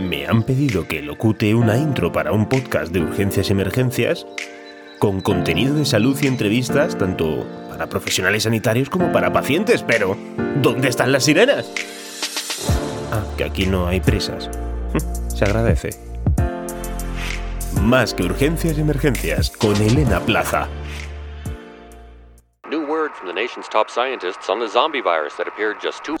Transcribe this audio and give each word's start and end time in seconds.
Me 0.00 0.26
han 0.26 0.42
pedido 0.42 0.86
que 0.88 1.00
locute 1.00 1.54
una 1.54 1.76
intro 1.76 2.12
para 2.12 2.32
un 2.32 2.48
podcast 2.48 2.92
de 2.92 3.00
urgencias 3.00 3.48
y 3.48 3.52
emergencias 3.52 4.26
con 4.98 5.20
contenido 5.20 5.74
de 5.74 5.84
salud 5.84 6.16
y 6.22 6.26
entrevistas 6.26 6.96
tanto 6.96 7.44
para 7.68 7.88
profesionales 7.88 8.44
sanitarios 8.44 8.88
como 8.88 9.10
para 9.10 9.32
pacientes, 9.32 9.82
pero 9.82 10.16
¿dónde 10.62 10.88
están 10.88 11.10
las 11.10 11.24
sirenas? 11.24 11.72
Ah, 13.10 13.24
que 13.36 13.44
aquí 13.44 13.66
no 13.66 13.88
hay 13.88 14.00
prisas. 14.00 14.48
Se 15.28 15.44
agradece. 15.44 15.90
Más 17.80 18.14
que 18.14 18.22
urgencias 18.22 18.78
y 18.78 18.80
emergencias 18.80 19.50
con 19.50 19.74
Elena 19.74 20.20
Plaza. 20.20 20.68
New 22.70 22.86
word 22.86 23.10
from 23.14 23.26
the 23.26 23.34
nation's 23.34 23.68
top 23.68 23.90
scientists 23.90 24.48
on 24.48 24.60
the 24.60 24.68
zombie 24.68 25.02
virus 25.02 25.34
that 25.36 25.48
appeared 25.48 25.78
just 25.82 26.04
two. 26.04 26.16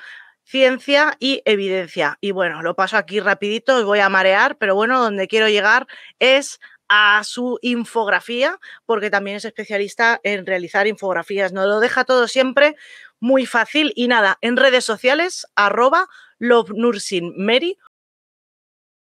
ciencia 0.47 1.17
y 1.19 1.43
evidencia. 1.45 2.19
Y 2.21 2.31
bueno, 2.31 2.63
lo 2.63 2.77
paso 2.77 2.97
aquí 2.97 3.21
rapidito, 3.21 3.77
os 3.77 3.85
voy 3.85 3.99
a 3.99 4.09
marear, 4.09 4.57
pero 4.57 4.75
bueno, 4.75 5.03
donde 5.03 5.29
quiero 5.29 5.49
llegar 5.49 5.87
es 6.21 6.61
a 6.89 7.23
su 7.25 7.59
infografía, 7.63 8.61
porque 8.87 9.11
también 9.11 9.39
es 9.39 9.45
especialista 9.45 10.21
en 10.23 10.47
realizar 10.47 10.87
infografías. 10.87 11.53
Nos 11.53 11.67
lo 11.67 11.81
deja 11.81 12.05
todo 12.05 12.29
siempre 12.29 12.77
muy 13.19 13.45
fácil. 13.45 13.93
Y 13.97 14.07
nada, 14.07 14.39
en 14.41 14.57
redes 14.57 14.85
sociales, 14.85 15.47
arroba. 15.57 16.07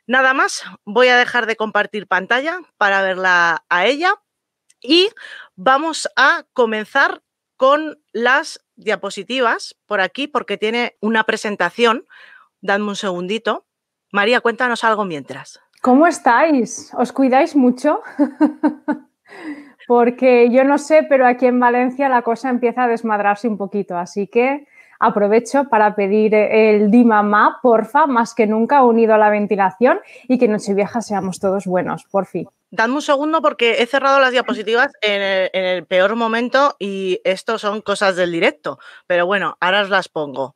Nada 0.07 0.33
más, 0.33 0.63
voy 0.85 1.09
a 1.09 1.19
dejar 1.19 1.45
de 1.45 1.57
compartir 1.57 2.07
pantalla 2.07 2.61
para 2.79 3.03
verla 3.03 3.65
a 3.69 3.87
ella 3.87 4.15
y 4.81 5.11
vamos 5.57 6.09
a 6.17 6.47
comenzar 6.55 7.23
con 7.59 7.99
las 8.13 8.65
diapositivas 8.77 9.77
por 9.87 10.01
aquí 10.01 10.29
porque 10.29 10.57
tiene 10.57 10.97
una 11.03 11.25
presentación. 11.25 12.07
Dadme 12.63 12.87
un 12.87 12.97
segundito. 12.97 13.67
María, 14.11 14.41
cuéntanos 14.41 14.85
algo 14.85 15.05
mientras. 15.05 15.61
¿Cómo 15.83 16.07
estáis? 16.07 16.91
¿Os 16.97 17.13
cuidáis 17.13 17.55
mucho? 17.55 18.01
porque 19.89 20.49
yo 20.51 20.65
no 20.65 20.79
sé, 20.79 21.05
pero 21.09 21.27
aquí 21.27 21.47
en 21.47 21.61
Valencia 21.61 22.09
la 22.09 22.23
cosa 22.23 22.49
empieza 22.49 22.85
a 22.85 22.89
desmadrarse 22.89 23.49
un 23.49 23.59
poquito, 23.59 23.97
así 23.99 24.27
que 24.27 24.67
aprovecho 25.01 25.65
para 25.69 25.95
pedir 25.95 26.35
el 26.35 26.91
di 26.91 27.05
mamá, 27.05 27.59
porfa, 27.63 28.07
más 28.07 28.35
que 28.35 28.47
nunca 28.47 28.85
unido 28.85 29.15
a 29.15 29.19
la 29.19 29.31
ventilación 29.31 29.99
y 30.29 30.39
que 30.39 30.49
Nochevieja 30.49 31.01
seamos 31.01 31.39
todos 31.41 31.67
buenos, 31.67 32.05
por 32.05 32.27
fin. 32.27 32.49
Dadme 32.71 32.95
un 32.97 33.03
segundo 33.03 33.41
porque 33.41 33.83
he 33.83 33.87
cerrado 33.87 34.21
las 34.21 34.33
diapositivas 34.33 34.93
en 35.01 35.23
el, 35.23 35.51
en 35.53 35.65
el 35.65 35.87
peor 35.87 36.17
momento 36.17 36.77
y 36.79 37.21
esto 37.25 37.59
son 37.59 37.81
cosas 37.81 38.17
del 38.17 38.31
directo, 38.33 38.79
pero 39.07 39.25
bueno, 39.27 39.57
ahora 39.61 39.83
os 39.83 39.91
las 39.91 40.09
pongo. 40.09 40.55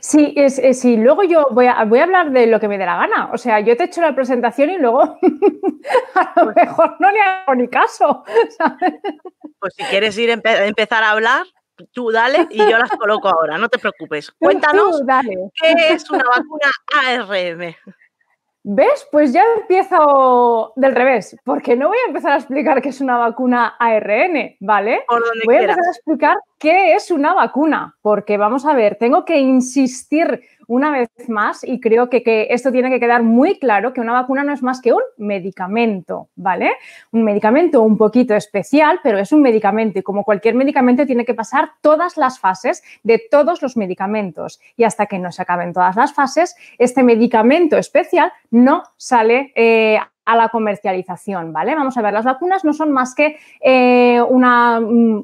Sí, 0.00 0.32
es, 0.36 0.58
es, 0.58 0.80
sí, 0.80 0.96
luego 0.96 1.24
yo 1.24 1.48
voy 1.50 1.66
a, 1.66 1.84
voy 1.84 1.98
a 1.98 2.04
hablar 2.04 2.30
de 2.30 2.46
lo 2.46 2.60
que 2.60 2.68
me 2.68 2.78
dé 2.78 2.86
la 2.86 2.96
gana. 2.96 3.30
O 3.32 3.38
sea, 3.38 3.60
yo 3.60 3.76
te 3.76 3.84
he 3.84 3.86
hecho 3.86 4.00
la 4.00 4.14
presentación 4.14 4.70
y 4.70 4.78
luego 4.78 5.18
a 6.14 6.32
lo 6.36 6.52
mejor 6.52 6.96
no 7.00 7.10
le 7.10 7.20
hago 7.20 7.54
ni 7.54 7.68
caso. 7.68 8.24
¿sabes? 8.56 8.94
Pues 9.58 9.74
si 9.74 9.82
quieres 9.84 10.16
ir 10.18 10.30
empe 10.30 10.66
empezar 10.66 11.02
a 11.02 11.10
hablar, 11.10 11.46
tú 11.92 12.10
dale 12.10 12.46
y 12.50 12.58
yo 12.58 12.78
las 12.78 12.90
coloco 12.90 13.28
ahora, 13.28 13.58
no 13.58 13.68
te 13.68 13.78
preocupes. 13.78 14.30
Cuéntanos 14.38 15.00
Tú 15.00 15.06
dale. 15.06 15.34
qué 15.60 15.92
es 15.94 16.08
una 16.10 16.24
vacuna 16.24 16.70
ARM. 17.06 17.74
¿Ves? 18.64 19.06
Pues 19.10 19.32
ya 19.32 19.42
empiezo 19.60 20.72
del 20.76 20.94
revés, 20.94 21.36
porque 21.44 21.76
no 21.76 21.88
voy 21.88 21.96
a 22.04 22.08
empezar 22.08 22.32
a 22.32 22.36
explicar 22.36 22.82
qué 22.82 22.90
es 22.90 23.00
una 23.00 23.16
vacuna 23.16 23.76
ARN, 23.78 24.56
¿vale? 24.60 25.04
Por 25.08 25.24
donde 25.24 25.44
voy 25.44 25.54
a 25.54 25.58
quieras. 25.58 25.76
empezar 25.76 25.88
a 25.88 25.96
explicar 25.96 26.36
qué 26.58 26.94
es 26.94 27.10
una 27.10 27.34
vacuna, 27.34 27.96
porque 28.02 28.36
vamos 28.36 28.66
a 28.66 28.74
ver, 28.74 28.96
tengo 28.96 29.24
que 29.24 29.38
insistir 29.38 30.42
una 30.66 30.90
vez 30.90 31.08
más 31.28 31.64
y 31.64 31.80
creo 31.80 32.10
que, 32.10 32.22
que, 32.22 32.48
esto 32.50 32.70
tiene 32.70 32.90
que 32.90 33.00
quedar 33.00 33.22
muy 33.22 33.58
claro, 33.58 33.94
que 33.94 34.02
una 34.02 34.12
vacuna 34.12 34.44
no 34.44 34.52
es 34.52 34.62
más 34.62 34.82
que 34.82 34.92
un 34.92 35.00
medicamento, 35.16 36.28
¿vale? 36.36 36.72
Un 37.10 37.24
medicamento 37.24 37.80
un 37.80 37.96
poquito 37.96 38.34
especial, 38.34 39.00
pero 39.02 39.18
es 39.18 39.32
un 39.32 39.40
medicamento 39.40 39.98
y 39.98 40.02
como 40.02 40.24
cualquier 40.24 40.54
medicamento 40.54 41.06
tiene 41.06 41.24
que 41.24 41.32
pasar 41.32 41.70
todas 41.80 42.18
las 42.18 42.38
fases 42.38 42.82
de 43.02 43.20
todos 43.30 43.62
los 43.62 43.78
medicamentos 43.78 44.60
y 44.76 44.84
hasta 44.84 45.06
que 45.06 45.18
no 45.18 45.32
se 45.32 45.42
acaben 45.42 45.72
todas 45.72 45.96
las 45.96 46.12
fases, 46.12 46.54
este 46.76 47.02
medicamento 47.02 47.78
especial 47.78 48.30
no 48.50 48.82
sale 48.98 49.52
eh, 49.56 49.98
a 50.28 50.36
la 50.36 50.50
comercialización, 50.50 51.54
¿vale? 51.54 51.74
Vamos 51.74 51.96
a 51.96 52.02
ver, 52.02 52.12
las 52.12 52.26
vacunas 52.26 52.62
no 52.62 52.74
son 52.74 52.92
más 52.92 53.14
que 53.14 53.38
eh, 53.62 54.20
una, 54.28 54.78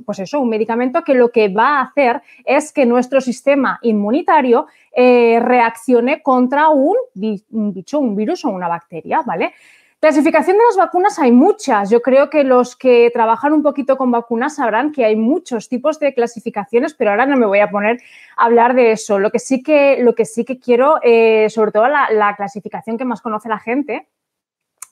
pues 0.06 0.18
eso, 0.20 0.40
un 0.40 0.48
medicamento 0.48 1.04
que 1.04 1.12
lo 1.12 1.30
que 1.30 1.48
va 1.48 1.78
a 1.78 1.82
hacer 1.82 2.22
es 2.42 2.72
que 2.72 2.86
nuestro 2.86 3.20
sistema 3.20 3.78
inmunitario 3.82 4.66
eh, 4.92 5.40
reaccione 5.42 6.22
contra 6.22 6.70
un, 6.70 6.96
bicho, 7.12 7.98
un 7.98 8.16
virus 8.16 8.46
o 8.46 8.48
una 8.48 8.66
bacteria, 8.66 9.20
¿vale? 9.26 9.52
Clasificación 10.00 10.56
de 10.56 10.64
las 10.64 10.76
vacunas 10.78 11.18
hay 11.18 11.32
muchas. 11.32 11.90
Yo 11.90 12.00
creo 12.00 12.30
que 12.30 12.42
los 12.42 12.74
que 12.74 13.10
trabajan 13.12 13.52
un 13.52 13.62
poquito 13.62 13.98
con 13.98 14.10
vacunas 14.10 14.56
sabrán 14.56 14.90
que 14.90 15.04
hay 15.04 15.16
muchos 15.16 15.68
tipos 15.68 15.98
de 15.98 16.14
clasificaciones, 16.14 16.94
pero 16.94 17.10
ahora 17.10 17.26
no 17.26 17.36
me 17.36 17.44
voy 17.44 17.60
a 17.60 17.70
poner 17.70 18.00
a 18.38 18.46
hablar 18.46 18.74
de 18.74 18.92
eso. 18.92 19.18
Lo 19.18 19.30
que 19.30 19.38
sí 19.38 19.62
que, 19.62 19.98
lo 20.00 20.14
que, 20.14 20.24
sí 20.24 20.46
que 20.46 20.58
quiero, 20.58 20.98
eh, 21.02 21.50
sobre 21.50 21.72
todo 21.72 21.88
la 21.88 22.34
clasificación 22.36 22.96
que 22.96 23.04
más 23.04 23.20
conoce 23.20 23.50
la 23.50 23.58
gente, 23.58 24.08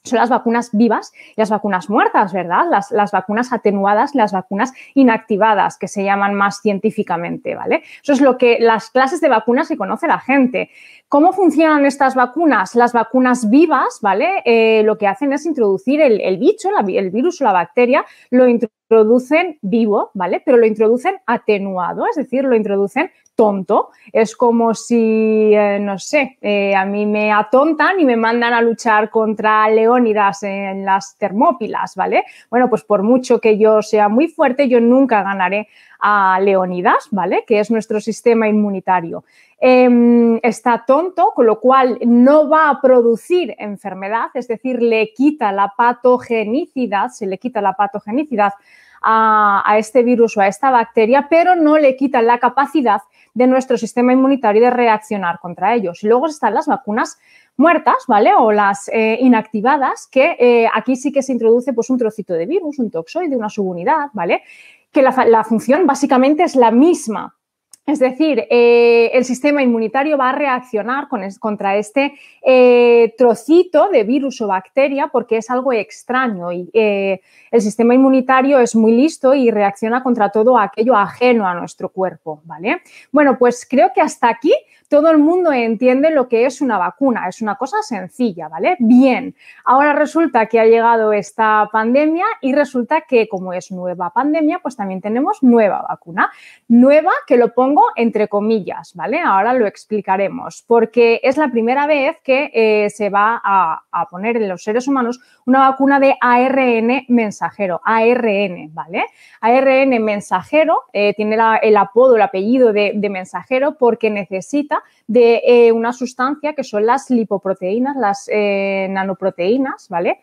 son 0.05 0.19
las 0.19 0.31
vacunas 0.31 0.71
vivas 0.73 1.13
y 1.37 1.41
las 1.41 1.51
vacunas 1.51 1.89
muertas, 1.89 2.33
¿verdad? 2.33 2.65
Las, 2.69 2.91
las, 2.91 3.13
vacunas 3.13 3.53
atenuadas, 3.53 4.15
las 4.15 4.33
vacunas 4.33 4.73
inactivadas, 4.95 5.79
que 5.79 5.87
se 5.87 6.03
llaman 6.03 6.35
más 6.35 6.61
científicamente, 6.61 7.55
¿vale? 7.55 7.83
Eso 8.03 8.13
es 8.13 8.21
lo 8.21 8.37
que 8.37 8.59
las 8.61 8.91
clases 8.91 9.21
de 9.21 9.29
vacunas 9.29 9.69
que 9.69 9.77
conoce 9.77 10.09
la 10.09 10.19
gente. 10.19 10.71
¿Cómo 11.09 11.33
funcionan 11.33 11.87
estas 11.87 12.15
vacunas? 12.15 12.75
Las 12.75 12.93
vacunas 12.93 13.49
vivas, 13.49 13.99
¿vale? 14.01 14.43
Eh, 14.45 14.83
lo 14.83 14.99
que 14.99 15.07
hacen 15.07 15.33
es 15.33 15.47
introducir 15.47 16.01
el, 16.01 16.21
el 16.21 16.39
bicho, 16.39 16.69
el 16.89 17.11
virus 17.11 17.41
o 17.41 17.45
la 17.45 17.53
bacteria, 17.53 18.05
lo 18.31 18.49
introducen 18.49 19.59
vivo, 19.63 20.11
¿vale? 20.15 20.43
Pero 20.45 20.59
lo 20.59 20.67
introducen 20.67 21.17
atenuado, 21.27 22.07
es 22.11 22.17
decir, 22.17 22.45
lo 22.45 22.57
introducen 22.57 23.11
tonto. 23.35 23.91
Es 24.13 24.37
como 24.37 24.75
si, 24.75 25.53
eh, 25.55 25.79
no 25.81 25.99
sé, 25.99 26.39
eh, 26.41 26.75
a 26.75 26.85
mí 26.85 27.07
me 27.07 27.33
atontan 27.33 28.01
y 28.01 28.05
me 28.05 28.17
mandan 28.17 28.53
a 28.53 28.63
luchar 28.63 29.11
contra 29.11 29.69
Leónidas 29.69 30.43
en 30.43 30.85
las 30.85 31.17
Termópilas, 31.17 31.95
¿vale? 31.97 32.25
Bueno, 32.51 32.69
pues 32.69 32.85
por 32.85 33.03
mucho 33.03 33.41
que 33.41 33.59
yo 33.59 33.83
sea 33.83 34.09
muy 34.09 34.29
fuerte, 34.29 34.69
yo 34.69 34.81
nunca 34.81 35.23
ganaré 35.23 35.69
a 36.01 36.41
Leónidas, 36.41 37.09
¿vale? 37.11 37.45
Que 37.47 37.61
es 37.61 37.71
nuestro 37.71 38.01
sistema 38.01 38.49
inmunitario. 38.49 39.25
Em, 39.59 40.41
está 40.43 40.85
tonto, 40.85 41.33
con 41.37 41.47
lo 41.47 41.61
cual 41.61 41.99
no 42.05 42.49
va 42.49 42.69
a 42.69 42.81
producir 42.81 43.55
enfermedad, 43.59 44.31
es 44.35 44.49
decir, 44.49 44.83
le 44.83 45.13
quita 45.15 45.53
la 45.53 45.73
patogenicidad, 45.77 47.11
se 47.11 47.27
le 47.27 47.39
quita 47.39 47.61
la 47.61 47.75
patogenicidad 47.75 48.55
a, 49.01 49.63
a, 49.65 49.79
este 49.79 50.03
virus 50.03 50.37
o 50.37 50.41
a 50.41 50.49
esta 50.49 50.73
bacteria, 50.73 51.29
pero 51.31 51.55
no 51.55 51.79
le 51.79 51.95
quita 51.95 52.23
la 52.23 52.39
capacidad 52.39 53.03
de 53.35 53.47
nuestro 53.47 53.79
sistema 53.79 54.13
inmunitario 54.13 54.63
de 54.63 54.71
reaccionar 54.71 55.39
contra 55.41 55.75
ellos. 55.75 56.03
Y 56.05 56.09
luego 56.09 56.27
están 56.27 56.55
las 56.55 56.67
vacunas 56.67 57.19
muertas, 57.57 58.05
¿vale? 58.07 58.33
O 58.35 58.53
las 58.53 58.89
eh, 58.89 59.19
inactivadas, 59.21 60.09
que 60.11 60.37
eh, 60.39 60.69
aquí 60.73 60.97
sí 60.97 61.13
que 61.13 61.23
se 61.23 61.33
introduce 61.33 61.73
pues, 61.73 61.91
un 61.91 61.99
trocito 61.99 62.35
de 62.35 62.47
virus, 62.47 62.79
un 62.79 62.91
toxoide, 62.91 63.37
una 63.37 63.49
subunidad, 63.49 64.09
¿vale? 64.13 64.43
Que 64.91 65.03
la, 65.03 65.25
la 65.27 65.45
función 65.45 65.87
básicamente 65.87 66.43
es 66.43 66.57
la 66.57 66.71
misma, 66.71 67.37
es 67.85 67.99
decir, 67.99 68.47
eh, 68.49 69.11
el 69.13 69.25
sistema 69.25 69.61
inmunitario 69.61 70.17
va 70.17 70.31
a 70.31 70.33
reaccionar 70.33 71.09
con 71.09 71.23
contra 71.41 71.77
este 71.77 72.15
eh, 72.41 73.13
trocito 73.19 73.89
de 73.89 74.05
virus 74.05 74.41
o 74.41 74.47
bacteria 74.47 75.09
porque 75.09 75.39
es 75.39 75.51
algo 75.51 75.73
extraño 75.73 76.53
y 76.53 76.71
eh, 76.75 77.21
el 77.51 77.61
sistema 77.61 77.95
inmunitario 77.95 78.61
es 78.61 78.77
muy 78.77 78.93
listo 78.93 79.35
y 79.35 79.51
reacciona 79.51 80.01
contra 80.03 80.31
todo 80.31 80.59
aquello 80.59 80.95
ajeno 80.97 81.47
a 81.47 81.55
nuestro 81.55 81.89
cuerpo, 81.89 82.41
¿vale? 82.45 82.83
Bueno, 83.11 83.37
pues 83.37 83.67
creo 83.69 83.91
que 83.93 84.01
hasta 84.01 84.29
aquí 84.29 84.55
todo 84.93 85.11
el 85.11 85.17
mundo 85.17 85.51
entiende 85.53 86.11
lo 86.11 86.29
que 86.29 86.45
es 86.45 86.61
una 86.61 86.77
vacuna, 86.77 87.27
es 87.27 87.41
una 87.41 87.55
cosa 87.55 87.81
sencilla, 87.81 88.49
¿vale? 88.49 88.77
Bien, 88.79 89.35
ahora 89.65 89.95
resulta 89.95 90.45
que 90.47 90.61
ha 90.61 90.67
llegado 90.67 91.15
esta 91.15 91.67
pandemia 91.73 92.27
y 92.43 92.53
resulta 92.53 93.01
que 93.01 93.27
como 93.27 93.55
es 93.55 93.73
nueva 93.73 94.11
pandemia, 94.11 94.59
pues 94.59 94.77
también 94.77 95.01
tenemos 95.01 95.43
nueva 95.43 95.83
vacuna. 95.89 96.31
Nueva 96.69 97.11
que 97.27 97.39
lo 97.39 97.55
pongo 97.55 97.72
entre 97.97 98.29
comillas, 98.29 98.95
¿vale? 98.95 99.21
Ahora 99.21 99.53
lo 99.53 99.67
explicaremos, 99.67 100.65
porque 100.67 101.21
es 101.23 101.37
la 101.37 101.49
primera 101.51 101.87
vez 101.87 102.19
que 102.23 102.51
eh, 102.53 102.91
se 102.91 103.11
va 103.11 103.41
a, 103.43 103.83
poner 104.11 104.37
en 104.37 104.49
los 104.49 104.63
seres 104.63 104.89
humanos 104.89 105.21
una 105.47 105.71
vacuna 105.71 106.01
de 106.01 106.17
ARN 106.21 107.05
mensajero, 107.09 107.81
ARN, 107.85 108.71
¿vale? 108.73 109.05
ARN 109.41 110.03
mensajero 110.03 110.83
eh, 110.93 111.15
tiene 111.15 111.37
el 111.63 111.77
apodo, 111.77 112.17
el 112.17 112.23
apellido 112.23 112.73
de, 112.73 112.93
mensajero 113.11 113.77
porque 113.77 114.11
necesita 114.11 114.83
de 115.07 115.43
eh, 115.45 115.73
una 115.73 115.93
sustancia 115.93 116.55
que 116.55 116.65
son 116.65 116.87
las 116.87 117.11
lipoproteínas, 117.11 117.97
las 117.97 118.29
nanoproteínas, 118.29 119.89
¿vale? 119.89 120.21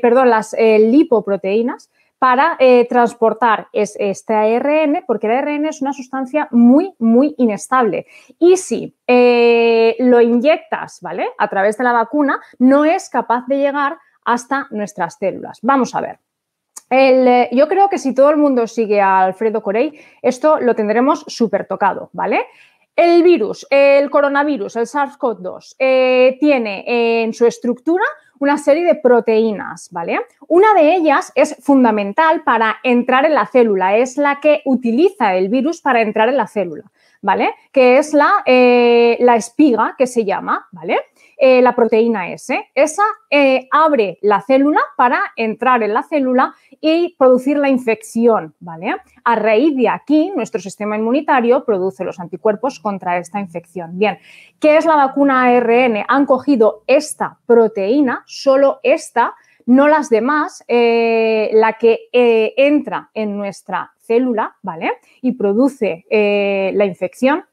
Perdón, 0.00 0.30
las 0.30 0.54
lipoproteínas 0.58 1.90
para 2.18 2.58
transportar 2.88 3.68
es, 3.72 3.94
este 3.98 4.34
ARN, 4.34 5.04
porque 5.06 5.26
el 5.26 5.34
ARN 5.34 5.66
es 5.66 5.82
una 5.82 5.92
sustancia 5.92 6.48
muy, 6.50 6.94
muy 6.98 7.34
inestable. 7.38 8.06
Y 8.38 8.56
si 8.56 8.96
lo 9.06 10.20
inyectas, 10.20 11.00
¿vale? 11.02 11.28
A 11.38 11.48
través 11.48 11.76
de 11.76 11.84
la 11.84 11.92
vacuna, 11.92 12.40
no 12.58 12.84
es 12.84 13.10
capaz 13.10 13.44
de 13.46 13.58
llegar 13.58 13.98
hasta 14.24 14.66
nuestras 14.70 15.16
células. 15.18 15.58
Vamos 15.62 15.94
a 15.94 16.00
ver. 16.00 16.18
El, 16.90 17.48
yo 17.50 17.66
creo 17.66 17.88
que 17.88 17.98
si 17.98 18.14
todo 18.14 18.30
el 18.30 18.36
mundo 18.36 18.66
sigue 18.66 19.00
a 19.00 19.24
Alfredo 19.24 19.62
Corey, 19.62 19.98
esto 20.22 20.60
lo 20.60 20.74
tendremos 20.74 21.24
súper 21.26 21.66
tocado, 21.66 22.10
¿vale? 22.12 22.46
El 22.94 23.22
virus, 23.22 23.66
el 23.70 24.08
coronavirus, 24.08 24.76
el 24.76 24.86
SARS-CoV-2, 24.86 25.76
eh, 25.78 26.36
tiene 26.40 27.22
en 27.22 27.34
su 27.34 27.44
estructura 27.44 28.04
una 28.38 28.58
serie 28.58 28.84
de 28.84 28.94
proteínas, 28.94 29.88
¿vale? 29.90 30.20
Una 30.48 30.74
de 30.74 30.96
ellas 30.96 31.32
es 31.34 31.56
fundamental 31.60 32.42
para 32.42 32.76
entrar 32.82 33.24
en 33.24 33.34
la 33.34 33.46
célula, 33.46 33.96
es 33.96 34.16
la 34.16 34.40
que 34.40 34.62
utiliza 34.64 35.34
el 35.34 35.48
virus 35.48 35.80
para 35.80 36.00
entrar 36.02 36.28
en 36.28 36.36
la 36.36 36.46
célula, 36.46 36.84
¿vale? 37.22 37.54
Que 37.72 37.98
es 37.98 38.12
la, 38.12 38.30
eh, 38.44 39.16
la 39.20 39.36
espiga 39.36 39.94
que 39.96 40.06
se 40.06 40.24
llama, 40.24 40.68
¿vale? 40.72 40.98
Eh, 41.38 41.60
la 41.60 41.74
proteína 41.74 42.30
S. 42.30 42.70
Esa 42.74 43.02
eh, 43.28 43.68
abre 43.70 44.18
la 44.22 44.40
célula 44.40 44.80
para 44.96 45.20
entrar 45.36 45.82
en 45.82 45.92
la 45.92 46.02
célula 46.02 46.54
y 46.80 47.14
producir 47.18 47.58
la 47.58 47.68
infección, 47.68 48.54
¿vale? 48.58 48.96
A 49.22 49.34
raíz 49.34 49.76
de 49.76 49.86
aquí, 49.86 50.32
nuestro 50.34 50.62
sistema 50.62 50.96
inmunitario 50.96 51.62
produce 51.62 52.04
los 52.04 52.20
anticuerpos 52.20 52.80
contra 52.80 53.18
esta 53.18 53.38
infección. 53.38 53.98
Bien, 53.98 54.18
¿qué 54.58 54.78
es 54.78 54.86
la 54.86 54.96
vacuna 54.96 55.42
ARN? 55.42 56.06
Han 56.08 56.24
cogido 56.24 56.84
esta 56.86 57.38
proteína, 57.44 58.22
solo 58.26 58.80
esta, 58.82 59.34
no 59.66 59.88
las 59.88 60.08
demás, 60.08 60.64
eh, 60.68 61.50
la 61.52 61.74
que 61.74 62.08
entra 62.12 63.10
en 63.12 63.36
nuestra 63.36 63.92
célula, 63.98 64.56
¿vale? 64.62 64.92
Y 65.20 65.32
produce 65.32 66.06
la 66.08 66.86
infección 66.86 67.44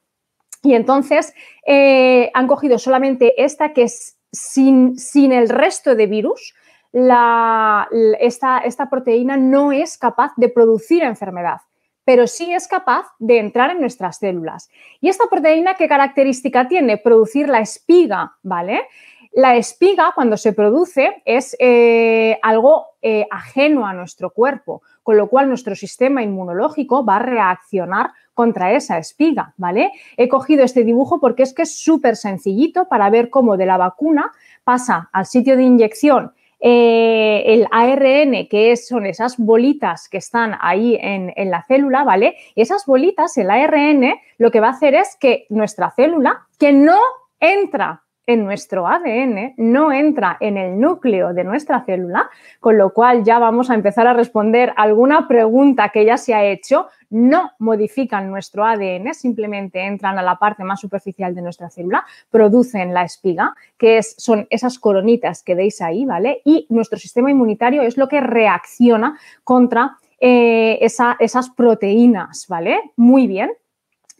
y 0.63 0.73
entonces 0.73 1.35
eh, 1.67 2.31
han 2.33 2.47
cogido 2.47 2.79
solamente 2.79 3.43
esta 3.43 3.73
que 3.73 3.83
es 3.83 4.17
sin, 4.31 4.97
sin 4.97 5.31
el 5.31 5.49
resto 5.49 5.93
de 5.93 6.07
virus, 6.07 6.55
la, 6.91 7.87
esta, 8.19 8.59
esta 8.59 8.89
proteína 8.89 9.37
no 9.37 9.71
es 9.71 9.97
capaz 9.97 10.31
de 10.37 10.49
producir 10.49 11.03
enfermedad 11.03 11.57
pero 12.05 12.27
sí 12.27 12.53
es 12.53 12.67
capaz 12.67 13.07
de 13.19 13.39
entrar 13.39 13.71
en 13.71 13.79
nuestras 13.79 14.17
células. 14.17 14.69
¿Y 14.99 15.09
esta 15.09 15.25
proteína 15.29 15.75
qué 15.75 15.87
característica 15.87 16.67
tiene? 16.67 16.97
Producir 16.97 17.47
la 17.47 17.59
espiga, 17.59 18.33
¿vale? 18.43 18.81
La 19.31 19.55
espiga, 19.55 20.11
cuando 20.13 20.37
se 20.37 20.53
produce, 20.53 21.23
es 21.25 21.55
eh, 21.59 22.37
algo 22.43 22.87
eh, 23.01 23.25
ajeno 23.31 23.87
a 23.87 23.93
nuestro 23.93 24.29
cuerpo, 24.29 24.83
con 25.01 25.17
lo 25.17 25.27
cual 25.27 25.47
nuestro 25.47 25.75
sistema 25.75 26.21
inmunológico 26.21 27.03
va 27.03 27.15
a 27.15 27.23
reaccionar 27.23 28.11
contra 28.33 28.73
esa 28.73 28.97
espiga, 28.97 29.53
¿vale? 29.57 29.91
He 30.17 30.27
cogido 30.27 30.63
este 30.63 30.83
dibujo 30.83 31.19
porque 31.19 31.43
es 31.43 31.53
que 31.53 31.63
es 31.63 31.75
súper 31.77 32.15
sencillito 32.15 32.87
para 32.87 33.09
ver 33.09 33.29
cómo 33.29 33.57
de 33.57 33.65
la 33.65 33.77
vacuna 33.77 34.31
pasa 34.63 35.09
al 35.11 35.25
sitio 35.25 35.57
de 35.57 35.63
inyección 35.63 36.33
eh, 36.65 37.43
el 37.45 37.67
ARN, 37.71 38.47
que 38.47 38.77
son 38.77 39.05
esas 39.05 39.37
bolitas 39.37 40.07
que 40.07 40.19
están 40.19 40.55
ahí 40.61 40.97
en, 41.01 41.33
en, 41.35 41.51
la 41.51 41.61
célula, 41.63 42.05
¿vale? 42.05 42.37
Y 42.55 42.61
esas 42.61 42.85
bolitas, 42.85 43.37
el 43.37 43.51
ARN, 43.51 44.13
lo 44.37 44.49
que 44.49 44.61
va 44.61 44.67
a 44.67 44.71
hacer 44.71 44.95
es 44.95 45.17
que 45.19 45.45
nuestra 45.49 45.91
célula, 45.91 46.47
que 46.57 46.71
no 46.71 46.97
entra 47.41 48.02
en 48.25 48.45
nuestro 48.45 48.87
ADN, 48.87 49.53
no 49.57 49.91
entra 49.91 50.37
en 50.39 50.57
el 50.57 50.79
núcleo 50.79 51.33
de 51.33 51.43
nuestra 51.43 51.83
célula, 51.83 52.29
con 52.59 52.77
lo 52.77 52.93
cual 52.93 53.23
ya 53.23 53.37
vamos 53.39 53.69
a 53.69 53.75
empezar 53.75 54.07
a 54.07 54.13
responder 54.13 54.73
alguna 54.77 55.27
pregunta 55.27 55.89
que 55.89 56.05
ya 56.05 56.17
se 56.17 56.33
ha 56.33 56.45
hecho, 56.45 56.87
no 57.09 57.51
modifican 57.59 58.29
nuestro 58.29 58.65
ADN, 58.65 59.13
simplemente 59.13 59.81
entran 59.81 60.17
a 60.17 60.23
la 60.23 60.37
parte 60.37 60.63
más 60.63 60.79
superficial 60.79 61.35
de 61.35 61.41
nuestra 61.41 61.69
célula, 61.69 62.05
producen 62.31 62.93
la 62.93 63.03
espiga, 63.03 63.55
que 63.77 63.97
es, 63.97 64.15
son 64.17 64.47
esas 64.49 64.79
coronitas 64.79 65.43
que 65.43 65.55
veis 65.55 65.81
ahí, 65.81 66.05
¿vale? 66.05 66.41
Y 66.45 66.65
nuestro 66.69 66.97
sistema 66.97 67.29
inmunitario 67.29 67.81
es 67.81 67.97
lo 67.97 68.07
que 68.07 68.21
reacciona 68.21 69.17
contra 69.43 69.97
eh, 70.19 70.77
esa, 70.81 71.17
esas 71.19 71.49
proteínas, 71.49 72.47
¿vale? 72.47 72.79
Muy 72.95 73.27
bien. 73.27 73.51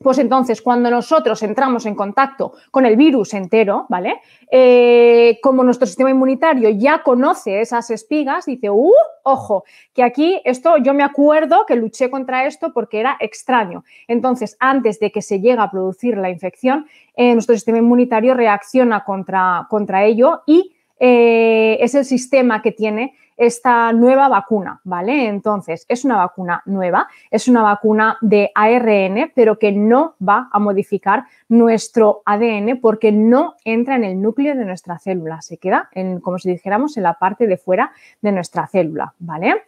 Pues 0.01 0.17
entonces, 0.17 0.61
cuando 0.61 0.89
nosotros 0.89 1.41
entramos 1.43 1.85
en 1.85 1.95
contacto 1.95 2.53
con 2.71 2.85
el 2.85 2.97
virus 2.97 3.33
entero, 3.33 3.85
¿vale? 3.89 4.19
Eh, 4.51 5.39
como 5.41 5.63
nuestro 5.63 5.87
sistema 5.87 6.09
inmunitario 6.09 6.69
ya 6.69 7.03
conoce 7.03 7.61
esas 7.61 7.89
espigas, 7.89 8.45
dice, 8.45 8.69
¡uh! 8.69 8.91
Ojo, 9.23 9.63
que 9.93 10.03
aquí 10.03 10.41
esto, 10.43 10.77
yo 10.77 10.93
me 10.93 11.03
acuerdo 11.03 11.65
que 11.65 11.75
luché 11.75 12.09
contra 12.09 12.45
esto 12.45 12.73
porque 12.73 12.99
era 12.99 13.15
extraño. 13.21 13.85
Entonces, 14.07 14.57
antes 14.59 14.99
de 14.99 15.11
que 15.11 15.21
se 15.21 15.39
llegue 15.39 15.61
a 15.61 15.71
producir 15.71 16.17
la 16.17 16.29
infección, 16.29 16.87
eh, 17.15 17.33
nuestro 17.33 17.55
sistema 17.55 17.77
inmunitario 17.77 18.33
reacciona 18.33 19.05
contra, 19.05 19.67
contra 19.69 20.03
ello 20.03 20.41
y 20.45 20.73
eh, 20.99 21.77
es 21.79 21.95
el 21.95 22.05
sistema 22.05 22.61
que 22.61 22.71
tiene 22.71 23.13
esta 23.37 23.91
nueva 23.93 24.27
vacuna, 24.27 24.81
¿vale? 24.83 25.27
Entonces, 25.27 25.85
es 25.87 26.05
una 26.05 26.17
vacuna 26.17 26.61
nueva, 26.65 27.07
es 27.31 27.47
una 27.47 27.61
vacuna 27.61 28.17
de 28.21 28.51
ARN, 28.53 29.31
pero 29.35 29.59
que 29.59 29.71
no 29.71 30.15
va 30.25 30.49
a 30.51 30.59
modificar 30.59 31.25
nuestro 31.49 32.21
ADN 32.25 32.79
porque 32.81 33.11
no 33.11 33.55
entra 33.63 33.95
en 33.95 34.03
el 34.03 34.21
núcleo 34.21 34.55
de 34.55 34.65
nuestra 34.65 34.99
célula, 34.99 35.41
se 35.41 35.57
queda, 35.57 35.89
en, 35.91 36.19
como 36.19 36.39
si 36.39 36.51
dijéramos, 36.51 36.97
en 36.97 37.03
la 37.03 37.13
parte 37.15 37.47
de 37.47 37.57
fuera 37.57 37.91
de 38.21 38.31
nuestra 38.31 38.67
célula, 38.67 39.13
¿vale? 39.19 39.63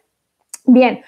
Bien, 0.64 1.00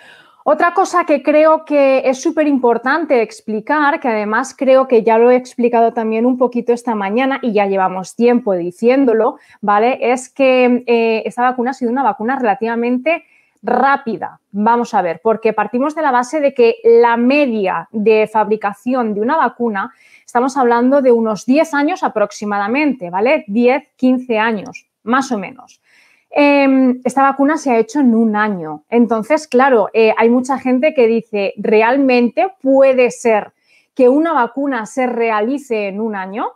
otra 0.51 0.73
cosa 0.73 1.05
que 1.05 1.23
creo 1.23 1.67
que 1.67 2.01
es 2.07 2.23
súper 2.23 2.49
importante 2.49 3.21
explicar, 3.21 4.01
que 4.01 4.09
además 4.09 4.55
creo 4.57 4.89
que 4.89 5.03
ya 5.03 5.19
lo 5.19 5.31
he 5.31 5.37
explicado 5.37 5.93
también 5.93 6.25
un 6.25 6.39
poquito 6.39 6.73
esta 6.73 6.95
mañana 6.95 7.39
y 7.43 7.53
ya 7.53 7.67
llevamos 7.67 8.17
tiempo 8.17 8.55
diciéndolo, 8.55 9.37
¿vale? 9.61 9.99
Es 10.01 10.31
que 10.31 10.85
eh, 10.87 11.23
esta 11.27 11.43
vacuna 11.43 11.73
ha 11.73 11.75
sido 11.75 11.91
una 11.91 12.03
vacuna 12.03 12.39
relativamente 12.39 13.25
rápida. 13.63 14.41
Vamos 14.51 14.95
a 14.95 15.03
ver, 15.03 15.21
porque 15.23 15.53
partimos 15.53 15.95
de 15.95 16.01
la 16.01 16.13
base 16.13 16.41
de 16.41 16.55
que 16.55 16.77
la 16.83 17.19
media 17.19 17.87
de 17.93 18.27
fabricación 18.27 19.13
de 19.13 19.21
una 19.21 19.37
vacuna, 19.37 19.93
estamos 20.25 20.57
hablando 20.57 21.03
de 21.03 21.13
unos 21.13 21.45
10 21.45 21.75
años 21.75 22.03
aproximadamente, 22.03 23.11
¿vale? 23.11 23.45
10, 23.49 23.87
15 23.97 24.39
años, 24.39 24.87
más 25.03 25.31
o 25.31 25.37
menos. 25.37 25.83
Em, 26.31 27.01
esta 27.05 27.23
vacuna 27.23 27.57
se 27.57 27.71
ha 27.71 27.79
hecho 27.79 28.01
en 28.01 28.15
un 28.15 28.37
año. 28.37 28.85
Entonces, 28.89 29.49
claro, 29.49 29.89
eh, 29.93 30.15
hay 30.17 30.29
mucha 30.29 30.59
gente 30.59 30.95
que 30.95 31.07
dice, 31.07 31.55
¿realmente 31.57 32.53
puede 32.61 33.11
ser 33.11 33.53
que 33.95 34.09
una 34.09 34.33
vacuna 34.33 34.87
se 34.87 35.07
realice 35.07 35.89
en 35.89 36.01
un 36.01 36.15
año? 36.15 36.53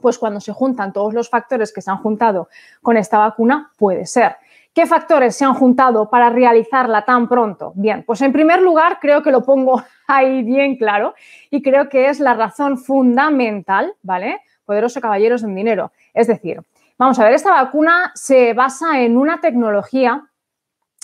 Pues 0.00 0.18
cuando 0.18 0.40
se 0.40 0.52
juntan 0.52 0.92
todos 0.92 1.14
los 1.14 1.28
factores 1.28 1.72
que 1.72 1.82
se 1.82 1.90
han 1.90 1.98
juntado 1.98 2.48
con 2.80 2.96
esta 2.96 3.18
vacuna, 3.18 3.72
puede 3.76 4.06
ser. 4.06 4.36
¿Qué 4.74 4.86
factores 4.86 5.36
se 5.36 5.44
han 5.44 5.52
juntado 5.52 6.08
para 6.08 6.30
realizarla 6.30 7.04
tan 7.04 7.28
pronto? 7.28 7.72
Bien, 7.74 8.04
pues 8.06 8.22
en 8.22 8.32
primer 8.32 8.62
lugar 8.62 8.98
creo 9.00 9.22
que 9.22 9.30
lo 9.30 9.44
pongo 9.44 9.82
ahí 10.06 10.42
bien 10.42 10.76
claro 10.76 11.14
y 11.50 11.60
creo 11.60 11.90
que 11.90 12.08
es 12.08 12.20
la 12.20 12.32
razón 12.34 12.78
fundamental, 12.78 13.92
¿vale? 14.02 14.40
Poderoso 14.64 15.00
caballeros 15.00 15.42
en 15.42 15.54
dinero. 15.54 15.92
Es 16.14 16.26
decir, 16.26 16.62
Vamos 17.02 17.18
a 17.18 17.24
ver, 17.24 17.32
esta 17.32 17.50
vacuna 17.50 18.12
se 18.14 18.52
basa 18.52 19.00
en 19.00 19.16
una 19.16 19.40
tecnología 19.40 20.22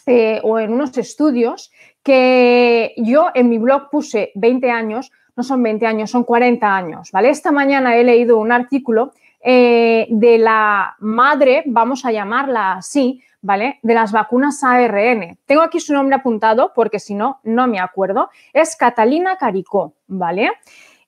eh, 0.07 0.41
o 0.45 0.61
en 0.61 0.73
unos 0.73 0.97
estudios 0.97 1.73
que 2.05 2.95
yo 2.99 3.31
en 3.35 3.49
mi 3.49 3.59
blog 3.59 3.91
puse 3.91 4.31
20 4.37 4.71
años, 4.71 5.11
no 5.35 5.43
son 5.43 5.61
20 5.61 5.85
años, 5.87 6.09
son 6.09 6.23
40 6.23 6.73
años, 6.73 7.11
¿vale? 7.11 7.31
Esta 7.31 7.51
mañana 7.51 7.97
he 7.97 8.05
leído 8.05 8.39
un 8.39 8.53
artículo 8.53 9.13
eh, 9.43 10.07
de 10.09 10.39
la 10.39 10.95
madre, 11.01 11.65
vamos 11.67 12.05
a 12.05 12.13
llamarla 12.13 12.75
así, 12.75 13.21
¿vale? 13.41 13.81
De 13.83 13.95
las 13.95 14.13
vacunas 14.13 14.63
ARN. 14.63 15.37
Tengo 15.47 15.63
aquí 15.63 15.81
su 15.81 15.93
nombre 15.93 16.15
apuntado 16.15 16.71
porque 16.77 17.01
si 17.01 17.15
no, 17.15 17.41
no 17.43 17.67
me 17.67 17.81
acuerdo. 17.81 18.31
Es 18.53 18.77
Catalina 18.77 19.37
Caricó, 19.37 19.95
¿vale? 20.07 20.53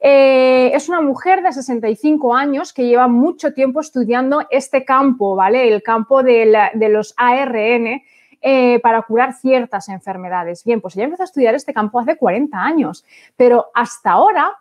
Eh, 0.02 0.72
es 0.74 0.88
una 0.88 1.02
mujer 1.02 1.42
de 1.42 1.52
65 1.52 2.34
años 2.34 2.72
que 2.72 2.86
lleva 2.86 3.06
mucho 3.06 3.52
tiempo 3.52 3.80
estudiando 3.80 4.46
este 4.50 4.84
campo, 4.84 5.36
¿vale? 5.36 5.68
El 5.68 5.82
campo 5.82 6.22
de, 6.22 6.70
los 6.88 7.12
ARN 7.18 8.02
eh, 8.40 8.80
para 8.80 9.02
curar 9.02 9.34
ciertas 9.34 9.90
enfermedades. 9.90 10.64
Bien, 10.64 10.80
pues 10.80 10.96
ella 10.96 11.04
empezó 11.04 11.24
a 11.24 11.26
estudiar 11.26 11.54
este 11.54 11.74
campo 11.74 12.00
hace 12.00 12.16
40 12.16 12.56
años, 12.56 13.04
pero 13.36 13.66
hasta 13.74 14.12
ahora 14.12 14.56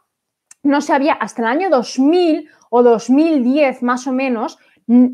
no 0.61 0.81
se 0.81 0.91
había, 0.91 1.13
hasta 1.13 1.41
el 1.41 1.47
año 1.47 1.69
2000 1.69 2.49
o 2.69 2.83
2010 2.83 3.81
más 3.81 4.07
o 4.07 4.11
menos, 4.11 4.59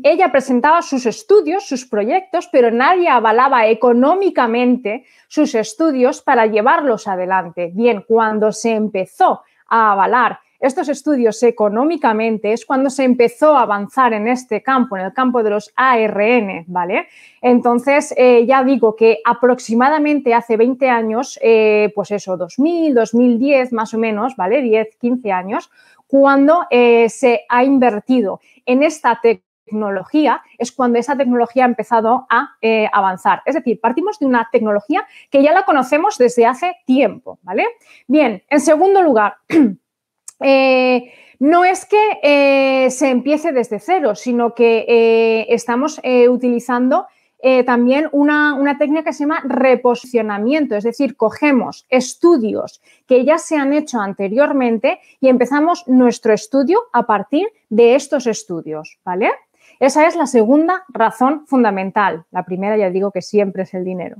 ella 0.02 0.32
presentaba 0.32 0.80
sus 0.80 1.04
estudios, 1.04 1.68
sus 1.68 1.84
proyectos, 1.84 2.48
pero 2.50 2.70
nadie 2.70 3.10
avalaba 3.10 3.66
económicamente 3.66 5.04
sus 5.28 5.54
estudios 5.54 6.22
para 6.22 6.46
llevarlos 6.46 7.06
adelante. 7.06 7.70
Bien, 7.74 8.02
cuando 8.08 8.52
se 8.52 8.72
empezó 8.72 9.42
a 9.68 9.92
avalar 9.92 10.40
estos 10.58 10.88
estudios 10.88 11.42
económicamente 11.42 12.52
es 12.52 12.64
cuando 12.64 12.88
se 12.88 13.04
empezó 13.04 13.56
a 13.56 13.62
avanzar 13.62 14.14
en 14.14 14.26
este 14.26 14.62
campo, 14.62 14.96
en 14.96 15.04
el 15.04 15.12
campo 15.12 15.42
de 15.42 15.50
los 15.50 15.72
ARN, 15.76 16.64
¿vale? 16.66 17.08
Entonces, 17.42 18.14
eh, 18.16 18.46
ya 18.46 18.64
digo 18.64 18.96
que 18.96 19.18
aproximadamente 19.24 20.32
hace 20.32 20.56
20 20.56 20.88
años, 20.88 21.38
eh, 21.42 21.92
pues 21.94 22.10
eso, 22.10 22.36
2000, 22.36 22.94
2010 22.94 23.72
más 23.72 23.92
o 23.92 23.98
menos, 23.98 24.34
¿vale? 24.36 24.62
10, 24.62 24.96
15 24.98 25.30
años, 25.30 25.70
cuando 26.06 26.64
eh, 26.70 27.08
se 27.10 27.42
ha 27.48 27.62
invertido 27.62 28.40
en 28.64 28.82
esta 28.82 29.20
tecnología 29.20 29.46
es 30.58 30.72
cuando 30.72 30.98
esa 30.98 31.16
tecnología 31.16 31.64
ha 31.64 31.68
empezado 31.68 32.26
a 32.30 32.56
avanzar. 32.92 33.42
Es 33.46 33.54
decir, 33.54 33.80
partimos 33.80 34.18
de 34.18 34.26
una 34.26 34.48
tecnología 34.50 35.06
que 35.30 35.42
ya 35.42 35.52
la 35.52 35.64
conocemos 35.64 36.18
desde 36.18 36.46
hace 36.46 36.76
tiempo, 36.86 37.38
¿vale? 37.42 37.66
Bien, 38.06 38.42
en 38.48 38.60
segundo 38.60 39.02
lugar, 39.02 39.36
Eh, 40.40 41.12
no 41.38 41.64
es 41.64 41.84
que 41.84 42.18
eh, 42.22 42.90
se 42.90 43.10
empiece 43.10 43.52
desde 43.52 43.78
cero, 43.78 44.14
sino 44.14 44.54
que 44.54 44.84
eh, 44.88 45.46
estamos 45.50 46.00
utilizando 46.28 47.06
también 47.64 48.08
una, 48.10 48.54
una, 48.54 48.76
técnica 48.76 49.04
que 49.04 49.12
se 49.12 49.20
llama 49.20 49.40
reposicionamiento, 49.44 50.74
es 50.74 50.82
decir, 50.82 51.16
cogemos 51.16 51.86
estudios 51.90 52.82
que 53.06 53.24
ya 53.24 53.38
se 53.38 53.56
han 53.56 53.72
hecho 53.72 54.00
anteriormente 54.00 54.98
y 55.20 55.28
empezamos 55.28 55.86
nuestro 55.86 56.32
estudio 56.32 56.80
a 56.92 57.06
partir 57.06 57.46
de 57.68 57.94
estos 57.94 58.26
estudios, 58.26 58.98
¿vale? 59.04 59.30
Esa 59.78 60.06
es 60.06 60.16
la 60.16 60.26
segunda 60.26 60.84
razón 60.88 61.46
fundamental. 61.46 62.24
La 62.30 62.44
primera 62.44 62.76
ya 62.76 62.90
digo 62.90 63.10
que 63.10 63.22
siempre 63.22 63.64
es 63.64 63.74
el 63.74 63.84
dinero. 63.84 64.16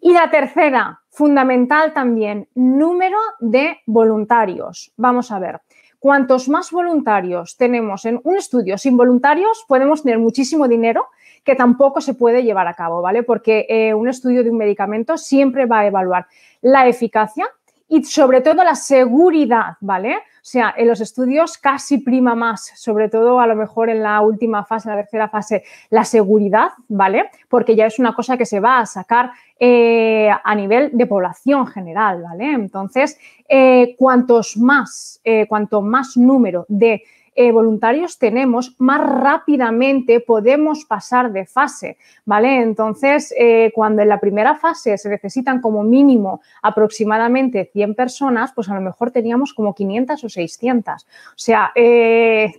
Y 0.00 0.12
la 0.12 0.30
tercera, 0.30 1.00
fundamental 1.10 1.92
también, 1.92 2.48
número 2.54 3.18
de 3.40 3.78
voluntarios. 3.86 4.92
Vamos 4.96 5.30
a 5.30 5.38
ver. 5.38 5.60
Cuantos 5.98 6.50
más 6.50 6.70
voluntarios 6.70 7.56
tenemos 7.56 8.04
en 8.04 8.20
un 8.24 8.36
estudio 8.36 8.76
sin 8.76 8.96
voluntarios, 8.96 9.64
podemos 9.66 10.02
tener 10.02 10.18
muchísimo 10.18 10.68
dinero 10.68 11.06
que 11.44 11.54
tampoco 11.54 12.00
se 12.00 12.14
puede 12.14 12.42
llevar 12.42 12.66
a 12.66 12.74
cabo, 12.74 13.00
¿vale? 13.00 13.22
Porque 13.22 13.66
eh, 13.68 13.94
un 13.94 14.08
estudio 14.08 14.44
de 14.44 14.50
un 14.50 14.58
medicamento 14.58 15.16
siempre 15.16 15.66
va 15.66 15.80
a 15.80 15.86
evaluar 15.86 16.26
la 16.60 16.88
eficacia 16.88 17.46
y 17.88 18.04
sobre 18.04 18.40
todo 18.40 18.64
la 18.64 18.74
seguridad, 18.74 19.76
¿vale? 19.80 20.16
O 20.16 20.46
sea, 20.46 20.74
en 20.76 20.88
los 20.88 21.00
estudios 21.00 21.58
casi 21.58 21.98
prima 21.98 22.34
más, 22.34 22.72
sobre 22.76 23.08
todo 23.08 23.40
a 23.40 23.46
lo 23.46 23.56
mejor 23.56 23.88
en 23.88 24.02
la 24.02 24.20
última 24.20 24.64
fase, 24.64 24.88
la 24.88 24.96
tercera 24.96 25.28
fase, 25.28 25.64
la 25.90 26.04
seguridad, 26.04 26.70
¿vale? 26.88 27.30
Porque 27.48 27.76
ya 27.76 27.86
es 27.86 27.98
una 27.98 28.14
cosa 28.14 28.36
que 28.36 28.46
se 28.46 28.60
va 28.60 28.80
a 28.80 28.86
sacar 28.86 29.30
eh, 29.58 30.30
a 30.42 30.54
nivel 30.54 30.90
de 30.92 31.06
población 31.06 31.66
general, 31.66 32.22
¿vale? 32.22 32.52
Entonces, 32.52 33.18
eh, 33.48 33.94
cuantos 33.98 34.56
más, 34.56 35.20
eh, 35.24 35.46
cuanto 35.46 35.80
más 35.80 36.16
número 36.16 36.66
de 36.68 37.02
eh, 37.36 37.50
voluntarios 37.50 38.18
tenemos, 38.18 38.76
más 38.78 39.00
rápidamente 39.00 40.20
podemos 40.20 40.84
pasar 40.84 41.32
de 41.32 41.46
fase, 41.46 41.96
¿vale? 42.24 42.62
Entonces, 42.62 43.34
eh, 43.36 43.72
cuando 43.74 44.02
en 44.02 44.08
la 44.08 44.20
primera 44.20 44.54
fase 44.54 44.96
se 44.98 45.08
necesitan 45.08 45.60
como 45.60 45.82
mínimo 45.82 46.42
aproximadamente 46.62 47.70
100 47.72 47.96
personas, 47.96 48.52
pues 48.54 48.68
a 48.68 48.74
lo 48.74 48.80
mejor 48.80 49.10
teníamos 49.10 49.52
como 49.52 49.74
500 49.74 50.22
o 50.22 50.28
600. 50.28 51.02
O 51.02 51.06
sea, 51.34 51.72
eh, 51.74 52.52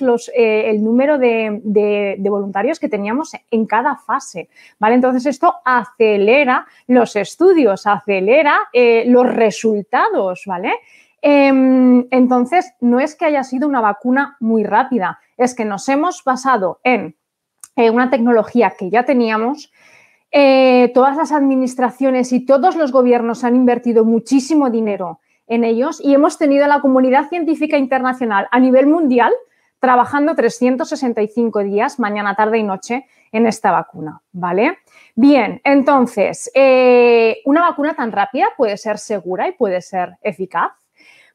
los, 0.00 0.30
el 0.34 0.82
número 0.82 1.18
de, 1.18 1.60
de, 1.62 2.30
voluntarios 2.30 2.80
que 2.80 2.88
teníamos 2.88 3.32
en 3.50 3.66
cada 3.66 3.96
fase, 3.96 4.48
¿vale? 4.78 4.96
Entonces, 4.96 5.26
esto 5.26 5.54
acelera 5.64 6.66
los 6.88 7.14
estudios, 7.14 7.86
acelera 7.86 8.58
los 9.06 9.26
resultados, 9.32 10.42
¿vale? 10.46 10.72
Em, 11.22 12.06
entonces, 12.10 12.72
no 12.80 13.00
es 13.00 13.14
que 13.14 13.26
haya 13.26 13.44
sido 13.44 13.68
una 13.68 13.80
vacuna 13.80 14.36
muy 14.40 14.64
rápida, 14.64 15.18
es 15.36 15.54
que 15.54 15.64
nos 15.64 15.88
hemos 15.88 16.24
basado 16.24 16.80
en 16.84 17.16
una 17.76 18.10
tecnología 18.10 18.74
que 18.78 18.90
ya 18.90 19.04
teníamos. 19.04 19.72
Eh, 20.32 20.90
todas 20.94 21.16
las 21.16 21.32
administraciones 21.32 22.32
y 22.32 22.44
todos 22.44 22.76
los 22.76 22.92
gobiernos 22.92 23.42
han 23.42 23.56
invertido 23.56 24.04
muchísimo 24.04 24.70
dinero 24.70 25.20
en 25.46 25.64
ellos 25.64 26.00
y 26.02 26.14
hemos 26.14 26.38
tenido 26.38 26.64
a 26.64 26.68
la 26.68 26.80
comunidad 26.80 27.28
científica 27.28 27.76
internacional 27.76 28.46
a 28.52 28.60
nivel 28.60 28.86
mundial 28.86 29.32
trabajando 29.80 30.34
365 30.34 31.60
días, 31.64 31.98
mañana, 31.98 32.36
tarde 32.36 32.58
y 32.58 32.62
noche, 32.62 33.06
en 33.32 33.46
esta 33.46 33.70
vacuna, 33.70 34.20
¿vale? 34.32 34.78
Bien, 35.14 35.60
entonces, 35.64 36.50
eh, 36.54 37.38
una 37.46 37.62
vacuna 37.62 37.94
tan 37.94 38.12
rápida 38.12 38.48
puede 38.56 38.76
ser 38.76 38.98
segura 38.98 39.48
y 39.48 39.52
puede 39.52 39.80
ser 39.80 40.18
eficaz. 40.20 40.72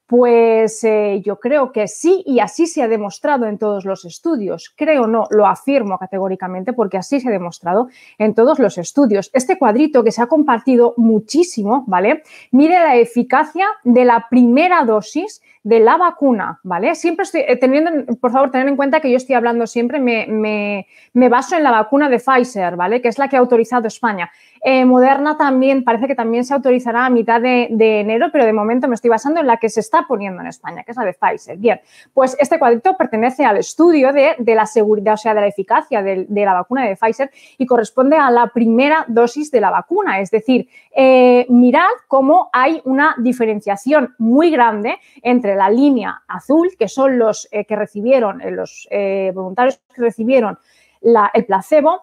Pues 0.07 0.83
eh, 0.83 1.21
yo 1.25 1.39
creo 1.39 1.71
que 1.71 1.87
sí 1.87 2.21
y 2.27 2.39
así 2.39 2.67
se 2.67 2.83
ha 2.83 2.87
demostrado 2.87 3.47
en 3.47 3.57
todos 3.57 3.85
los 3.85 4.05
estudios. 4.05 4.71
Creo 4.75 5.07
no, 5.07 5.25
lo 5.31 5.47
afirmo 5.47 5.97
categóricamente 5.97 6.73
porque 6.73 6.97
así 6.97 7.19
se 7.19 7.29
ha 7.29 7.31
demostrado 7.31 7.89
en 8.19 8.35
todos 8.35 8.59
los 8.59 8.77
estudios. 8.77 9.31
Este 9.33 9.57
cuadrito 9.57 10.03
que 10.03 10.11
se 10.11 10.21
ha 10.21 10.27
compartido 10.27 10.93
muchísimo, 10.97 11.83
¿vale? 11.87 12.21
Mide 12.51 12.75
la 12.75 12.95
eficacia 12.97 13.67
de 13.83 14.05
la 14.05 14.27
primera 14.29 14.85
dosis 14.85 15.41
de 15.65 15.79
la 15.79 15.97
vacuna, 15.97 16.59
¿vale? 16.61 16.93
Siempre 16.93 17.23
estoy 17.23 17.41
eh, 17.47 17.55
teniendo, 17.55 18.15
por 18.17 18.31
favor, 18.31 18.51
tener 18.51 18.67
en 18.67 18.75
cuenta 18.75 18.99
que 18.99 19.09
yo 19.09 19.17
estoy 19.17 19.33
hablando 19.33 19.65
siempre, 19.65 19.99
me, 19.99 20.27
me, 20.27 21.29
baso 21.29 21.57
en 21.57 21.63
la 21.63 21.71
vacuna 21.71 22.07
de 22.07 22.19
Pfizer, 22.19 22.75
¿vale? 22.75 23.01
Que 23.01 23.07
es 23.07 23.17
la 23.17 23.27
que 23.29 23.35
ha 23.35 23.39
autorizado 23.39 23.87
España. 23.87 24.29
Eh, 24.67 24.83
Moderna 24.83 25.37
también, 25.37 25.83
parece 25.83 26.07
que 26.07 26.15
también 26.15 26.43
se 26.43 26.51
autorizará 26.51 27.05
a 27.05 27.11
mitad 27.11 27.39
de, 27.39 27.67
enero, 27.69 28.29
pero 28.31 28.45
de 28.45 28.51
momento 28.51 28.87
me 28.87 28.95
estoy 28.95 29.11
basando 29.11 29.39
en 29.39 29.45
la 29.45 29.57
que 29.57 29.69
se 29.69 29.79
está 29.79 30.05
poniendo 30.07 30.41
en 30.41 30.47
España, 30.47 30.83
que 30.83 30.89
es 30.89 30.97
la 30.97 31.05
de 31.05 31.13
Pfizer. 31.13 31.55
Bien, 31.57 31.79
pues 32.15 32.35
este 32.39 32.57
cuadrito 32.57 32.97
pertenece 32.97 33.45
al 33.45 33.57
estudio 33.57 34.11
de, 34.11 34.35
la 34.39 34.65
seguridad, 34.65 35.13
o 35.13 35.17
sea, 35.17 35.35
de 35.35 35.41
la 35.41 35.47
eficacia 35.47 36.01
de, 36.01 36.25
la 36.27 36.53
vacuna 36.55 36.83
de 36.83 36.95
Pfizer 36.95 37.29
y 37.59 37.67
corresponde 37.67 38.17
a 38.17 38.31
la 38.31 38.47
primera 38.47 39.05
dosis 39.07 39.51
de 39.51 39.61
la 39.61 39.69
vacuna. 39.69 40.19
Es 40.19 40.31
decir, 40.31 40.67
eh, 40.95 41.45
mirad 41.47 41.85
cómo 42.07 42.49
hay 42.51 42.81
una 42.85 43.13
diferenciación 43.19 44.15
muy 44.17 44.49
grande 44.49 44.97
entre 45.21 45.55
la 45.55 45.69
línea 45.69 46.23
azul, 46.27 46.71
que 46.79 46.87
son 46.87 47.19
los 47.19 47.47
eh, 47.51 47.65
que 47.65 47.75
recibieron, 47.75 48.41
los 48.49 48.89
voluntarios 49.31 49.79
que 49.93 50.01
recibieron 50.01 50.57
el 51.03 51.45
placebo, 51.45 52.01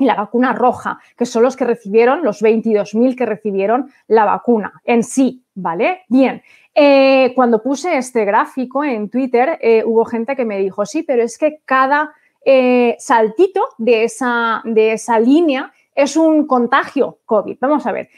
y 0.00 0.06
la 0.06 0.14
vacuna 0.14 0.54
roja, 0.54 0.98
que 1.16 1.26
son 1.26 1.42
los 1.42 1.56
que 1.56 1.66
recibieron, 1.66 2.24
los 2.24 2.42
22.000 2.42 3.14
que 3.14 3.26
recibieron 3.26 3.92
la 4.08 4.24
vacuna 4.24 4.72
en 4.84 5.04
sí, 5.04 5.44
¿vale? 5.54 6.04
Bien, 6.08 6.42
eh, 6.74 7.32
cuando 7.36 7.62
puse 7.62 7.98
este 7.98 8.24
gráfico 8.24 8.82
en 8.82 9.10
Twitter, 9.10 9.58
eh, 9.60 9.84
hubo 9.84 10.06
gente 10.06 10.34
que 10.34 10.46
me 10.46 10.58
dijo, 10.58 10.86
sí, 10.86 11.02
pero 11.02 11.22
es 11.22 11.36
que 11.36 11.60
cada 11.66 12.14
eh, 12.42 12.96
saltito 12.98 13.68
de 13.76 14.04
esa, 14.04 14.62
de 14.64 14.94
esa 14.94 15.20
línea 15.20 15.70
es 15.94 16.16
un 16.16 16.46
contagio 16.46 17.18
COVID. 17.26 17.58
Vamos 17.60 17.86
a 17.86 17.92
ver, 17.92 18.08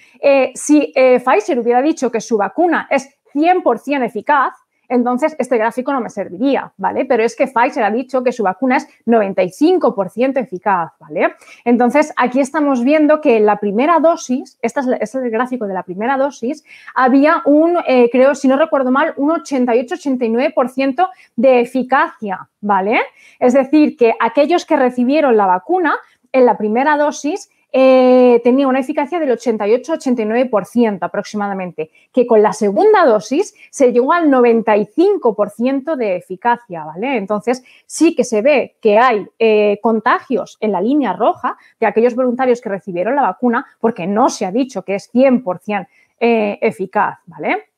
si 0.54 0.92
Pfizer 0.94 1.58
hubiera 1.58 1.82
dicho 1.82 2.12
que 2.12 2.20
su 2.20 2.36
vacuna 2.36 2.86
es 2.90 3.08
100% 3.34 4.04
eficaz, 4.04 4.54
entonces 4.92 5.34
este 5.38 5.56
gráfico 5.58 5.92
no 5.92 6.00
me 6.00 6.10
serviría, 6.10 6.72
¿vale? 6.76 7.04
Pero 7.04 7.22
es 7.24 7.34
que 7.34 7.46
Pfizer 7.46 7.82
ha 7.82 7.90
dicho 7.90 8.22
que 8.22 8.32
su 8.32 8.42
vacuna 8.42 8.76
es 8.76 8.88
95% 9.06 10.38
eficaz, 10.38 10.92
¿vale? 10.98 11.34
Entonces 11.64 12.12
aquí 12.16 12.40
estamos 12.40 12.84
viendo 12.84 13.20
que 13.20 13.38
en 13.38 13.46
la 13.46 13.56
primera 13.56 13.98
dosis, 14.00 14.58
este 14.60 14.80
es, 15.00 15.14
el 15.14 15.30
gráfico 15.30 15.66
de 15.66 15.74
la 15.74 15.82
primera 15.82 16.16
dosis, 16.16 16.64
había 16.94 17.42
un, 17.46 17.78
eh, 17.86 18.10
creo, 18.10 18.34
si 18.34 18.48
no 18.48 18.56
recuerdo 18.56 18.90
mal, 18.90 19.14
un 19.16 19.30
88-89% 19.30 21.08
de 21.36 21.60
eficacia, 21.60 22.48
¿vale? 22.60 23.00
Es 23.38 23.54
decir, 23.54 23.96
que 23.96 24.14
aquellos 24.20 24.66
que 24.66 24.76
recibieron 24.76 25.36
la 25.36 25.46
vacuna 25.46 25.96
en 26.32 26.46
la 26.46 26.56
primera 26.56 26.96
dosis 26.96 27.50
eh, 27.74 28.40
tenía 28.44 28.68
una 28.68 28.80
eficacia 28.80 29.18
del 29.18 29.30
88-89% 29.30 30.98
aproximadamente, 31.00 31.90
que 32.12 32.26
con 32.26 32.42
la 32.42 32.52
segunda 32.52 33.06
dosis 33.06 33.54
se 33.70 33.92
llegó 33.92 34.12
al 34.12 34.28
95% 34.28 35.96
de 35.96 36.16
eficacia, 36.16 36.84
¿vale? 36.84 37.16
Entonces 37.16 37.64
sí 37.86 38.14
que 38.14 38.24
se 38.24 38.42
ve 38.42 38.76
que 38.82 38.98
hay 38.98 39.26
eh, 39.38 39.78
contagios 39.82 40.58
en 40.60 40.72
la 40.72 40.82
línea 40.82 41.14
roja 41.14 41.56
de 41.80 41.86
aquellos 41.86 42.14
voluntarios 42.14 42.60
que 42.60 42.68
recibieron 42.68 43.16
la 43.16 43.22
vacuna, 43.22 43.66
porque 43.80 44.06
no 44.06 44.28
se 44.28 44.44
ha 44.44 44.52
dicho 44.52 44.82
que 44.82 44.96
es 44.96 45.10
100% 45.12 45.86
eh, 46.20 46.58
eficaz, 46.60 47.18
¿vale? 47.26 47.70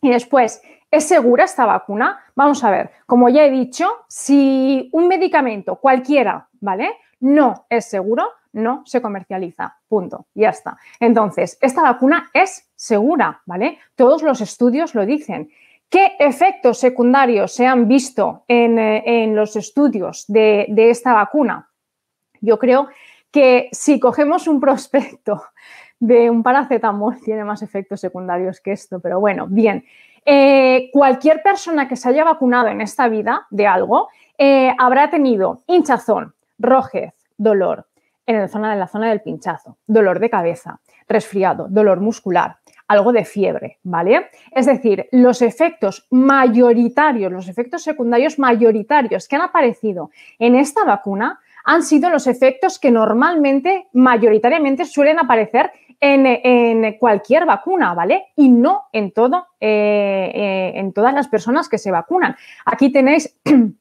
Y 0.00 0.10
después, 0.10 0.62
¿Es 0.92 1.04
segura 1.06 1.44
esta 1.44 1.66
vacuna? 1.66 2.18
Vamos 2.34 2.64
a 2.64 2.70
ver, 2.70 2.90
como 3.06 3.28
ya 3.28 3.44
he 3.44 3.50
dicho, 3.50 3.88
si 4.08 4.88
un 4.92 5.06
medicamento 5.06 5.76
cualquiera, 5.76 6.48
¿vale? 6.60 6.90
No 7.20 7.66
es 7.68 7.84
seguro, 7.84 8.28
no 8.52 8.82
se 8.86 9.00
comercializa. 9.00 9.76
Punto. 9.88 10.26
Ya 10.34 10.50
está. 10.50 10.78
Entonces, 10.98 11.58
esta 11.60 11.82
vacuna 11.82 12.30
es 12.32 12.70
segura, 12.74 13.42
¿vale? 13.46 13.78
Todos 13.94 14.22
los 14.22 14.40
estudios 14.40 14.94
lo 14.94 15.06
dicen. 15.06 15.50
¿Qué 15.88 16.12
efectos 16.20 16.78
secundarios 16.78 17.52
se 17.52 17.66
han 17.66 17.88
visto 17.88 18.44
en, 18.46 18.78
eh, 18.78 19.26
los 19.32 19.56
estudios 19.56 20.24
de, 20.28 20.66
esta 20.76 21.12
vacuna? 21.12 21.68
Yo 22.40 22.58
creo 22.60 22.88
que 23.32 23.68
si 23.72 23.98
cogemos 23.98 24.46
un 24.46 24.60
prospecto 24.60 25.42
de 25.98 26.30
un 26.30 26.44
paracetamol, 26.44 27.20
tiene 27.20 27.44
más 27.44 27.62
efectos 27.62 28.00
secundarios 28.00 28.60
que 28.60 28.72
esto, 28.72 29.00
pero 29.00 29.18
bueno, 29.18 29.48
bien. 29.48 29.84
Eh, 30.24 30.90
cualquier 30.92 31.42
persona 31.42 31.88
que 31.88 31.96
se 31.96 32.08
haya 32.08 32.24
vacunado 32.24 32.68
en 32.68 32.80
esta 32.80 33.08
vida 33.08 33.46
de 33.50 33.66
algo 33.66 34.08
eh, 34.38 34.72
habrá 34.78 35.10
tenido 35.10 35.62
hinchazón, 35.66 36.34
rojez, 36.58 37.14
dolor, 37.36 37.86
en 38.26 38.38
la 38.38 38.86
zona, 38.86 39.08
del 39.08 39.20
pinchazo, 39.20 39.78
dolor 39.86 40.20
de 40.20 40.30
cabeza, 40.30 40.80
resfriado, 41.08 41.66
dolor 41.68 42.00
muscular, 42.00 42.56
algo 42.88 43.12
de 43.12 43.24
fiebre, 43.24 43.78
¿vale? 43.82 44.30
Es 44.52 44.66
decir, 44.66 45.08
los 45.12 45.42
efectos 45.42 46.06
mayoritarios, 46.10 47.32
los 47.32 47.48
efectos 47.48 47.82
secundarios 47.82 48.38
mayoritarios 48.38 49.28
que 49.28 49.36
han 49.36 49.42
aparecido 49.42 50.10
en 50.38 50.54
esta 50.56 50.84
vacuna 50.84 51.40
han 51.64 51.82
sido 51.82 52.10
los 52.10 52.26
efectos 52.26 52.78
que 52.78 52.90
normalmente, 52.90 53.88
mayoritariamente, 53.92 54.84
suelen 54.84 55.18
aparecer 55.18 55.70
en, 56.00 56.96
cualquier 56.98 57.44
vacuna, 57.44 57.94
¿vale? 57.94 58.28
Y 58.36 58.48
no 58.48 58.84
en 58.92 59.12
todo, 59.12 59.48
eh, 59.60 60.30
eh, 60.34 60.72
en 60.76 60.92
todas 60.92 61.12
las 61.12 61.28
personas 61.28 61.68
que 61.68 61.78
se 61.78 61.90
vacunan. 61.90 62.36
Aquí 62.64 62.90
tenéis 62.90 63.38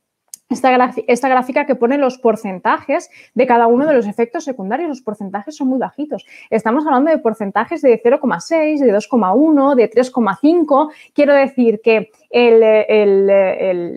esta, 0.49 1.29
gráfica 1.29 1.65
que 1.65 1.75
pone 1.75 1.97
los 1.97 2.17
porcentajes 2.17 3.09
de 3.35 3.45
cada 3.45 3.67
uno 3.67 3.85
de 3.85 3.93
los 3.93 4.07
efectos 4.07 4.43
secundarios. 4.43 4.89
Los 4.89 5.01
porcentajes 5.01 5.55
son 5.55 5.67
muy 5.67 5.77
bajitos. 5.77 6.25
Estamos 6.49 6.85
hablando 6.85 7.11
de 7.11 7.19
porcentajes 7.19 7.81
de 7.81 8.01
0,6, 8.01 8.79
de 8.79 8.93
2,1, 8.93 9.75
de 9.75 9.91
3,5. 9.91 10.91
Quiero 11.13 11.33
decir 11.33 11.81
que 11.83 12.09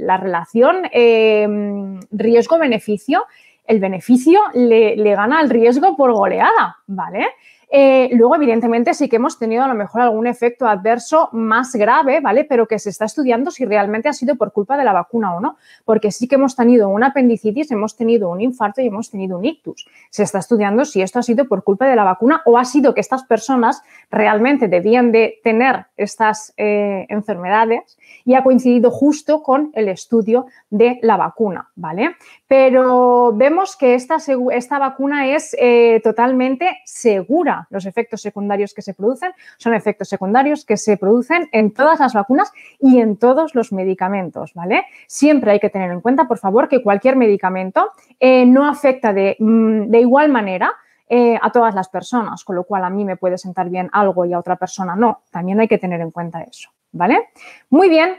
la 0.04 0.16
relación 0.18 0.82
em, 0.92 2.00
riesgo-beneficio, 2.10 3.24
el 3.66 3.80
beneficio 3.80 4.40
le, 4.54 4.96
le 4.96 5.14
gana 5.14 5.38
al 5.38 5.48
riesgo 5.48 5.96
por 5.96 6.12
goleada, 6.12 6.76
¿vale? 6.86 7.28
Eh, 7.74 8.10
luego, 8.12 8.36
evidentemente, 8.36 8.92
sí 8.92 9.08
que 9.08 9.16
hemos 9.16 9.38
tenido 9.38 9.64
a 9.64 9.66
lo 9.66 9.74
mejor 9.74 10.02
algún 10.02 10.26
efecto 10.26 10.68
adverso 10.68 11.30
más 11.32 11.74
grave, 11.74 12.20
¿vale? 12.20 12.44
Pero 12.44 12.68
que 12.68 12.78
se 12.78 12.90
está 12.90 13.06
estudiando 13.06 13.50
si 13.50 13.64
realmente 13.64 14.10
ha 14.10 14.12
sido 14.12 14.36
por 14.36 14.52
culpa 14.52 14.76
de 14.76 14.84
la 14.84 14.92
vacuna 14.92 15.34
o 15.34 15.40
no, 15.40 15.56
porque 15.86 16.10
sí 16.10 16.28
que 16.28 16.34
hemos 16.34 16.54
tenido 16.54 16.90
una 16.90 17.06
apendicitis, 17.06 17.70
hemos 17.70 17.96
tenido 17.96 18.28
un 18.28 18.42
infarto 18.42 18.82
y 18.82 18.88
hemos 18.88 19.10
tenido 19.10 19.38
un 19.38 19.46
ictus. 19.46 19.86
Se 20.10 20.22
está 20.22 20.38
estudiando 20.38 20.84
si 20.84 21.00
esto 21.00 21.18
ha 21.18 21.22
sido 21.22 21.48
por 21.48 21.64
culpa 21.64 21.86
de 21.86 21.96
la 21.96 22.04
vacuna 22.04 22.42
o 22.44 22.58
ha 22.58 22.66
sido 22.66 22.92
que 22.92 23.00
estas 23.00 23.24
personas 23.24 23.82
realmente 24.10 24.68
debían 24.68 25.10
de 25.10 25.40
tener 25.42 25.86
estas 25.96 26.52
eh, 26.58 27.06
enfermedades 27.08 27.96
y 28.24 28.34
ha 28.34 28.42
coincidido 28.42 28.90
justo 28.90 29.42
con 29.42 29.70
el 29.74 29.88
estudio 29.88 30.46
de 30.70 30.98
la 31.02 31.16
vacuna, 31.16 31.70
¿vale? 31.74 32.16
Pero 32.46 33.32
vemos 33.34 33.76
que 33.76 33.94
esta, 33.94 34.16
esta 34.52 34.78
vacuna 34.78 35.28
es 35.28 35.56
eh, 35.58 36.00
totalmente 36.02 36.80
segura. 36.84 37.66
Los 37.70 37.86
efectos 37.86 38.22
secundarios 38.22 38.74
que 38.74 38.82
se 38.82 38.94
producen 38.94 39.32
son 39.56 39.74
efectos 39.74 40.08
secundarios 40.08 40.64
que 40.64 40.76
se 40.76 40.96
producen 40.96 41.48
en 41.52 41.72
todas 41.72 42.00
las 42.00 42.14
vacunas 42.14 42.52
y 42.78 43.00
en 43.00 43.16
todos 43.16 43.54
los 43.54 43.72
medicamentos, 43.72 44.54
¿vale? 44.54 44.84
Siempre 45.06 45.52
hay 45.52 45.60
que 45.60 45.70
tener 45.70 45.90
en 45.90 46.00
cuenta, 46.00 46.28
por 46.28 46.38
favor, 46.38 46.68
que 46.68 46.82
cualquier 46.82 47.16
medicamento 47.16 47.90
eh, 48.20 48.46
no 48.46 48.68
afecta 48.68 49.12
de, 49.12 49.36
mm, 49.38 49.90
de 49.90 50.00
igual 50.00 50.28
manera 50.28 50.72
eh, 51.14 51.38
a 51.42 51.50
todas 51.52 51.74
las 51.74 51.90
personas, 51.90 52.42
con 52.42 52.56
lo 52.56 52.64
cual 52.64 52.84
a 52.84 52.88
mí 52.88 53.04
me 53.04 53.18
puede 53.18 53.36
sentar 53.36 53.68
bien 53.68 53.90
algo 53.92 54.24
y 54.24 54.32
a 54.32 54.38
otra 54.38 54.56
persona 54.56 54.96
no. 54.96 55.20
También 55.30 55.60
hay 55.60 55.68
que 55.68 55.76
tener 55.76 56.00
en 56.00 56.10
cuenta 56.10 56.40
eso. 56.40 56.70
¿Vale? 56.92 57.28
Muy 57.70 57.88
bien. 57.88 58.18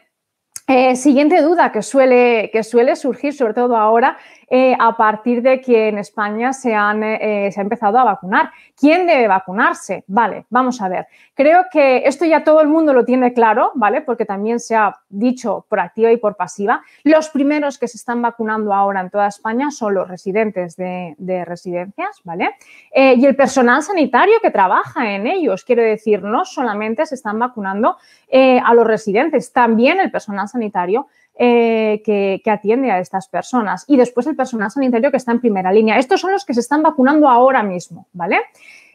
Eh, 0.65 0.95
siguiente 0.95 1.41
duda 1.41 1.73
que 1.73 1.81
suele, 1.81 2.49
que 2.53 2.63
suele 2.63 2.95
surgir, 2.95 3.33
sobre 3.33 3.53
todo 3.53 3.75
ahora, 3.75 4.17
eh, 4.49 4.75
a 4.79 4.95
partir 4.95 5.41
de 5.41 5.59
que 5.59 5.89
en 5.89 5.97
España 5.97 6.53
se, 6.53 6.73
han, 6.73 7.03
eh, 7.03 7.49
se 7.51 7.59
ha 7.59 7.63
empezado 7.63 7.99
a 7.99 8.05
vacunar. 8.05 8.51
¿Quién 8.79 9.05
debe 9.05 9.27
vacunarse? 9.27 10.05
Vale, 10.07 10.45
vamos 10.49 10.81
a 10.81 10.87
ver. 10.87 11.07
Creo 11.33 11.65
que 11.69 12.03
esto 12.05 12.23
ya 12.23 12.45
todo 12.45 12.61
el 12.61 12.69
mundo 12.69 12.93
lo 12.93 13.03
tiene 13.03 13.33
claro, 13.33 13.71
¿vale? 13.75 14.01
Porque 14.01 14.23
también 14.23 14.59
se 14.59 14.75
ha 14.75 14.95
dicho 15.09 15.65
por 15.67 15.81
activa 15.81 16.11
y 16.11 16.17
por 16.17 16.37
pasiva. 16.37 16.81
Los 17.03 17.29
primeros 17.29 17.77
que 17.77 17.89
se 17.89 17.97
están 17.97 18.21
vacunando 18.21 18.73
ahora 18.73 19.01
en 19.01 19.09
toda 19.09 19.27
España 19.27 19.69
son 19.69 19.95
los 19.95 20.07
residentes 20.07 20.77
de, 20.77 21.15
residencias, 21.45 22.21
¿vale? 22.23 22.51
y 22.93 23.25
el 23.25 23.35
personal 23.35 23.81
sanitario 23.81 24.35
que 24.41 24.51
trabaja 24.51 25.13
en 25.13 25.27
ellos. 25.27 25.65
Quiero 25.65 25.81
decir, 25.81 26.21
no 26.21 26.45
solamente 26.45 27.05
se 27.05 27.15
están 27.15 27.39
vacunando 27.39 27.97
a 28.31 28.73
los 28.73 28.85
residentes, 28.85 29.51
también 29.51 29.99
el 29.99 30.11
personal 30.11 30.47
sanitario 30.53 31.07
eh, 31.35 32.01
que, 32.05 32.41
atiende 32.49 32.91
a 32.91 32.99
estas 32.99 33.27
personas. 33.27 33.85
Y 33.87 33.97
después 33.97 34.27
el 34.27 34.35
personal 34.35 34.71
sanitario 34.71 35.11
que 35.11 35.17
está 35.17 35.31
en 35.31 35.39
primera 35.39 35.71
línea. 35.71 35.97
Estos 35.97 36.21
son 36.21 36.31
los 36.31 36.45
que 36.45 36.53
se 36.53 36.59
están 36.59 36.83
vacunando 36.83 37.27
ahora 37.27 37.63
mismo, 37.63 38.07
¿vale? 38.13 38.39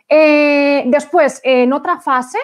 Eh, 0.09 0.85
después, 0.87 1.40
en 1.44 1.73
otra 1.73 2.01
fase, 2.01 2.38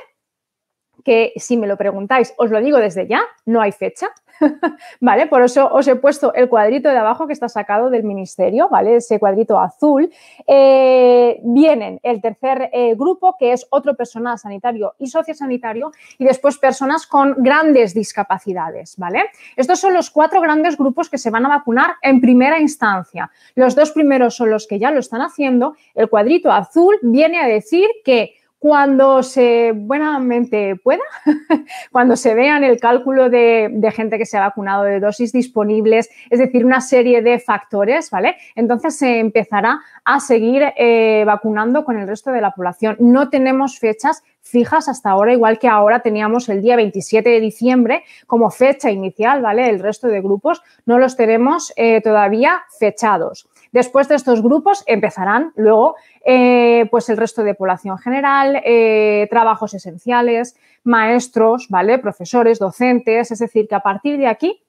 que 1.05 1.33
si 1.37 1.57
me 1.57 1.67
lo 1.67 1.77
preguntáis, 1.77 2.35
os 2.39 2.51
lo 2.51 2.61
digo 2.61 2.79
desde 2.79 3.07
ya, 3.07 3.23
no 3.45 3.61
hay 3.61 3.73
fecha, 3.73 4.11
¿vale? 5.01 5.27
Por 5.27 5.43
eso 5.43 5.69
os 5.73 5.87
he 5.87 5.97
puesto 5.97 6.35
el 6.35 6.49
cuadrito 6.49 6.89
de 6.89 6.99
abajo 6.99 7.27
que 7.27 7.33
está 7.33 7.49
sacado 7.49 7.91
del 7.91 8.05
ministerio, 8.05 8.69
¿vale? 8.69 8.97
Ese 8.97 9.19
cuadrito 9.19 9.59
azul. 9.59 10.11
Eh, 10.47 11.41
vienen 11.43 12.01
el 12.03 12.21
tercer 12.21 12.71
eh, 12.73 12.95
grupo, 12.95 13.37
que 13.39 13.53
es 13.53 13.67
otro 13.71 13.95
personal 13.95 14.39
sanitario 14.39 14.95
y 14.99 15.09
sociosanitario, 15.09 15.93
y 16.19 16.25
después 16.25 16.59
personas 16.59 17.07
con 17.07 17.37
grandes 17.39 17.95
discapacidades, 17.95 18.97
¿vale? 18.97 19.25
Estos 19.57 19.81
son 19.81 19.95
los 19.95 20.11
cuatro 20.11 20.41
grandes 20.41 20.77
grupos 20.77 21.09
que 21.09 21.19
se 21.19 21.31
van 21.31 21.47
a 21.47 21.49
vacunar 21.49 21.95
en 22.03 22.21
primera 22.21 22.59
instancia. 22.59 23.31
Los 23.55 23.75
dos 23.75 23.93
primeros 23.93 24.35
son 24.35 24.51
los 24.51 24.67
que 24.67 24.79
ya 24.79 24.91
lo 24.91 25.01
están 25.01 25.23
haciendo. 25.23 25.77
El 25.95 26.09
cuadrito 26.09 26.51
azul 26.51 26.99
viene 27.03 27.41
a 27.41 27.47
decir 27.47 27.89
que 28.05 28.35
cuando 28.65 29.23
se 29.23 29.73
buenamente 29.77 30.75
pueda, 30.77 31.03
cuando 31.93 32.17
se 32.17 32.33
vean 32.33 32.65
el 32.65 32.81
cálculo 32.81 33.29
de, 33.29 33.93
gente 33.95 34.17
que 34.17 34.25
se 34.25 34.39
ha 34.39 34.41
vacunado, 34.41 34.85
de 34.85 35.01
dosis 35.01 35.33
disponibles, 35.33 36.09
es 36.31 36.39
decir, 36.39 36.65
una 36.65 36.81
serie 36.81 37.21
de 37.21 37.39
factores, 37.39 38.09
¿vale? 38.09 38.39
Entonces 38.55 38.97
se 38.97 39.19
empezará 39.19 39.81
a 40.03 40.19
seguir 40.19 40.63
eh, 40.79 41.25
vacunando 41.27 41.85
con 41.85 41.99
el 41.99 42.09
resto 42.09 42.31
de 42.31 42.41
la 42.41 42.53
población. 42.53 42.97
No 43.01 43.29
tenemos 43.29 43.79
fechas 43.79 44.23
fijas 44.41 44.89
hasta 44.89 45.11
ahora, 45.11 45.35
igual 45.35 45.59
que 45.59 45.69
ahora 45.69 46.01
teníamos 46.01 46.49
el 46.49 46.63
día 46.63 46.77
27 46.77 47.29
de 47.29 47.41
diciembre 47.41 48.05
como 48.27 48.51
fecha 48.51 48.91
inicial, 48.91 49.43
¿vale? 49.43 49.69
El 49.69 49.79
resto 49.79 50.09
de 50.09 50.23
grupos 50.23 50.63
no 50.87 50.99
los 50.99 51.17
tenemos 51.17 51.71
eh, 51.77 52.01
todavía 52.01 52.63
fechados. 52.79 53.47
Después 53.75 54.07
de 54.07 54.15
estos 54.15 54.41
grupos 54.41 54.85
empezarán 54.87 55.53
luego 55.57 55.97
eh, 56.25 56.87
pues 56.93 57.09
el 57.09 57.17
resto 57.17 57.43
de 57.43 57.57
población 57.57 57.99
general, 57.99 58.63
eh, 58.65 59.27
trabajos 59.31 59.75
esenciales, 59.75 60.57
maestros, 60.85 61.67
¿vale? 61.71 61.99
Profesores, 61.99 62.61
docentes, 62.61 63.33
es 63.33 63.39
decir, 63.41 63.67
que 63.67 63.75
a 63.75 63.81
partir 63.81 64.17
de 64.17 64.29
aquí 64.29 64.63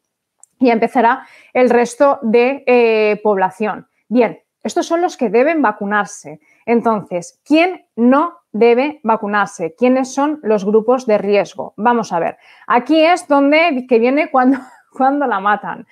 ya 0.60 0.74
empezará 0.74 1.28
el 1.54 1.70
resto 1.70 2.18
de 2.24 2.64
eh, 2.66 3.22
población. 3.22 3.88
Bien, 4.08 4.40
estos 4.64 4.88
son 4.88 5.04
los 5.04 5.18
que 5.18 5.30
deben 5.30 5.62
vacunarse. 5.62 6.40
Entonces, 6.66 7.40
¿quién 7.46 7.86
no 7.96 8.40
debe 8.54 9.02
vacunarse? 9.04 9.76
¿Quiénes 9.78 10.16
son 10.16 10.40
los 10.42 10.66
grupos 10.66 11.06
de 11.06 11.20
riesgo? 11.20 11.76
Vamos 11.78 12.12
a 12.12 12.18
ver. 12.18 12.38
Aquí 12.66 13.06
es 13.06 13.28
donde 13.28 13.86
que 13.88 14.00
viene 14.00 14.32
cuando, 14.32 14.58
cuando 14.98 15.28
la 15.28 15.40
matan. 15.40 15.86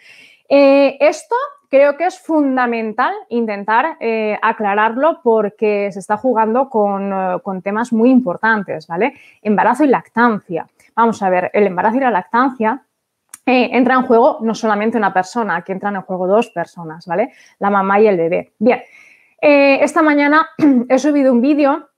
Esto 0.56 1.36
creo 1.74 1.98
que 1.98 2.06
es 2.06 2.20
fundamental 2.20 3.12
intentar 3.30 3.98
eh, 4.00 4.38
aclararlo 4.44 5.22
porque 5.24 5.92
se 5.92 5.98
está 5.98 6.18
jugando 6.18 6.70
eh, 6.70 7.39
con, 7.42 7.62
temas 7.63 7.92
muy 7.92 8.12
importantes, 8.12 8.86
¿vale? 8.86 9.16
Embarazo 9.42 9.84
y 9.84 9.88
lactancia. 9.88 10.68
Vamos 10.96 11.24
a 11.24 11.32
ver, 11.32 11.50
el 11.52 11.66
embarazo 11.66 11.98
y 11.98 12.02
la 12.02 12.12
lactancia 12.12 12.84
eh, 13.44 13.72
entra 13.72 13.96
en 13.96 14.04
juego 14.04 14.38
no 14.42 14.54
solamente 14.54 15.00
una 15.00 15.12
persona, 15.12 15.56
aquí 15.56 15.72
entran 15.72 15.96
en 15.96 16.04
juego 16.04 16.28
dos 16.28 16.52
personas, 16.52 17.08
¿vale? 17.08 17.32
La 17.58 17.72
mamá 17.72 18.00
y 18.00 18.06
el 18.06 18.18
bebé. 18.18 18.54
Bien, 18.60 18.84
esta 19.42 20.04
mañana 20.04 20.48
he 20.89 21.00
subido 21.00 21.34
un 21.34 21.42
vídeo 21.42 21.89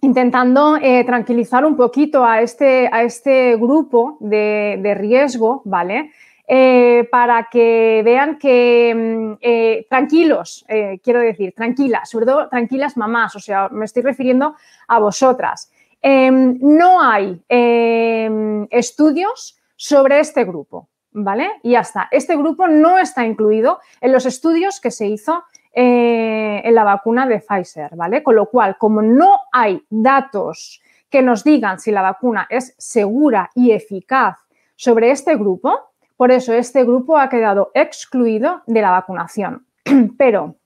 intentando 0.00 0.78
tranquilizar 1.04 1.66
un 1.66 1.76
poquito 1.76 2.24
a 2.24 2.40
este, 2.40 2.88
a 2.90 3.02
este 3.02 3.54
grupo 3.56 4.16
de, 4.20 4.78
de 4.82 4.94
riesgo, 4.94 5.60
¿vale? 5.66 6.10
Eh, 6.52 7.08
para 7.12 7.48
que 7.48 8.02
vean 8.04 8.36
que 8.36 8.92
mm, 8.92 9.38
eh, 9.40 9.86
tranquilos, 9.88 10.64
eh, 10.66 10.98
quiero 11.00 11.20
decir, 11.20 11.54
tranquilas, 11.54 12.10
sobre 12.10 12.26
todo 12.26 12.48
tranquilas 12.48 12.96
mamás, 12.96 13.36
o 13.36 13.38
sea, 13.38 13.68
me 13.68 13.84
estoy 13.84 14.02
refiriendo 14.02 14.56
a 14.88 14.98
vosotras. 14.98 15.70
Em, 16.02 16.58
no 16.60 17.00
hay 17.00 17.40
em, 17.48 18.66
estudios 18.68 19.60
sobre 19.76 20.18
este 20.18 20.42
grupo, 20.42 20.88
¿vale? 21.12 21.52
Y 21.62 21.70
ya 21.70 21.82
está. 21.82 22.08
Este 22.10 22.34
grupo 22.36 22.66
no 22.66 22.98
está 22.98 23.24
incluido 23.24 23.78
en 24.00 24.10
los 24.10 24.26
estudios 24.26 24.80
que 24.80 24.90
se 24.90 25.06
hizo 25.06 25.44
en 25.72 26.74
la 26.74 26.82
vacuna 26.82 27.28
de 27.28 27.38
Pfizer, 27.38 27.94
¿vale? 27.94 28.24
Con 28.24 28.34
lo 28.34 28.46
cual, 28.46 28.76
como 28.76 29.02
no 29.02 29.38
hay 29.52 29.80
datos 29.88 30.82
que 31.08 31.22
nos 31.22 31.44
digan 31.44 31.78
si 31.78 31.92
la 31.92 32.02
vacuna 32.02 32.48
es 32.50 32.74
segura 32.76 33.52
y 33.54 33.70
eficaz 33.70 34.36
sobre 34.74 35.12
este 35.12 35.36
grupo, 35.36 35.89
por 36.20 36.32
eso 36.32 36.52
este 36.52 36.84
grupo 36.84 37.16
ha 37.16 37.30
quedado 37.30 37.70
excluido 37.72 38.60
de 38.66 38.82
la 38.82 38.90
vacunación. 38.90 39.64
Pero 40.18 40.56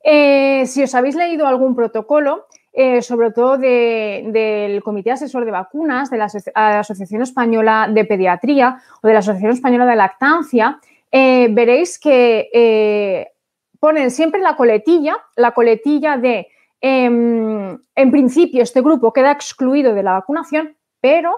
eh, 0.00 0.64
si 0.66 0.84
os 0.84 0.94
habéis 0.94 1.16
leído 1.16 1.48
algún 1.48 1.74
protocolo, 1.74 2.46
eh, 2.72 3.02
sobre 3.02 3.32
todo 3.32 3.58
del 3.58 4.80
Comité 4.84 5.10
Asesor 5.10 5.44
de 5.44 5.50
Vacunas, 5.50 6.08
de 6.08 6.18
la 6.18 6.26
Asociación 6.54 7.22
Española 7.22 7.88
de 7.92 8.04
Pediatría 8.04 8.80
o 9.02 9.08
de 9.08 9.14
la 9.14 9.18
Asociación 9.18 9.50
Española 9.50 9.86
de 9.86 9.96
Lactancia, 9.96 10.78
eh, 11.10 11.48
veréis 11.50 11.98
que 11.98 13.32
ponen 13.80 14.12
siempre 14.12 14.40
la 14.40 14.54
coletilla, 14.54 15.16
la 15.34 15.50
coletilla 15.50 16.16
de, 16.16 16.46
em, 16.80 17.76
en 17.96 18.10
principio, 18.12 18.62
este 18.62 18.82
grupo 18.82 19.12
queda 19.12 19.32
excluido 19.32 19.94
de 19.94 20.04
la 20.04 20.12
vacunación, 20.12 20.76
pero 21.00 21.34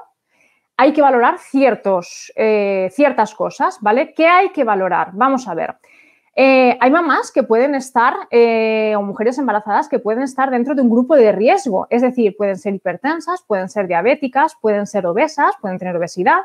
hay 0.77 0.93
que 0.93 1.03
valorar 1.03 1.39
ciertos, 1.39 2.33
eh, 2.37 2.91
ciertas 2.93 3.35
cosas, 3.35 3.79
¿vale? 3.81 4.13
¿Qué 4.13 4.27
hay 4.27 4.51
que 4.51 4.65
valorar? 4.65 5.11
Vamos 5.15 5.49
a 5.49 5.55
ver. 5.55 5.77
Eh, 6.39 6.77
hay 6.81 6.91
mamás 6.91 7.33
que 7.33 7.43
pueden 7.43 7.75
estar, 7.75 8.15
eh, 8.31 8.95
o 8.95 9.01
mujeres 9.01 9.39
embarazadas 9.39 9.89
que 9.89 9.99
pueden 9.99 10.23
estar 10.23 10.51
dentro 10.51 10.75
de 10.75 10.83
un 10.83 10.91
grupo 10.91 11.17
de 11.17 11.33
riesgo, 11.33 11.87
es 11.89 12.03
decir, 12.03 12.37
pueden 12.37 12.59
ser 12.59 12.75
hipertensas, 12.75 13.43
pueden 13.47 13.71
ser 13.71 13.87
diabéticas, 13.87 14.55
pueden 14.61 14.87
ser 14.87 15.07
obesas, 15.07 15.55
pueden 15.63 15.79
tener 15.79 15.97
obesidad, 15.97 16.43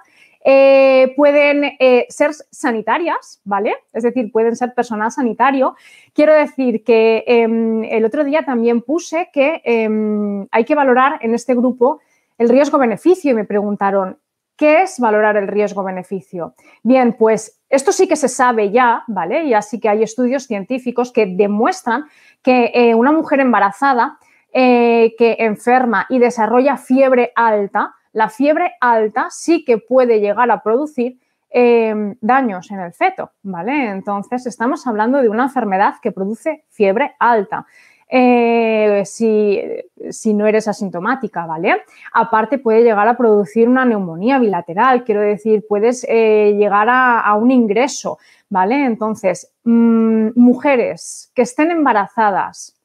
pueden 1.17 1.77
ser 2.07 2.31
sanitarias, 2.51 3.41
¿vale? 3.43 3.75
Es 3.91 4.03
decir, 4.03 4.31
pueden 4.31 4.55
ser 4.55 4.73
personal 4.73 5.11
sanitario. 5.11 5.75
Quiero 6.13 6.33
decir 6.33 6.85
que 6.85 7.25
em, 7.27 7.83
el 7.83 8.05
otro 8.05 8.23
día 8.23 8.43
también 8.43 8.81
puse 8.81 9.29
que 9.33 9.61
em, 9.65 10.47
hay 10.51 10.63
que 10.63 10.73
valorar 10.73 11.19
en 11.21 11.35
este 11.35 11.53
grupo 11.53 11.99
el 12.41 12.49
riesgo-beneficio 12.49 13.29
y 13.29 13.35
me 13.35 13.45
preguntaron, 13.45 14.17
¿qué 14.61 14.83
es 14.83 14.99
valorar 14.99 15.37
el 15.37 15.47
riesgo-beneficio? 15.47 16.53
Bien, 16.83 17.13
pues 17.13 17.63
esto 17.67 17.91
sí 17.91 18.07
que 18.07 18.15
se 18.15 18.27
sabe 18.27 18.69
ya, 18.69 19.03
¿vale? 19.07 19.45
Y 19.45 19.55
así 19.55 19.79
que 19.79 19.89
hay 19.89 20.03
estudios 20.03 20.45
científicos 20.45 21.11
que 21.11 21.25
demuestran 21.25 22.05
que 22.43 22.71
eh, 22.75 22.93
una 22.93 23.11
mujer 23.11 23.39
embarazada 23.39 24.19
eh, 24.53 25.15
que 25.17 25.37
enferma 25.39 26.05
y 26.09 26.19
desarrolla 26.19 26.77
fiebre 26.77 27.31
alta, 27.35 27.95
la 28.13 28.29
fiebre 28.29 28.73
alta 28.79 29.29
sí 29.31 29.65
que 29.65 29.79
puede 29.79 30.19
llegar 30.19 30.51
a 30.51 30.61
producir 30.61 31.17
em, 31.49 32.15
daños 32.21 32.69
en 32.69 32.81
el 32.81 32.93
feto, 32.93 33.31
¿vale? 33.41 33.89
Entonces 33.89 34.45
estamos 34.45 34.85
hablando 34.85 35.23
de 35.23 35.29
una 35.29 35.45
enfermedad 35.45 35.95
que 36.03 36.11
produce 36.11 36.65
fiebre 36.69 37.15
alta. 37.17 37.65
Eh, 38.13 39.03
si, 39.05 40.33
no 40.33 40.45
eres 40.45 40.67
asintomática, 40.67 41.45
¿vale? 41.45 41.83
Aparte 42.11 42.57
puede 42.57 42.83
llegar 42.83 43.07
a 43.07 43.15
producir 43.15 43.69
una 43.69 43.85
neumonía 43.85 44.37
bilateral, 44.37 45.05
quiero 45.05 45.21
decir, 45.21 45.63
puedes 45.67 46.05
eh, 46.09 46.53
llegar 46.57 46.87
a, 46.89 47.33
un 47.35 47.51
ingreso, 47.51 48.19
¿vale? 48.49 48.83
Entonces, 48.83 49.53
mm, 49.63 50.31
mujeres 50.35 51.31
que 51.33 51.43
estén 51.43 51.71
embarazadas 51.71 52.75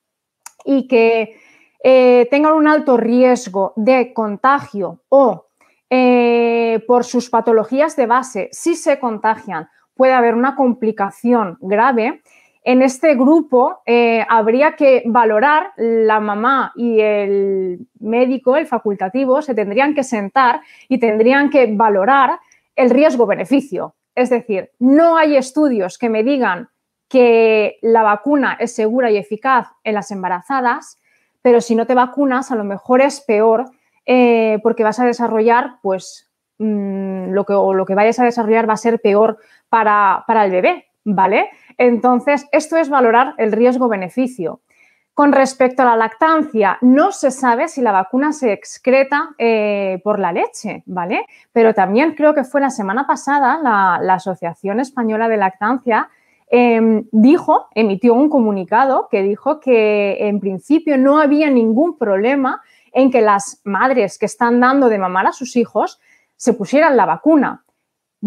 y 0.65 0.87
que 0.87 1.35
eh, 1.83 2.29
tengan 2.31 2.53
un 2.53 2.69
alto 2.69 2.97
riesgo 2.97 3.73
de 3.75 4.15
contagio 4.15 5.01
o 5.09 5.43
por 6.87 7.05
sus 7.05 7.31
patologías 7.31 7.97
de 7.97 8.07
base, 8.07 8.49
si 8.53 8.75
se 8.75 8.99
contagian, 8.99 9.69
puede 9.95 10.13
haber 10.13 10.35
una 10.35 10.55
complicación 10.55 11.59
grave, 11.61 12.23
en 12.67 12.83
este 12.83 13.15
grupo 13.15 13.81
eh, 13.87 14.27
habría 14.29 14.73
que 14.73 15.05
valorar, 15.07 15.71
la 15.77 16.19
mamá 16.19 16.73
y 16.75 16.99
el 17.01 17.87
médico, 18.01 18.57
el 18.57 18.67
facultativo, 18.67 19.41
se 19.41 19.55
tendrían 19.55 19.95
que 19.95 20.03
sentar 20.03 20.63
y 20.89 20.99
tendrían 20.99 21.49
que 21.49 21.73
valorar 21.73 22.41
el 22.75 22.91
riesgo-beneficio. 22.91 23.95
Es 24.17 24.31
decir, 24.31 24.73
no 24.81 25.17
hay 25.17 25.37
estudios 25.37 25.97
que 25.97 26.09
me 26.09 26.25
digan 26.25 26.69
que 27.09 27.79
la 27.83 28.03
vacuna 28.03 28.57
es 28.59 28.75
segura 28.75 29.13
y 29.13 29.17
eficaz 29.17 29.69
en 29.85 29.95
las 29.95 30.11
embarazadas, 30.11 30.99
pero 31.43 31.61
si 31.61 31.77
no 31.77 31.87
te 31.87 31.95
vacunas, 31.95 32.51
a 32.51 32.57
lo 32.57 32.65
mejor 32.65 33.01
es 33.01 33.21
peor 33.21 33.67
eh, 34.07 34.59
porque 34.65 34.83
vas 34.83 34.99
a 34.99 35.07
desarrollar, 35.07 35.79
pues, 35.83 36.33
mm, 36.59 37.31
lo, 37.31 37.45
que, 37.45 37.53
lo 37.53 37.87
que 37.87 37.95
vayas 37.95 38.19
a 38.19 38.25
desarrollar 38.25 38.69
va 38.69 38.75
a 38.75 38.77
ser 38.77 39.01
peor 39.01 39.39
para, 39.69 40.25
para 40.27 40.45
el 40.45 40.51
bebé, 40.51 40.87
¿vale? 41.05 41.49
Entonces, 41.79 42.47
esto 42.53 42.77
es 42.77 42.89
valorar 42.89 43.35
el 43.39 43.53
riesgo-beneficio. 43.53 44.61
Con 45.17 45.33
respecto 45.33 45.81
a 45.81 45.87
la 45.87 45.97
lactancia, 45.97 46.77
no 46.83 47.11
se 47.11 47.31
sabe 47.31 47.69
si 47.69 47.81
la 47.81 47.91
vacuna 47.91 48.35
se 48.35 48.53
excreta 48.53 49.31
eh, 49.39 49.99
por 50.05 50.19
la 50.19 50.31
leche, 50.31 50.83
¿vale? 50.85 51.25
Pero 51.53 51.73
también 51.73 52.15
creo 52.15 52.35
que 52.35 52.45
fue 52.45 52.61
la 52.61 52.69
semana 52.69 53.07
pasada 53.07 53.59
la, 53.63 54.13
Asociación 54.13 54.79
Española 54.79 55.31
de 55.31 55.39
Lactancia 55.39 56.11
em, 56.51 57.07
dijo, 57.13 57.69
emitió 57.75 58.13
un 58.13 58.29
comunicado 58.29 59.09
que 59.11 59.23
dijo 59.23 59.59
que 59.59 60.29
en 60.29 60.39
principio 60.39 60.99
no 60.99 61.19
había 61.19 61.49
ningún 61.49 61.97
problema 61.97 62.61
en 62.93 63.11
que 63.11 63.23
las 63.23 63.63
madres 63.65 64.19
que 64.19 64.27
están 64.27 64.61
dando 64.61 64.91
de 64.91 64.99
mamar 64.99 65.27
a 65.29 65.33
sus 65.33 65.57
hijos 65.57 65.99
se 66.37 66.53
pusieran 66.53 66.95
la 66.95 67.07
vacuna. 67.07 67.65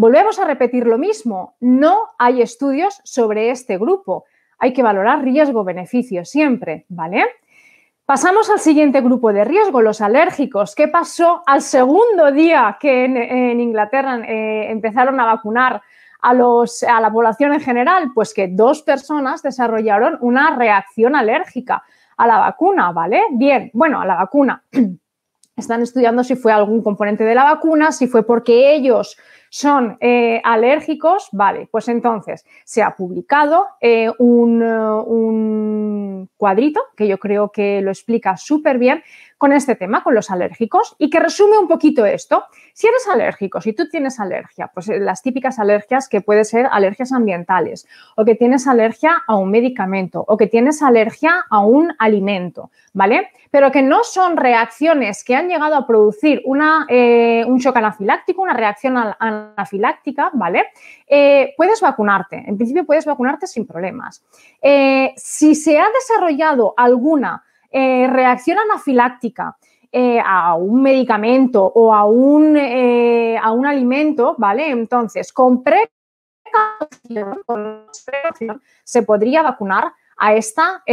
Volvemos 0.00 0.38
a 0.38 0.46
repetir 0.46 0.86
lo 0.86 0.96
mismo, 0.96 1.56
no 1.60 2.06
hay 2.18 2.40
estudios 2.40 3.02
sobre 3.04 3.50
este 3.50 3.76
grupo. 3.76 4.24
Hay 4.58 4.72
que 4.72 4.82
valorar 4.82 5.22
riesgo-beneficio 5.22 6.24
siempre, 6.24 6.86
¿vale? 6.88 7.26
Pasamos 8.06 8.48
al 8.48 8.60
siguiente 8.60 9.02
grupo 9.02 9.30
de 9.30 9.44
riesgo, 9.44 9.82
los 9.82 10.00
alérgicos. 10.00 10.74
¿Qué 10.74 10.88
pasó 10.88 11.42
al 11.44 11.60
segundo 11.60 12.32
día 12.32 12.78
que 12.80 13.04
en, 13.04 13.60
Inglaterra 13.60 14.20
eh, 14.26 14.70
empezaron 14.70 15.20
a 15.20 15.26
vacunar 15.26 15.82
a, 16.22 16.32
los, 16.32 16.82
a 16.82 16.98
la 16.98 17.12
población 17.12 17.52
en 17.52 17.60
general? 17.60 18.12
Pues 18.14 18.32
que 18.32 18.48
dos 18.48 18.80
personas 18.80 19.42
desarrollaron 19.42 20.16
una 20.22 20.56
reacción 20.56 21.14
alérgica 21.14 21.82
a 22.16 22.26
la 22.26 22.38
vacuna, 22.38 22.90
¿vale? 22.92 23.20
Bien, 23.32 23.70
bueno, 23.74 24.00
a 24.00 24.06
la 24.06 24.14
vacuna. 24.14 24.64
Están 25.60 25.82
estudiando 25.82 26.24
si 26.24 26.36
fue 26.36 26.52
algún 26.52 26.82
componente 26.82 27.22
de 27.24 27.34
la 27.34 27.44
vacuna, 27.44 27.92
si 27.92 28.06
fue 28.06 28.26
porque 28.26 28.74
ellos 28.74 29.16
son 29.50 29.98
eh, 30.00 30.40
alérgicos, 30.44 31.28
vale, 31.32 31.68
pues 31.70 31.88
entonces 31.88 32.46
se 32.64 32.82
ha 32.82 32.96
publicado 32.96 33.66
eh, 33.80 34.10
un, 34.18 34.62
un, 34.62 36.30
cuadrito 36.36 36.80
que 36.96 37.08
yo 37.08 37.18
creo 37.18 37.50
que 37.50 37.80
lo 37.82 37.90
explica 37.90 38.36
súper 38.36 38.78
bien 38.78 39.02
con 39.40 39.54
este 39.54 39.74
tema, 39.74 40.02
con 40.02 40.14
los 40.14 40.30
alérgicos, 40.30 40.94
y 40.98 41.08
que 41.08 41.18
resume 41.18 41.56
un 41.56 41.66
poquito 41.66 42.04
esto. 42.04 42.44
Si 42.74 42.86
eres 42.86 43.08
alérgico, 43.08 43.62
si 43.62 43.72
tú 43.72 43.88
tienes 43.88 44.20
alergia, 44.20 44.70
pues 44.74 44.90
eh, 44.90 45.00
las 45.00 45.22
típicas 45.22 45.58
alergias 45.58 46.10
que 46.10 46.20
pueden 46.20 46.44
ser 46.44 46.68
alergias 46.70 47.10
ambientales, 47.10 47.88
o 48.16 48.26
que 48.26 48.34
tienes 48.34 48.66
alergia 48.66 49.22
a 49.26 49.36
un 49.36 49.50
medicamento, 49.50 50.22
o 50.28 50.36
que 50.36 50.46
tienes 50.46 50.82
alergia 50.82 51.46
a 51.48 51.60
un 51.60 51.90
alimento, 51.98 52.70
¿vale? 52.92 53.30
Pero 53.50 53.72
que 53.72 53.80
no 53.80 54.04
son 54.04 54.36
reacciones 54.36 55.24
que 55.24 55.34
han 55.34 55.48
llegado 55.48 55.74
a 55.74 55.86
producir 55.86 56.42
una, 56.44 56.86
un 57.46 57.58
shock 57.58 57.78
anafiláctico, 57.78 58.42
una 58.42 58.52
reacción 58.52 58.98
anafiláctica, 59.18 60.30
¿vale? 60.34 60.64
Eh, 61.06 61.54
puedes 61.56 61.80
vacunarte, 61.80 62.44
en 62.46 62.58
principio 62.58 62.84
puedes 62.84 63.06
vacunarte 63.06 63.46
sin 63.46 63.66
problemas. 63.66 64.22
Eh, 64.60 65.14
si 65.16 65.54
se 65.54 65.78
ha 65.78 65.86
desarrollado 65.88 66.74
alguna 66.76 67.42
eh, 67.70 68.06
reacción 68.08 68.58
anafiláctica 68.58 69.56
a 70.24 70.54
un 70.54 70.82
medicamento 70.82 71.64
o 71.64 71.92
a 71.92 72.04
un, 72.04 72.56
a 72.56 73.50
un 73.50 73.66
alimento, 73.66 74.36
¿vale? 74.38 74.70
Entonces, 74.70 75.32
con 75.32 75.64
precaución, 75.64 77.42
se 78.84 79.02
podría 79.02 79.42
vacunar 79.42 79.92
a 80.16 80.34
esta 80.34 80.84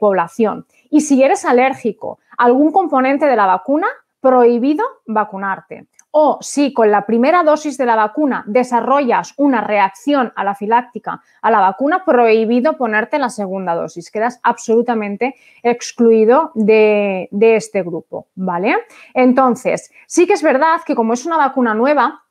población. 0.00 0.64
Y 0.88 1.02
si 1.02 1.22
eres 1.22 1.44
alérgico 1.44 2.18
a 2.38 2.44
algún 2.44 2.72
componente 2.72 3.26
de 3.26 3.36
la 3.36 3.44
vacuna, 3.44 3.88
prohibido 4.20 4.86
vacunarte 5.06 5.88
o 6.10 6.38
si 6.40 6.72
con 6.72 6.90
la 6.90 7.06
primera 7.06 7.42
dosis 7.42 7.78
de 7.78 7.86
la 7.86 7.96
vacuna 7.96 8.44
desarrollas 8.46 9.34
una 9.36 9.60
reacción 9.60 10.32
anafiláctica 10.36 11.22
a 11.42 11.50
la 11.50 11.60
vacuna, 11.60 12.04
prohibido 12.04 12.76
ponerte 12.76 13.18
la 13.18 13.28
segunda 13.28 13.74
dosis. 13.74 14.10
Quedas 14.10 14.40
absolutamente 14.42 15.36
excluido 15.62 16.50
de, 16.54 17.28
de 17.30 17.56
este 17.56 17.82
grupo, 17.82 18.28
¿vale? 18.34 18.76
Entonces, 19.14 19.90
sí 20.06 20.26
que 20.26 20.34
es 20.34 20.42
verdad 20.42 20.80
que 20.84 20.94
como 20.94 21.12
es 21.12 21.26
una 21.26 21.36
vacuna 21.36 21.74
nueva, 21.74 22.22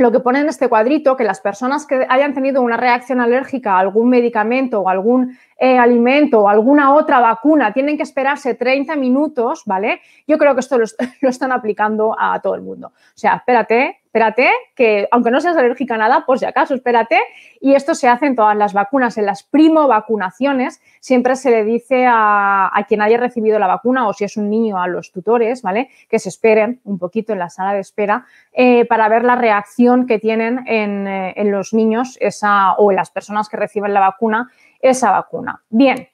lo 0.00 0.10
que 0.10 0.20
pone 0.20 0.40
en 0.40 0.48
este 0.48 0.68
cuadrito, 0.68 1.14
que 1.14 1.24
las 1.24 1.40
personas 1.40 1.86
que 1.86 2.06
hayan 2.08 2.32
tenido 2.32 2.62
una 2.62 2.78
reacción 2.78 3.20
alérgica 3.20 3.74
a 3.74 3.80
algún 3.80 4.08
medicamento 4.08 4.80
o 4.80 4.88
algún 4.88 5.38
eh, 5.58 5.76
alimento 5.76 6.40
o 6.40 6.48
alguna 6.48 6.94
otra 6.94 7.20
vacuna 7.20 7.74
tienen 7.74 7.98
que 7.98 8.02
esperarse 8.02 8.54
30 8.54 8.96
minutos, 8.96 9.62
¿vale? 9.66 10.00
Yo 10.26 10.38
creo 10.38 10.54
que 10.54 10.60
esto 10.60 10.78
lo, 10.78 10.86
lo, 11.20 11.28
están 11.28 11.52
aplicando 11.52 12.16
a 12.18 12.40
todo 12.40 12.54
el 12.54 12.62
mundo. 12.62 12.88
O 12.88 12.92
sea, 13.18 13.34
espérate, 13.34 13.99
espérate, 14.10 14.50
que 14.74 15.06
aunque 15.12 15.30
no 15.30 15.40
seas 15.40 15.56
alérgica 15.56 15.94
a 15.94 15.98
nada, 15.98 16.26
por 16.26 16.36
si 16.36 16.44
acaso, 16.44 16.74
espérate. 16.74 17.20
Y 17.60 17.74
esto 17.74 17.94
se 17.94 18.08
hace 18.08 18.26
en 18.26 18.34
todas 18.34 18.56
las 18.56 18.72
vacunas, 18.72 19.16
en 19.18 19.26
las 19.26 19.44
primo 19.44 19.86
vacunaciones, 19.86 20.82
siempre 20.98 21.36
se 21.36 21.50
le 21.50 21.62
dice 21.62 22.06
a, 22.08 22.72
quien 22.88 23.02
haya 23.02 23.18
recibido 23.18 23.60
la 23.60 23.68
vacuna 23.68 24.08
o 24.08 24.12
si 24.12 24.24
es 24.24 24.36
un 24.36 24.50
niño 24.50 24.82
a 24.82 24.88
los 24.88 25.12
tutores, 25.12 25.62
¿vale? 25.62 25.90
Que 26.08 26.18
se 26.18 26.28
esperen 26.28 26.80
un 26.82 26.98
poquito 26.98 27.32
en 27.32 27.38
la 27.38 27.50
sala 27.50 27.72
de 27.72 27.80
espera 27.80 28.26
eh, 28.52 28.84
para 28.86 29.08
ver 29.08 29.22
la 29.22 29.36
reacción 29.36 30.08
que 30.08 30.18
tienen 30.18 30.64
en, 30.66 31.06
eh, 31.06 31.34
en 31.36 31.52
los 31.52 31.72
niños 31.72 32.18
esa, 32.20 32.72
o 32.72 32.90
en 32.90 32.96
las 32.96 33.10
personas 33.10 33.48
que 33.48 33.58
reciben 33.58 33.94
la 33.94 34.00
vacuna 34.00 34.50
esa 34.80 35.12
vacuna. 35.12 35.62
Bien, 35.68 36.08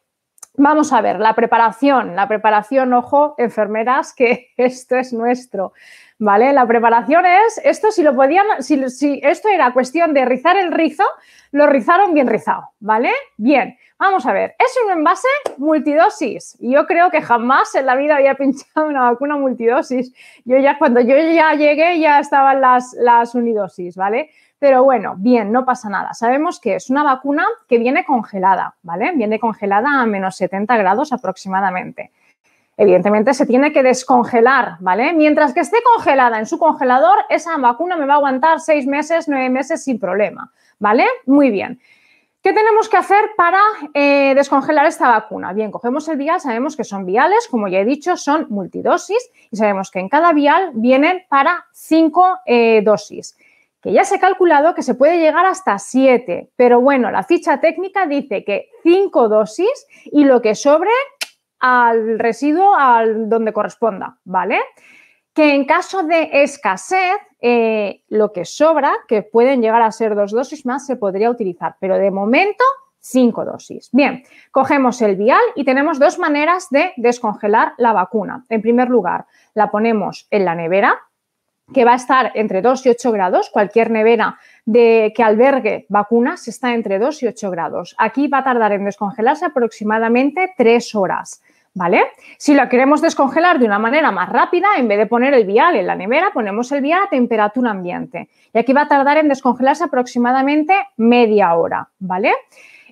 Vamos 0.59 0.94
a 0.94 1.02
ver, 1.02 1.20
la 1.20 1.35
preparación, 1.35 2.16
la 2.16 2.28
preparación, 2.28 2.94
ojo, 2.94 3.35
enfermeras, 3.37 4.14
que 4.14 4.52
esto 4.56 4.96
es 4.96 5.12
nuestro. 5.12 5.74
¿Vale? 6.18 6.52
La 6.52 6.66
preparación 6.66 7.24
es, 7.26 7.61
esto 7.64 7.90
si 7.90 8.02
lo 8.02 8.14
podían, 8.14 8.44
si, 8.61 9.20
esto 9.22 9.48
era 9.48 9.72
cuestión 9.72 10.14
de 10.14 10.24
rizar 10.24 10.57
el 10.57 10.72
rizo, 10.72 11.05
lo 11.52 11.66
rizaron 11.66 12.14
bien 12.14 12.26
rizado, 12.26 12.70
¿vale? 12.81 13.12
Bien, 13.37 13.76
vamos 13.98 14.26
a 14.26 14.33
ver, 14.33 14.55
es 14.59 14.76
un 14.85 14.92
envase 14.92 15.29
multidosis. 15.59 16.57
Yo 16.61 16.87
creo 16.87 17.11
que 17.11 17.22
jamás 17.22 17.74
en 17.74 17.87
la 17.87 17.96
vida 17.96 18.16
había 18.16 18.35
pinchado 18.35 18.87
una 18.87 19.11
vacuna 19.11 19.37
multidosis. 19.37 20.12
Yo 20.44 20.59
ya, 20.59 20.79
cuando 20.79 21.00
yo 21.00 21.16
ya 21.16 21.55
llegué, 21.55 21.98
ya 22.00 22.18
estaban 22.18 22.61
las, 22.61 22.94
las 22.94 23.35
unidosis, 23.35 23.96
¿vale? 23.96 24.31
Pero 24.59 24.85
bueno, 24.85 25.14
bien, 25.18 25.52
no 25.52 25.66
pasa 25.66 25.90
nada. 25.90 26.14
Sabemos 26.14 26.61
que 26.61 26.76
es 26.76 26.88
una 26.88 27.02
vacuna 27.02 27.46
que 27.68 27.76
viene 27.79 28.07
congelada, 28.07 28.74
¿vale? 28.83 29.12
Viene 29.14 29.38
congelada 29.38 30.00
a 30.00 30.07
menos 30.07 30.37
70 30.37 30.76
grados 30.79 31.12
aproximadamente 31.12 32.11
evidentemente 32.76 33.34
se 33.34 33.46
tiene 33.46 33.72
que 33.72 33.82
descongelar, 33.82 34.76
¿vale? 34.80 35.12
Mientras 35.12 35.54
que 35.54 35.60
esté 35.60 35.78
congelada 35.82 36.38
en 36.38 36.46
su 36.46 36.58
congelador, 36.58 37.18
esa 37.28 37.56
vacuna 37.56 37.96
me 37.96 38.06
va 38.06 38.14
a 38.14 38.16
aguantar 38.16 38.60
seis 38.60 38.86
meses, 38.86 39.28
nueve 39.28 39.48
meses 39.48 39.84
sin 39.84 39.98
problema, 39.98 40.52
¿vale? 40.78 41.06
Muy 41.24 41.50
bien. 41.50 41.80
¿Qué 42.42 42.52
tenemos 42.52 42.88
que 42.88 42.96
hacer 42.96 43.30
para 43.36 43.60
eh, 43.92 44.32
descongelar 44.36 44.86
esta 44.86 45.08
vacuna? 45.08 45.52
Bien, 45.52 45.72
cogemos 45.72 46.06
el 46.08 46.16
vial, 46.16 46.40
sabemos 46.40 46.76
que 46.76 46.84
son 46.84 47.04
viales, 47.04 47.48
como 47.50 47.66
ya 47.66 47.80
he 47.80 47.84
dicho, 47.84 48.16
son 48.16 48.46
multidosis 48.50 49.30
y 49.50 49.56
sabemos 49.56 49.90
que 49.90 49.98
en 49.98 50.08
cada 50.08 50.32
vial 50.32 50.70
vienen 50.74 51.24
para 51.28 51.66
cinco 51.72 52.38
eh, 52.46 52.82
dosis 52.84 53.36
que 53.86 53.92
ya 53.92 54.04
se 54.04 54.16
ha 54.16 54.18
calculado 54.18 54.74
que 54.74 54.82
se 54.82 54.94
puede 54.94 55.18
llegar 55.18 55.46
hasta 55.46 55.78
siete, 55.78 56.50
pero 56.56 56.80
bueno, 56.80 57.12
la 57.12 57.22
ficha 57.22 57.60
técnica 57.60 58.04
dice 58.06 58.42
que 58.42 58.68
cinco 58.82 59.28
dosis 59.28 59.86
y 60.06 60.24
lo 60.24 60.42
que 60.42 60.56
sobre 60.56 60.90
al 61.58 62.18
residuo 62.18 62.74
al 62.74 63.28
donde 63.28 63.52
corresponda, 63.52 64.18
¿vale? 64.24 64.60
Que 65.32 65.54
en 65.54 65.64
caso 65.64 66.02
de 66.02 66.30
escasez, 66.32 67.16
eh, 67.40 68.02
lo 68.08 68.32
que 68.32 68.44
sobra, 68.44 68.92
que 69.06 69.22
pueden 69.22 69.60
llegar 69.60 69.82
a 69.82 69.92
ser 69.92 70.14
dos 70.14 70.32
dosis 70.32 70.64
más, 70.64 70.86
se 70.86 70.96
podría 70.96 71.30
utilizar, 71.30 71.76
pero 71.78 71.98
de 71.98 72.10
momento 72.10 72.64
cinco 72.98 73.44
dosis. 73.44 73.90
Bien, 73.92 74.24
cogemos 74.50 75.00
el 75.02 75.16
vial 75.16 75.42
y 75.54 75.64
tenemos 75.64 75.98
dos 75.98 76.18
maneras 76.18 76.68
de 76.70 76.92
descongelar 76.96 77.74
la 77.78 77.92
vacuna. 77.92 78.44
En 78.48 78.62
primer 78.62 78.88
lugar, 78.88 79.26
la 79.54 79.70
ponemos 79.70 80.26
en 80.30 80.44
la 80.44 80.54
nevera, 80.54 80.98
que 81.72 81.84
va 81.84 81.92
a 81.92 81.96
estar 81.96 82.32
entre 82.34 82.62
2 82.62 82.86
y 82.86 82.90
8 82.90 83.12
grados. 83.12 83.50
Cualquier 83.50 83.90
nevera 83.90 84.38
de, 84.64 85.12
que 85.14 85.22
albergue 85.22 85.86
vacunas 85.88 86.46
está 86.48 86.74
entre 86.74 86.98
2 86.98 87.22
y 87.24 87.26
8 87.26 87.50
grados. 87.50 87.94
Aquí 87.98 88.28
va 88.28 88.38
a 88.38 88.44
tardar 88.44 88.72
en 88.72 88.84
descongelarse 88.84 89.46
aproximadamente 89.46 90.54
3 90.56 90.94
horas. 90.94 91.42
¿Vale? 91.76 92.04
Si 92.38 92.54
la 92.54 92.70
queremos 92.70 93.02
descongelar 93.02 93.58
de 93.58 93.66
una 93.66 93.78
manera 93.78 94.10
más 94.10 94.30
rápida, 94.30 94.66
en 94.78 94.88
vez 94.88 94.96
de 94.96 95.04
poner 95.04 95.34
el 95.34 95.44
vial 95.44 95.76
en 95.76 95.86
la 95.86 95.94
nevera, 95.94 96.30
ponemos 96.32 96.72
el 96.72 96.80
vial 96.80 97.02
a 97.04 97.10
temperatura 97.10 97.70
ambiente. 97.70 98.30
Y 98.54 98.58
aquí 98.58 98.72
va 98.72 98.82
a 98.82 98.88
tardar 98.88 99.18
en 99.18 99.28
descongelarse 99.28 99.84
aproximadamente 99.84 100.72
media 100.96 101.54
hora, 101.54 101.90
¿vale? 101.98 102.32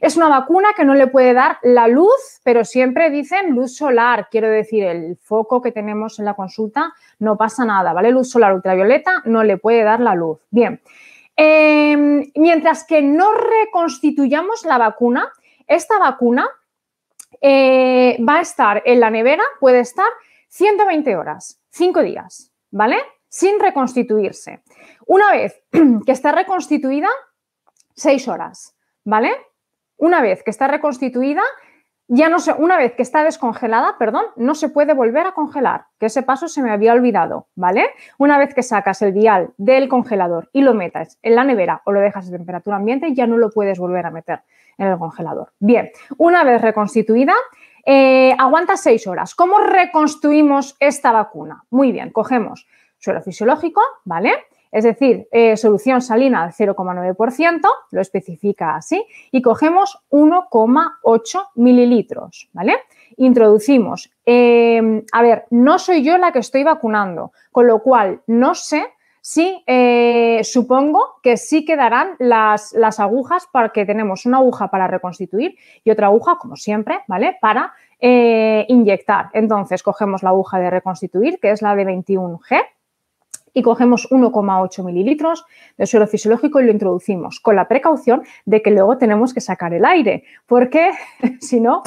Es 0.03 0.19
una 0.19 0.29
vacuna 0.29 0.75
que 0.77 0.85
no 0.85 0.93
le 0.93 1.07
puede 1.07 1.33
dar 1.33 1.57
la 1.63 1.89
luz, 1.89 2.43
pero 2.43 2.63
siempre 2.67 3.09
dicen 3.09 3.55
luz 3.55 3.75
solar. 3.75 4.29
Quiero 4.31 4.51
decir, 4.51 4.85
el 4.85 5.17
foco 5.17 5.63
que 5.63 5.73
tenemos 5.73 6.19
en 6.19 6.27
la 6.27 6.35
consulta 6.35 6.93
no 7.21 7.39
pasa 7.39 7.65
nada, 7.65 7.95
¿vale? 7.95 8.11
Luz 8.11 8.29
solar 8.29 8.53
ultravioleta 8.53 9.23
no 9.25 9.45
le 9.45 9.57
puede 9.57 9.83
dar 9.83 10.01
la 10.01 10.15
luz. 10.15 10.41
Bien, 10.51 10.83
em, 11.37 12.31
mientras 12.35 12.85
que 12.85 13.01
no 13.01 13.33
reconstituyamos 13.33 14.67
la 14.67 14.77
vacuna, 14.77 15.33
esta 15.67 15.99
vacuna 15.99 16.51
eh, 17.41 18.17
va 18.27 18.37
a 18.37 18.41
estar 18.41 18.83
en 18.85 19.01
la 19.01 19.11
nevera, 19.11 19.43
puede 19.61 19.81
estar 19.81 20.09
120 20.49 21.17
horas, 21.17 21.61
5 21.71 22.03
días, 22.03 22.53
¿vale? 22.71 22.97
Sin 23.29 23.59
reconstituirse. 23.59 24.63
Una 25.07 25.31
vez 25.33 25.63
que 26.07 26.13
está 26.13 26.33
reconstituida, 26.33 27.09
6 27.95 28.29
horas, 28.29 28.77
¿vale? 29.05 29.33
Una 29.97 30.21
vez 30.21 30.43
que 30.43 30.51
está 30.51 30.69
reconstituida, 30.69 31.43
ya 32.09 32.29
no 32.29 32.39
se, 32.39 32.53
una 32.53 32.77
vez 32.77 32.93
que 32.95 33.03
está 33.03 33.25
descongelada, 33.25 33.97
perdón, 33.99 34.27
no 34.37 34.55
se 34.55 34.69
puede 34.69 34.93
volver 34.93 35.27
a 35.27 35.33
congelar, 35.33 35.87
que 35.99 36.07
ese 36.07 36.23
paso 36.23 36.49
se 36.49 36.63
me 36.63 36.71
había 36.71 36.93
olvidado, 36.93 37.49
¿vale? 37.55 37.87
Una 38.19 38.39
vez 38.39 38.55
que 38.55 38.63
sacas 38.63 39.01
el 39.03 39.13
vial 39.13 39.55
del 39.57 39.89
congelador 39.89 40.51
y 40.53 40.61
lo 40.61 40.75
metas 40.75 41.19
en 41.23 41.35
la 41.35 41.45
nevera 41.45 41.83
o 41.85 41.93
lo 41.93 42.01
dejas 42.01 42.29
a 42.29 42.33
temperatura 42.33 42.77
ambiente, 42.77 43.15
ya 43.15 43.27
no 43.27 43.39
lo 43.39 43.51
puedes 43.51 43.79
volver 43.79 44.05
a 44.07 44.11
meter 44.11 44.41
en 44.79 44.89
el 44.89 44.99
congelador. 44.99 45.53
Bien, 45.59 45.91
una 46.19 46.45
vez 46.45 46.61
reconstituida, 46.61 47.35
eh, 47.87 48.35
aguanta 48.39 48.77
seis 48.77 49.07
horas. 49.07 49.35
¿Cómo 49.35 49.59
reconstruimos 49.59 50.77
esta 50.81 51.13
vacuna? 51.13 51.65
Muy 51.71 51.93
bien, 51.93 52.11
cogemos 52.11 52.67
suelo 52.99 53.21
fisiológico, 53.21 53.83
¿vale? 54.05 54.33
Es 54.73 54.83
decir, 54.83 55.29
eh, 55.31 55.57
solución 55.57 56.03
salina 56.03 56.43
al 56.43 56.53
0,9%, 56.53 57.69
lo 57.93 58.01
especifica 58.01 58.75
así, 58.75 59.07
y 59.31 59.41
cogemos 59.41 60.03
1,8 60.11 61.51
mililitros, 61.55 62.49
¿vale? 62.53 62.79
Introducimos. 63.19 64.11
Em, 64.27 65.05
a 65.13 65.23
ver, 65.23 65.45
no 65.51 65.79
soy 65.79 66.03
yo 66.03 66.19
la 66.19 66.33
que 66.33 66.41
estoy 66.41 66.65
vacunando, 66.65 67.31
con 67.53 67.69
lo 67.69 67.83
cual 67.83 68.23
no 68.27 68.57
sé 68.57 68.85
si 69.27 69.65
eh, 69.67 70.43
supongo 70.45 71.15
que 71.23 71.39
sí 71.39 71.65
quedarán 71.65 72.15
las, 72.19 72.75
las 72.75 73.01
agujas 73.01 73.49
porque 73.51 73.87
tenemos 73.87 74.27
una 74.27 74.37
aguja 74.37 74.69
para 74.69 74.87
reconstituir 74.87 75.57
y 75.83 75.91
otra 75.91 76.09
aguja, 76.09 76.37
como 76.37 76.57
siempre, 76.57 77.01
¿vale? 77.09 77.39
Para 77.41 77.73
eh, 77.99 78.67
inyectar. 78.69 79.31
Entonces, 79.33 79.83
cogemos 79.83 80.23
la 80.23 80.29
aguja 80.29 80.59
de 80.59 80.69
reconstituir, 80.69 81.39
que 81.41 81.53
es 81.53 81.63
la 81.63 81.75
de 81.75 81.87
21G, 81.87 82.65
y 83.55 83.63
cogemos 83.63 84.11
1,8 84.11 84.85
mililitros 84.85 85.47
de 85.79 85.87
suero 85.87 86.07
fisiológico 86.07 86.61
y 86.61 86.65
lo 86.65 86.73
introducimos 86.73 87.41
con 87.41 87.57
la 87.57 87.67
precaución 87.67 88.25
de 88.45 88.61
que 88.61 88.73
luego 88.73 88.99
tenemos 88.99 89.33
que 89.33 89.41
sacar 89.41 89.73
el 89.73 89.87
aire, 89.87 90.25
porque 90.45 90.91
si 91.41 91.61
no, 91.61 91.83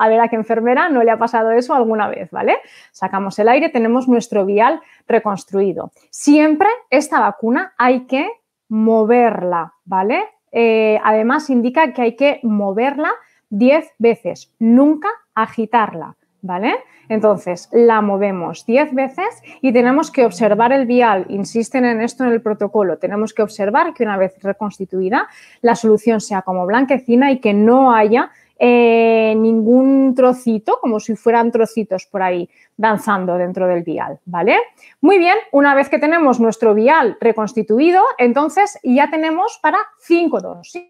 a 0.00 0.08
ver 0.08 0.18
a 0.20 0.28
qué 0.28 0.36
enfermera 0.36 0.88
no 0.88 1.04
le 1.04 1.10
ha 1.10 1.18
pasado 1.18 1.50
eso 1.52 1.74
alguna 1.74 2.08
vez, 2.08 2.30
¿vale? 2.30 2.56
Sacamos 2.90 3.38
el 3.38 3.48
aire, 3.48 3.68
tenemos 3.68 4.08
nuestro 4.08 4.46
vial 4.46 4.80
reconstruido. 5.06 5.92
Siempre 6.08 6.68
esta 6.88 7.20
vacuna 7.20 7.74
hay 7.76 8.06
que 8.06 8.28
moverla, 8.68 9.74
¿vale? 9.84 10.24
Eh, 10.52 10.98
además 11.04 11.50
indica 11.50 11.92
que 11.92 12.02
hay 12.02 12.16
que 12.16 12.40
moverla 12.42 13.12
10 13.50 13.92
veces, 13.98 14.54
nunca 14.58 15.08
agitarla, 15.34 16.16
¿vale? 16.40 16.76
Entonces, 17.10 17.68
la 17.72 18.00
movemos 18.00 18.64
10 18.64 18.94
veces 18.94 19.42
y 19.60 19.72
tenemos 19.72 20.12
que 20.12 20.24
observar 20.24 20.72
el 20.72 20.86
vial. 20.86 21.26
Insisten 21.28 21.84
en 21.84 22.00
esto 22.00 22.24
en 22.24 22.30
el 22.30 22.40
protocolo. 22.40 22.98
Tenemos 22.98 23.34
que 23.34 23.42
observar 23.42 23.92
que 23.92 24.04
una 24.04 24.16
vez 24.16 24.40
reconstituida, 24.40 25.28
la 25.60 25.74
solución 25.74 26.20
sea 26.20 26.42
como 26.42 26.64
blanquecina 26.66 27.32
y 27.32 27.40
que 27.40 27.52
no 27.52 27.92
haya 27.92 28.30
eh, 28.62 29.34
ningún 29.38 30.14
trocito, 30.14 30.78
como 30.80 31.00
si 31.00 31.16
fueran 31.16 31.50
trocitos 31.50 32.04
por 32.04 32.22
ahí 32.22 32.48
danzando 32.76 33.38
dentro 33.38 33.66
del 33.66 33.82
vial, 33.82 34.20
¿vale? 34.26 34.58
Muy 35.00 35.18
bien, 35.18 35.36
una 35.50 35.74
vez 35.74 35.88
que 35.88 35.98
tenemos 35.98 36.38
nuestro 36.40 36.74
vial 36.74 37.16
reconstituido, 37.20 38.04
entonces 38.18 38.78
ya 38.84 39.08
tenemos 39.08 39.58
para 39.62 39.78
5 40.00 40.40
dosis 40.40 40.84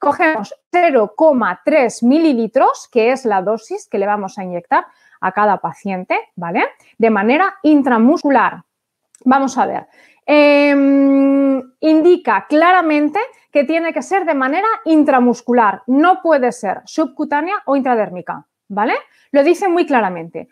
cogemos 0.00 0.54
0,3 0.72 2.02
mililitros, 2.06 2.88
que 2.90 3.12
es 3.12 3.26
la 3.26 3.42
dosis 3.42 3.86
que 3.86 3.98
le 3.98 4.06
vamos 4.06 4.38
a 4.38 4.44
inyectar 4.44 4.86
a 5.20 5.32
cada 5.32 5.58
paciente, 5.58 6.18
¿vale? 6.34 6.64
De 6.96 7.10
manera 7.10 7.56
intramuscular. 7.62 8.64
Vamos 9.24 9.58
a 9.58 9.66
ver. 9.66 9.86
Em, 10.32 11.60
indica 11.80 12.46
claramente 12.48 13.18
que 13.50 13.64
tiene 13.64 13.92
que 13.92 14.00
ser 14.00 14.24
de 14.24 14.34
manera 14.34 14.68
intramuscular, 14.84 15.82
no 15.88 16.22
puede 16.22 16.52
ser 16.52 16.82
subcutánea 16.84 17.56
o 17.66 17.74
intradérmica, 17.74 18.46
¿vale? 18.68 18.94
Lo 19.32 19.42
dice 19.42 19.68
muy 19.68 19.86
claramente. 19.86 20.48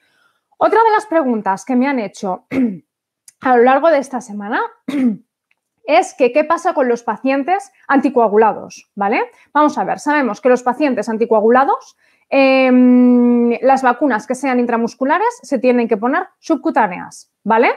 Otra 0.56 0.82
de 0.82 0.90
las 0.90 1.06
preguntas 1.06 1.64
que 1.64 1.76
me 1.76 1.86
han 1.86 2.00
hecho 2.00 2.46
a 3.40 3.56
lo 3.56 3.62
largo 3.62 3.88
de 3.90 3.98
esta 3.98 4.20
semana 4.20 4.60
es 5.84 6.12
que 6.14 6.32
qué 6.32 6.42
pasa 6.42 6.74
con 6.74 6.88
los 6.88 7.04
pacientes 7.04 7.70
anticoagulados, 7.86 8.90
¿vale? 8.96 9.30
Vamos 9.52 9.78
a 9.78 9.84
ver, 9.84 10.00
sabemos 10.00 10.40
que 10.40 10.48
los 10.48 10.64
pacientes 10.64 11.08
anticoagulados, 11.08 11.96
em, 12.30 13.56
las 13.62 13.82
vacunas 13.82 14.26
que 14.26 14.34
sean 14.34 14.58
intramusculares 14.58 15.38
se 15.40 15.60
tienen 15.60 15.86
que 15.86 15.96
poner 15.96 16.26
subcutáneas, 16.40 17.30
¿vale? 17.44 17.70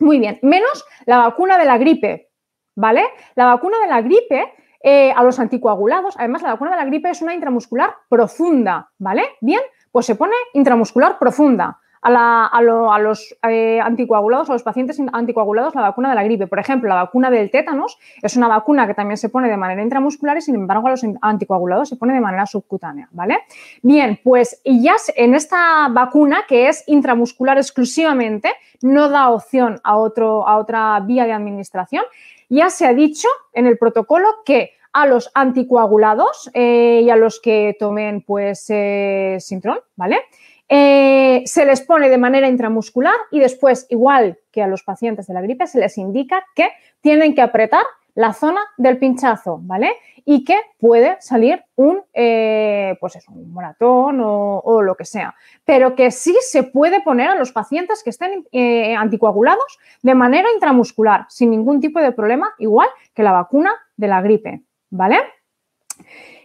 Muy 0.00 0.18
bien, 0.18 0.38
menos 0.42 0.84
la 1.06 1.18
vacuna 1.18 1.58
de 1.58 1.64
la 1.64 1.78
gripe, 1.78 2.30
¿vale? 2.76 3.04
La 3.34 3.46
vacuna 3.46 3.78
de 3.80 3.88
la 3.88 4.00
gripe 4.00 4.52
eh, 4.82 5.12
a 5.14 5.22
los 5.22 5.38
anticoagulados, 5.38 6.14
además 6.18 6.42
la 6.42 6.50
vacuna 6.50 6.70
de 6.70 6.76
la 6.76 6.84
gripe 6.84 7.10
es 7.10 7.20
una 7.20 7.34
intramuscular 7.34 7.94
profunda, 8.08 8.90
¿vale? 8.98 9.24
Bien, 9.40 9.60
pues 9.90 10.06
se 10.06 10.14
pone 10.14 10.34
intramuscular 10.54 11.18
profunda 11.18 11.80
a, 12.02 12.60
los 12.62 13.36
eh, 13.48 13.80
anticoagulados, 13.80 14.50
a 14.50 14.52
los 14.52 14.62
pacientes 14.62 15.00
anticoagulados, 15.12 15.74
la 15.74 15.82
vacuna 15.82 16.10
de 16.10 16.14
la 16.14 16.24
gripe. 16.24 16.46
Por 16.46 16.58
ejemplo, 16.58 16.88
la 16.88 16.96
vacuna 16.96 17.30
del 17.30 17.50
tétanos 17.50 17.98
es 18.22 18.36
una 18.36 18.48
vacuna 18.48 18.86
que 18.86 18.94
también 18.94 19.16
se 19.16 19.28
pone 19.28 19.48
de 19.48 19.56
manera 19.56 19.82
intramuscular 19.82 20.36
y, 20.36 20.40
sin 20.40 20.54
embargo, 20.54 20.88
a 20.88 20.90
los 20.90 21.04
anticoagulados 21.20 21.88
se 21.88 21.96
pone 21.96 22.14
de 22.14 22.20
manera 22.20 22.46
subcutánea, 22.46 23.08
¿vale? 23.12 23.38
Bien, 23.82 24.18
pues 24.22 24.60
ya 24.64 24.96
en 25.16 25.34
esta 25.34 25.88
vacuna, 25.88 26.44
que 26.48 26.68
es 26.68 26.84
intramuscular 26.86 27.58
exclusivamente, 27.58 28.52
no 28.82 29.08
da 29.08 29.30
opción 29.30 29.80
a, 29.84 29.96
otro, 29.96 30.46
a 30.46 30.58
otra 30.58 30.98
vía 31.00 31.24
de 31.24 31.32
administración, 31.32 32.04
ya 32.48 32.70
se 32.70 32.86
ha 32.86 32.94
dicho 32.94 33.28
en 33.52 33.66
el 33.66 33.78
protocolo 33.78 34.26
que 34.44 34.72
a 34.92 35.06
los 35.06 35.30
anticoagulados 35.34 36.50
eh, 36.54 37.02
y 37.04 37.10
a 37.10 37.16
los 37.16 37.40
que 37.40 37.76
tomen 37.78 38.22
pues 38.22 38.66
eh, 38.68 39.36
Sintrón, 39.40 39.78
¿vale? 39.96 40.20
Eh, 40.68 41.42
se 41.46 41.64
les 41.64 41.80
pone 41.80 42.10
de 42.10 42.18
manera 42.18 42.48
intramuscular 42.48 43.14
y 43.30 43.40
después, 43.40 43.86
igual 43.88 44.38
que 44.50 44.62
a 44.62 44.66
los 44.66 44.82
pacientes 44.82 45.26
de 45.26 45.34
la 45.34 45.40
gripe, 45.40 45.66
se 45.66 45.80
les 45.80 45.96
indica 45.96 46.44
que 46.54 46.68
tienen 47.00 47.34
que 47.34 47.40
apretar 47.40 47.84
la 48.14 48.32
zona 48.32 48.60
del 48.76 48.98
pinchazo, 48.98 49.60
¿vale? 49.62 49.92
Y 50.24 50.44
que 50.44 50.58
puede 50.78 51.16
salir 51.20 51.64
un, 51.76 52.02
eh, 52.12 52.96
pues 53.00 53.16
un 53.28 53.52
moratón 53.52 54.20
o, 54.20 54.82
lo 54.82 54.94
que 54.96 55.04
sea. 55.04 55.34
Pero 55.64 55.94
que 55.94 56.10
sí 56.10 56.36
se 56.40 56.64
puede 56.64 57.00
poner 57.00 57.28
a 57.28 57.36
los 57.36 57.52
pacientes 57.52 58.02
que 58.02 58.10
estén 58.10 58.44
eh, 58.50 58.94
anticoagulados 58.94 59.78
de 60.02 60.14
manera 60.14 60.48
intramuscular, 60.52 61.26
sin 61.28 61.50
ningún 61.50 61.80
tipo 61.80 62.00
de 62.00 62.12
problema, 62.12 62.52
igual 62.58 62.88
que 63.14 63.22
la 63.22 63.32
vacuna 63.32 63.70
de 63.96 64.08
la 64.08 64.20
gripe, 64.20 64.62
¿vale? 64.90 65.18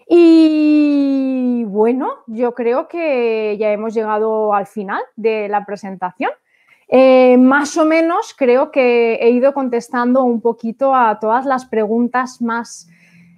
Y 0.08 1.64
bueno, 1.68 2.20
yo 2.28 2.54
creo 2.54 2.88
que 2.88 3.58
ya 3.60 3.72
hemos 3.72 3.94
llegado 3.94 4.54
al 4.54 4.68
final 4.68 5.02
de 5.16 5.48
la 5.48 5.66
presentación. 5.66 6.32
Eh, 6.88 7.38
más 7.38 7.78
o 7.78 7.86
menos 7.86 8.36
creo 8.38 8.70
que 8.70 9.16
he 9.16 9.32
ido 9.32 9.54
contestando 9.54 10.24
un 10.24 10.42
poquito 10.42 10.94
a 10.94 11.20
todas 11.20 11.46
las 11.46 11.66
preguntas 11.66 12.42
más 12.42 12.88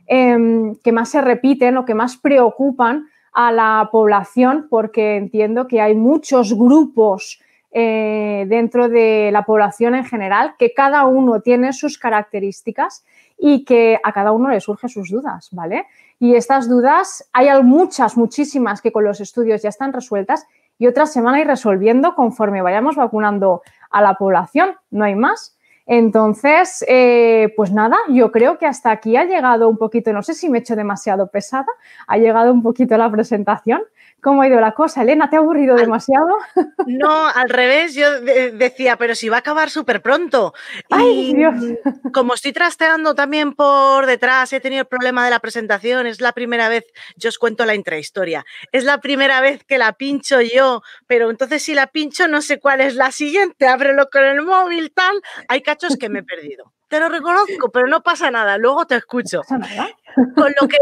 em, 0.08 0.75
que 0.84 0.91
más 0.91 1.10
se 1.10 1.21
repiten 1.21 1.78
o 1.78 1.86
que 1.86 1.93
más 1.93 2.17
preocupan 2.17 3.08
a 3.34 3.51
la 3.51 3.89
población, 3.91 4.67
porque 4.69 5.17
entiendo 5.17 5.67
que 5.67 5.82
hay 5.82 5.95
muchos 5.95 6.54
grupos 6.58 7.41
eh, 7.71 8.45
dentro 8.47 8.88
de 8.88 9.30
la 9.34 9.43
población 9.43 9.95
en 9.95 10.06
general, 10.06 10.56
que 10.58 10.73
cada 10.73 11.06
uno 11.06 11.41
tiene 11.41 11.73
sus 11.73 11.97
características 11.97 13.04
y 13.38 13.65
que 13.65 14.00
a 14.04 14.12
cada 14.12 14.32
uno 14.32 14.50
le 14.50 14.60
surgen 14.60 14.89
sus 14.89 15.10
dudas, 15.10 15.50
¿vale? 15.52 15.88
Y 16.19 16.36
estas 16.36 16.69
dudas, 16.69 17.30
hay 17.34 17.50
muchas, 17.63 18.17
muchísimas 18.17 18.82
que 18.82 18.91
con 18.91 19.04
los 19.04 19.19
estudios 19.19 19.62
ya 19.62 19.69
están 19.69 19.93
resueltas 19.93 20.45
y 20.78 20.88
otras 20.88 21.12
se 21.12 21.21
van 21.21 21.36
a 21.36 21.41
ir 21.41 21.48
resolviendo 21.48 22.15
conforme 22.15 22.62
vayamos 22.62 22.95
vacunando 22.95 23.62
a 23.89 24.02
la 24.02 24.15
población, 24.15 24.76
no 24.91 25.06
hay 25.06 25.15
más. 25.15 25.56
Entonces, 25.88 26.84
eh, 26.88 27.54
pues 27.56 27.71
nada, 27.71 27.98
yo 28.10 28.32
creo 28.32 28.58
que 28.58 28.65
hasta 28.65 28.89
aquí 28.89 29.17
ha 29.17 29.26
llegado 29.26 29.69
un 29.69 29.78
poquito, 29.78 30.12
no 30.13 30.24
sé 30.24 30.34
si 30.34 30.50
me 30.50 30.58
he 30.58 30.62
hecho 30.62 30.76
demasiado 30.76 31.28
pesada, 31.28 31.67
ha 32.08 32.17
llegado 32.17 32.52
un 32.52 32.63
poquito 32.63 32.98
la 32.98 33.12
presentación. 33.12 33.84
¿Cómo 34.25 34.41
ha 34.41 34.47
ido 34.47 34.59
la 34.59 34.71
cosa? 34.71 35.03
Elena, 35.03 35.29
¿te 35.29 35.35
ha 35.35 35.39
aburrido 35.39 35.75
demasiado? 35.75 36.25
No, 36.88 37.27
al 37.27 37.49
revés, 37.49 37.93
yo 37.93 38.21
decía, 38.21 38.95
pero 38.97 39.15
si 39.15 39.29
va 39.29 39.38
a 39.38 39.39
acabar 39.39 39.69
súper 39.69 40.01
pronto. 40.01 40.53
Ay, 40.89 41.33
Dios. 41.35 41.53
como 42.13 42.33
estoy 42.33 42.53
trasteando 42.53 43.13
también 43.13 43.53
por 43.53 44.05
detrás, 44.05 44.51
he 44.53 44.59
tenido 44.59 44.81
el 44.81 44.88
problema 44.88 45.23
de 45.25 45.31
la 45.31 45.39
presentación, 45.39 46.07
es 46.07 46.21
la 46.21 46.31
primera 46.31 46.69
vez, 46.69 46.85
yo 47.17 47.29
os 47.29 47.38
cuento 47.38 47.65
la 47.65 47.75
intrahistoria, 47.75 48.45
es 48.71 48.83
la 48.83 48.99
primera 48.99 49.41
vez 49.41 49.63
que 49.63 49.77
la 49.77 49.93
pincho 49.93 50.41
yo, 50.41 50.81
pero 51.05 51.29
entonces 51.29 51.61
si 51.61 51.75
la 51.75 51.88
pincho 51.88 52.27
no 52.27 52.41
sé 52.41 52.59
cuál 52.59 52.81
es 52.81 52.95
la 52.95 53.11
siguiente, 53.11 53.67
ábrelo 53.67 54.09
con 54.11 54.23
el 54.23 54.41
móvil, 54.41 54.91
tal, 54.91 55.21
hay 55.47 55.61
cachos 55.61 55.97
que 55.97 56.09
me 56.09 56.19
he 56.19 56.23
perdido. 56.23 56.73
Te 56.88 56.99
lo 56.99 57.09
reconozco, 57.09 57.71
pero 57.71 57.88
no 57.88 58.01
pasa 58.01 58.31
nada, 58.31 58.57
luego 58.57 58.85
te 58.85 58.95
escucho. 58.95 59.41
¿Pasa 59.41 59.57
nada? 59.57 59.89
Con 60.35 60.53
lo 60.59 60.67
que 60.67 60.77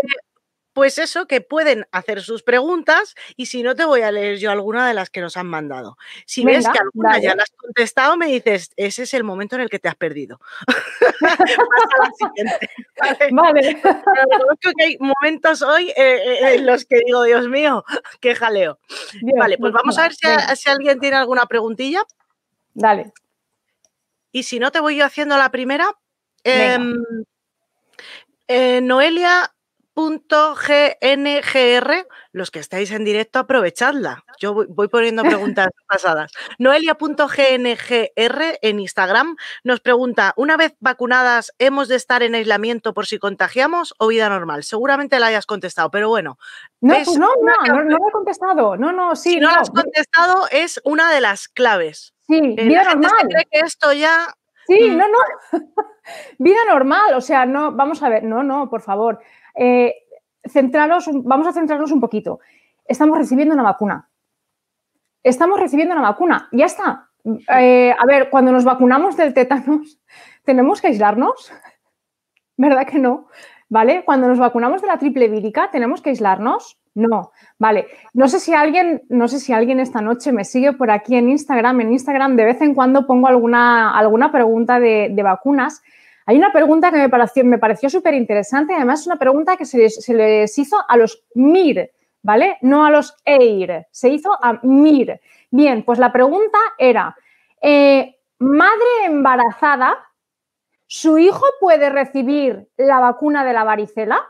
pues 0.74 0.98
eso, 0.98 1.28
que 1.28 1.40
pueden 1.40 1.88
hacer 1.92 2.22
sus 2.22 2.44
preguntas 2.44 3.16
y 3.38 3.46
si 3.46 3.62
no 3.64 3.76
te 3.76 3.86
voy 3.86 4.02
a 4.02 4.12
leer 4.12 4.40
yo 4.40 4.52
alguna 4.52 4.88
de 4.88 4.96
las 4.96 5.10
que 5.10 5.22
nos 5.22 5.38
han 5.38 5.48
mandado. 5.48 5.98
Si 6.26 6.44
ves 6.44 6.68
que 6.68 6.80
alguna 6.80 7.20
ya 7.20 7.36
la 7.36 7.44
has 7.44 7.52
contestado, 7.52 8.18
me 8.18 8.28
dices, 8.28 8.72
ese 8.76 9.04
es 9.04 9.14
el 9.14 9.24
momento 9.24 9.56
en 9.56 9.62
el 9.62 9.70
que 9.70 9.80
te 9.80 9.88
has 9.88 9.96
perdido. 9.96 10.40
Pasa 11.20 11.46
la 12.00 12.12
siguiente. 12.18 12.70
Vale. 13.32 13.80
Pero 13.82 14.74
que 14.76 14.84
hay 14.84 14.98
momentos 15.00 15.62
hoy 15.62 15.90
eh, 15.90 15.96
eh, 15.98 16.56
en 16.56 16.66
los 16.66 16.86
que 16.86 17.02
digo, 17.06 17.24
Dios 17.24 17.48
mío, 17.48 17.84
qué 18.20 18.36
jaleo. 18.36 18.80
vale, 19.38 19.58
pues 19.58 19.74
vamos 19.74 19.98
a 19.98 20.04
ver 20.04 20.14
si, 20.14 20.70
alguien 20.70 21.00
tiene 21.00 21.18
alguna 21.18 21.46
preguntilla. 21.46 22.04
Dale. 22.74 23.12
Y 24.32 24.44
si 24.44 24.60
no, 24.60 24.72
te 24.72 24.80
voy 24.80 24.96
yo 24.96 25.06
haciendo 25.06 25.38
la 25.38 25.52
primera. 25.52 25.86
Em, 26.44 26.96
eh, 28.48 28.82
Noelia 28.82 29.54
Noelia.gngr, 30.74 32.08
los 32.32 32.52
que 32.52 32.60
estáis 32.60 32.92
en 32.92 33.04
directo, 33.04 33.40
aprovechadla. 33.40 34.24
Yo 34.40 34.54
voy, 34.54 34.66
voy 34.70 34.88
poniendo 34.88 35.24
preguntas 35.24 35.68
pasadas. 35.88 36.32
Noelia.gngr 36.60 38.42
en 38.62 38.80
Instagram 38.80 39.36
nos 39.64 39.80
pregunta, 39.80 40.34
una 40.38 40.58
vez 40.58 40.76
vacunadas, 40.80 41.54
¿hemos 41.60 41.88
de 41.88 41.96
estar 41.96 42.24
en 42.24 42.36
aislamiento 42.36 42.94
por 42.94 43.06
si 43.06 43.20
contagiamos 43.20 43.94
o 43.98 44.08
vida 44.08 44.30
normal? 44.30 44.64
Seguramente 44.64 45.20
la 45.20 45.28
hayas 45.28 45.46
contestado, 45.46 45.92
pero 45.92 46.10
bueno. 46.10 46.38
No, 46.82 46.94
¿ves 46.96 47.06
pues 47.06 47.18
no, 47.18 47.30
no, 47.42 47.54
no, 47.74 47.84
no 47.84 47.98
lo 47.98 48.08
he 48.08 48.12
contestado. 48.12 48.78
No, 48.78 48.92
no, 48.92 49.16
sí, 49.16 49.32
si 49.34 49.40
no, 49.40 49.50
no. 49.50 49.56
lo 49.56 49.62
has 49.62 49.70
contestado, 49.70 50.48
es 50.52 50.82
una 50.84 51.12
de 51.12 51.22
las 51.22 51.48
claves. 51.48 52.14
Sí, 52.28 52.56
Eh, 52.58 52.66
vida 52.66 52.84
la 52.84 52.90
gente 52.92 53.08
se 53.08 53.14
normal. 53.14 53.28
cree 53.30 53.46
que 53.52 53.60
esto 53.60 53.94
ya 53.94 54.34
Sí, 54.66 54.90
Mm. 54.92 54.98
no, 54.98 55.06
no. 55.10 55.18
Vida 56.40 56.60
normal, 56.70 57.14
o 57.16 57.22
sea, 57.22 57.46
no, 57.46 57.74
vamos 57.74 58.02
a 58.02 58.08
ver, 58.10 58.24
no, 58.24 58.44
no, 58.44 58.70
por 58.70 58.82
favor. 58.82 59.20
Eh, 59.56 59.96
vamos 61.24 61.48
a 61.48 61.54
centrarnos 61.54 61.92
un 61.92 62.00
poquito. 62.00 62.40
Estamos 62.86 63.18
recibiendo 63.18 63.54
una 63.54 63.64
vacuna. 63.64 64.10
Estamos 65.24 65.60
recibiendo 65.60 65.96
una 65.96 66.04
vacuna, 66.04 66.50
ya 66.52 66.66
está. 66.66 67.10
Eh, 67.58 67.96
a 67.98 68.06
ver, 68.06 68.30
cuando 68.30 68.52
nos 68.52 68.66
vacunamos 68.66 69.16
del 69.16 69.34
tétanos, 69.34 70.00
¿tenemos 70.44 70.82
que 70.82 70.88
aislarnos? 70.88 71.54
¿Verdad 72.58 72.86
que 72.86 73.00
no? 73.00 73.28
¿Vale? 73.70 74.04
Cuando 74.06 74.28
nos 74.28 74.38
vacunamos 74.38 74.82
de 74.82 74.88
la 74.88 75.00
triple 75.00 75.30
vírica, 75.30 75.72
¿tenemos 75.72 76.02
que 76.02 76.10
aislarnos? 76.10 76.78
No. 76.94 77.32
Vale. 77.58 77.88
No 78.14 78.28
sé 78.28 78.40
si 78.40 78.54
alguien, 78.54 79.02
no 79.10 79.28
sé 79.28 79.40
si 79.40 79.52
alguien 79.52 79.80
esta 79.80 80.02
noche 80.02 80.32
me 80.32 80.46
sigue 80.46 80.74
por 80.74 80.92
aquí 80.92 81.16
en 81.16 81.30
Instagram. 81.30 81.82
En 81.82 81.94
Instagram 81.94 82.36
de 82.36 82.46
vez 82.46 82.62
en 82.62 82.76
cuando 82.76 83.08
pongo 83.08 83.28
alguna, 83.28 83.98
alguna 83.98 84.32
pregunta 84.32 84.80
de, 84.80 85.10
de 85.12 85.24
vacunas. 85.24 85.82
Hay 86.26 86.38
una 86.38 86.52
pregunta 86.52 86.92
que 86.92 86.98
me 86.98 87.10
pareció, 87.10 87.44
me 87.44 87.58
pareció 87.58 87.90
súper 87.90 88.14
interesante. 88.14 88.74
Además, 88.74 89.02
es 89.02 89.08
una 89.08 89.18
pregunta 89.18 89.58
que 89.58 89.66
se 89.66 89.78
les, 89.78 90.58
hizo 90.58 90.78
a 90.88 90.98
los 90.98 91.26
MIR, 91.36 91.92
¿vale? 92.22 92.58
No 92.62 92.86
a 92.86 92.92
los 92.92 93.16
EIR. 93.26 93.88
Se 93.92 94.10
hizo 94.10 94.32
a 94.42 94.60
MIR. 94.64 95.20
Bien, 95.52 95.84
pues 95.84 96.00
la 96.00 96.12
pregunta 96.12 96.58
era: 96.78 97.16
eh, 97.62 98.16
¿madre 98.40 99.06
embarazada, 99.06 99.98
su 100.88 101.18
hijo 101.18 101.46
puede 101.60 101.90
recibir 101.90 102.68
la 102.78 103.00
vacuna 103.00 103.44
de 103.44 103.54
la 103.54 103.64
varicela? 103.64 104.22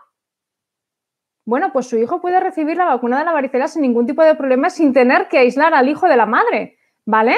Bueno, 1.46 1.74
pues 1.74 1.88
su 1.88 1.98
hijo 1.98 2.22
puede 2.22 2.40
recibir 2.40 2.78
la 2.78 2.86
vacuna 2.86 3.20
de 3.20 3.26
la 3.26 3.34
varicela 3.34 3.68
sin 3.68 3.82
ningún 3.82 4.08
tipo 4.08 4.24
de 4.24 4.36
problema, 4.36 4.70
sin 4.70 4.94
tener 4.94 5.28
que 5.28 5.40
aislar 5.40 5.74
al 5.74 5.90
hijo 5.90 6.08
de 6.08 6.16
la 6.16 6.26
madre, 6.26 6.78
¿vale? 7.06 7.36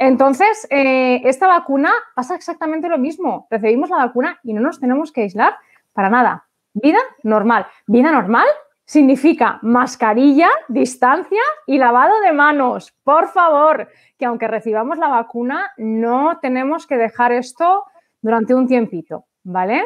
Entonces, 0.00 0.66
eh, 0.70 1.20
esta 1.24 1.46
vacuna 1.46 1.92
pasa 2.14 2.34
exactamente 2.34 2.88
lo 2.88 2.96
mismo. 2.96 3.46
Recibimos 3.50 3.90
la 3.90 3.98
vacuna 3.98 4.40
y 4.42 4.54
no 4.54 4.62
nos 4.62 4.80
tenemos 4.80 5.12
que 5.12 5.20
aislar 5.20 5.56
para 5.92 6.08
nada. 6.08 6.46
Vida 6.72 6.98
normal. 7.22 7.66
Vida 7.86 8.10
normal 8.10 8.46
significa 8.86 9.58
mascarilla, 9.60 10.48
distancia 10.68 11.42
y 11.66 11.76
lavado 11.76 12.18
de 12.22 12.32
manos. 12.32 12.94
Por 13.04 13.28
favor, 13.28 13.90
que 14.18 14.24
aunque 14.24 14.48
recibamos 14.48 14.96
la 14.96 15.08
vacuna, 15.08 15.70
no 15.76 16.38
tenemos 16.40 16.86
que 16.86 16.96
dejar 16.96 17.32
esto 17.32 17.84
durante 18.22 18.54
un 18.54 18.66
tiempito, 18.66 19.26
¿vale? 19.44 19.84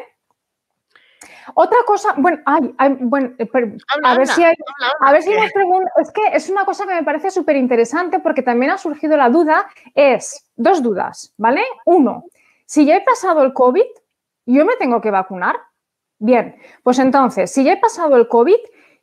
Otra 1.54 1.78
cosa, 1.86 2.14
bueno, 2.16 2.38
ay, 2.46 2.74
ay, 2.78 2.96
bueno, 3.00 3.32
pero- 3.52 3.72
Habla, 3.94 4.10
a 4.10 4.18
ver 4.18 4.26
si 4.26 4.42
hay, 4.42 4.54
habla, 4.80 4.94
a 5.00 5.12
ver 5.12 5.22
si 5.22 5.34
nos 5.34 5.52
preguntan, 5.52 5.90
es 6.00 6.10
que 6.10 6.22
es 6.32 6.48
una 6.48 6.64
cosa 6.64 6.86
que 6.86 6.94
me 6.94 7.02
parece 7.02 7.30
súper 7.30 7.56
interesante 7.56 8.20
porque 8.20 8.42
también 8.42 8.70
ha 8.72 8.78
surgido 8.78 9.16
la 9.16 9.28
duda, 9.28 9.66
es 9.94 10.50
dos 10.56 10.82
dudas, 10.82 11.34
¿vale? 11.36 11.62
Uno, 11.84 12.24
si 12.66 12.86
ya 12.86 12.96
he 12.96 13.02
pasado 13.02 13.42
el 13.42 13.52
COVID, 13.52 13.84
¿yo 14.46 14.64
me 14.64 14.76
tengo 14.76 15.00
que 15.00 15.10
vacunar? 15.10 15.56
Bien, 16.18 16.56
pues 16.82 16.98
entonces, 16.98 17.50
si 17.50 17.64
ya 17.64 17.74
he 17.74 17.76
pasado 17.78 18.16
el 18.16 18.28
COVID, 18.28 18.56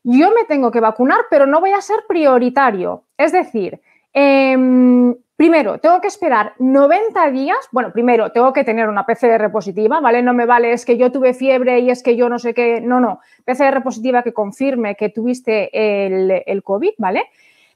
yo 0.03 0.31
me 0.31 0.45
tengo 0.45 0.71
que 0.71 0.79
vacunar, 0.79 1.21
pero 1.29 1.45
no 1.45 1.59
voy 1.59 1.71
a 1.73 1.81
ser 1.81 2.05
prioritario. 2.07 3.03
Es 3.17 3.31
decir, 3.31 3.79
em, 4.13 5.15
primero, 5.41 5.79
tengo 5.79 5.99
que 6.01 6.07
esperar 6.07 6.53
90 6.59 7.31
días. 7.31 7.57
Bueno, 7.71 7.91
primero, 7.91 8.31
tengo 8.31 8.53
que 8.53 8.63
tener 8.63 8.87
una 8.87 9.07
PCR 9.07 9.51
positiva, 9.51 9.99
¿vale? 9.99 10.21
No 10.21 10.35
me 10.35 10.45
vale, 10.45 10.71
es 10.71 10.85
que 10.85 10.97
yo 10.97 11.11
tuve 11.11 11.33
fiebre 11.33 11.79
y 11.79 11.89
es 11.89 12.03
que 12.03 12.15
yo 12.15 12.29
no 12.29 12.37
sé 12.37 12.53
qué. 12.53 12.79
No, 12.79 12.99
no. 12.99 13.21
PCR 13.43 13.81
positiva 13.81 14.21
que 14.21 14.33
confirme 14.33 14.95
que 14.95 15.09
tuviste 15.09 15.71
el, 16.05 16.61
COVID, 16.61 16.91
¿vale? 16.99 17.23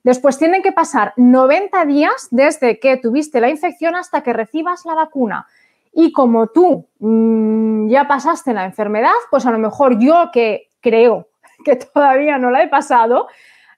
Después 0.03 0.37
tienen 0.37 0.61
que 0.61 0.73
pasar 0.73 1.13
90 1.17 1.85
días 1.85 2.27
desde 2.29 2.79
que 2.79 2.97
tuviste 2.97 3.41
la 3.41 3.49
infección 3.49 3.95
hasta 3.95 4.21
que 4.21 4.31
recibas 4.31 4.85
la 4.85 4.93
vacuna. 4.93 5.47
Y 5.91 6.11
como 6.11 6.45
tú 6.49 6.85
mmm, 6.99 7.89
ya 7.89 8.07
pasaste 8.07 8.53
la 8.53 8.65
enfermedad, 8.65 9.09
pues 9.31 9.43
a 9.47 9.51
lo 9.51 9.57
mejor 9.57 9.97
yo 9.97 10.29
que 10.31 10.69
creo 10.81 11.29
que 11.65 11.77
todavía 11.77 12.37
no 12.37 12.51
la 12.51 12.61
he 12.61 12.67
pasado, 12.67 13.25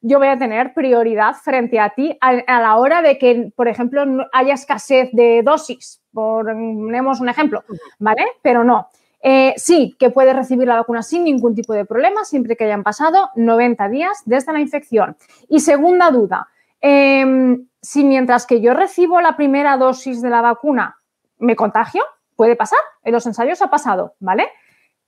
yo 0.01 0.19
voy 0.19 0.27
a 0.27 0.37
tener 0.37 0.73
prioridad 0.73 1.35
frente 1.35 1.79
a 1.79 1.89
ti 1.89 2.17
a, 2.21 2.29
a 2.29 2.61
la 2.61 2.77
hora 2.77 3.01
de 3.01 3.17
que, 3.17 3.51
por 3.55 3.67
ejemplo, 3.67 4.03
haya 4.31 4.53
escasez 4.53 5.09
de 5.13 5.41
dosis, 5.43 6.01
ponemos 6.13 7.19
un 7.19 7.29
ejemplo, 7.29 7.63
¿vale? 7.99 8.25
Pero 8.41 8.63
no. 8.63 8.89
Eh, 9.21 9.53
sí, 9.57 9.95
que 9.99 10.09
puedes 10.09 10.35
recibir 10.35 10.67
la 10.67 10.77
vacuna 10.77 11.03
sin 11.03 11.23
ningún 11.23 11.55
tipo 11.55 11.73
de 11.73 11.85
problema, 11.85 12.23
siempre 12.23 12.55
que 12.55 12.65
hayan 12.65 12.83
pasado 12.83 13.29
90 13.35 13.89
días 13.89 14.21
desde 14.25 14.53
la 14.53 14.59
infección. 14.59 15.17
Y 15.49 15.59
segunda 15.59 16.11
duda, 16.11 16.47
eh, 16.81 17.57
si 17.81 18.03
mientras 18.03 18.45
que 18.45 18.61
yo 18.61 18.73
recibo 18.73 19.21
la 19.21 19.35
primera 19.35 19.77
dosis 19.77 20.21
de 20.21 20.29
la 20.29 20.41
vacuna 20.41 20.97
me 21.39 21.55
contagio, 21.55 22.03
puede 22.35 22.55
pasar, 22.55 22.79
en 23.03 23.13
los 23.13 23.25
ensayos 23.25 23.61
ha 23.61 23.69
pasado, 23.69 24.15
¿vale? 24.19 24.49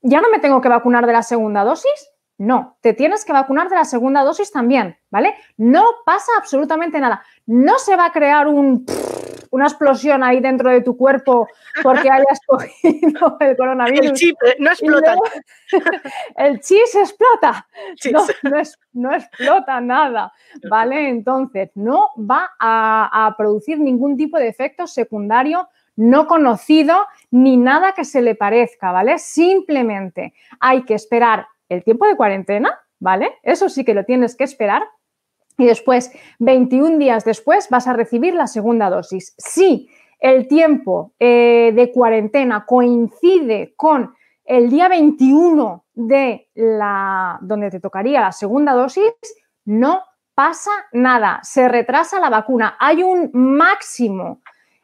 ¿Ya 0.02 0.22
no 0.22 0.30
me 0.30 0.40
tengo 0.40 0.62
que 0.62 0.70
vacunar 0.70 1.06
de 1.06 1.14
la 1.14 1.24
segunda 1.24 1.64
dosis? 1.64 2.10
No, 2.40 2.78
te 2.82 2.94
tienes 2.94 3.26
que 3.26 3.34
vacunar 3.34 3.70
de 3.70 3.76
la 3.76 3.84
segunda 3.86 4.24
dosis 4.24 4.52
también, 4.52 4.98
¿vale? 5.12 5.36
No 5.58 5.84
pasa 6.06 6.32
absolutamente 6.38 7.00
nada. 7.00 7.22
No 7.46 7.78
se 7.80 7.96
va 7.98 8.06
a 8.06 8.12
crear 8.14 8.48
un, 8.48 8.86
una 9.52 9.66
explosión 9.66 10.24
ahí 10.24 10.40
dentro 10.40 10.70
de 10.70 10.80
tu 10.80 10.96
cuerpo 10.96 11.50
porque 11.84 12.10
hayas 12.10 12.40
cogido 12.48 13.36
el 13.42 13.58
coronavirus. 13.58 14.06
El 14.08 14.14
chip 14.14 14.38
eh, 14.46 14.56
no 14.58 14.70
explota. 14.72 15.16
luego- 15.16 15.24
el 16.38 16.60
chis 16.62 16.96
explota. 16.96 17.68
Chis. 17.96 18.14
No, 18.14 18.24
no, 18.44 18.58
es- 18.58 18.80
no 18.94 19.14
explota 19.14 19.82
nada, 19.82 20.32
¿vale? 20.70 21.10
Entonces, 21.10 21.72
no 21.76 22.10
va 22.18 22.52
a, 22.58 23.26
a 23.28 23.36
producir 23.36 23.80
ningún 23.82 24.16
tipo 24.16 24.38
de 24.38 24.48
efecto 24.48 24.88
secundario 24.88 25.68
no 25.98 26.28
conocido 26.28 26.96
ni 27.32 27.58
nada 27.58 27.92
que 27.92 28.06
se 28.06 28.22
le 28.22 28.34
parezca, 28.36 28.94
¿vale? 28.94 29.20
Simplemente 29.20 30.34
hay 30.62 30.84
que 30.84 30.94
esperar 30.94 31.46
el 31.70 31.84
tiempo 31.84 32.06
de 32.08 32.18
cuarentena, 32.18 32.80
¿vale? 33.00 33.34
Eso 33.44 33.70
sí 33.70 33.86
que 33.86 33.94
lo 33.94 34.06
tienes 34.06 34.36
que 34.36 34.44
esperar. 34.44 34.84
Y 35.58 35.66
después, 35.66 36.12
21 36.40 36.98
días 36.98 37.26
después, 37.26 37.70
vas 37.70 37.88
a 37.88 37.94
recibir 37.94 38.34
la 38.34 38.48
segunda 38.48 38.90
dosis. 38.90 39.34
Si 39.38 39.90
el 40.20 40.48
tiempo 40.48 41.14
eh, 41.20 41.72
de 41.76 41.92
cuarentena 41.92 42.66
coincide 42.66 43.74
con 43.76 44.14
el 44.46 44.70
día 44.70 44.90
21 44.90 45.86
de 45.94 46.50
la 46.56 47.38
donde 47.42 47.70
te 47.70 47.80
tocaría 47.80 48.20
la 48.22 48.32
segunda 48.32 48.74
dosis, 48.74 49.14
no 49.66 50.04
pasa 50.34 50.72
nada, 50.94 51.40
se 51.44 51.68
retrasa 51.68 52.20
la 52.20 52.30
vacuna. 52.30 52.76
Hay 52.80 53.04
un 53.04 53.30
máximo 53.34 54.42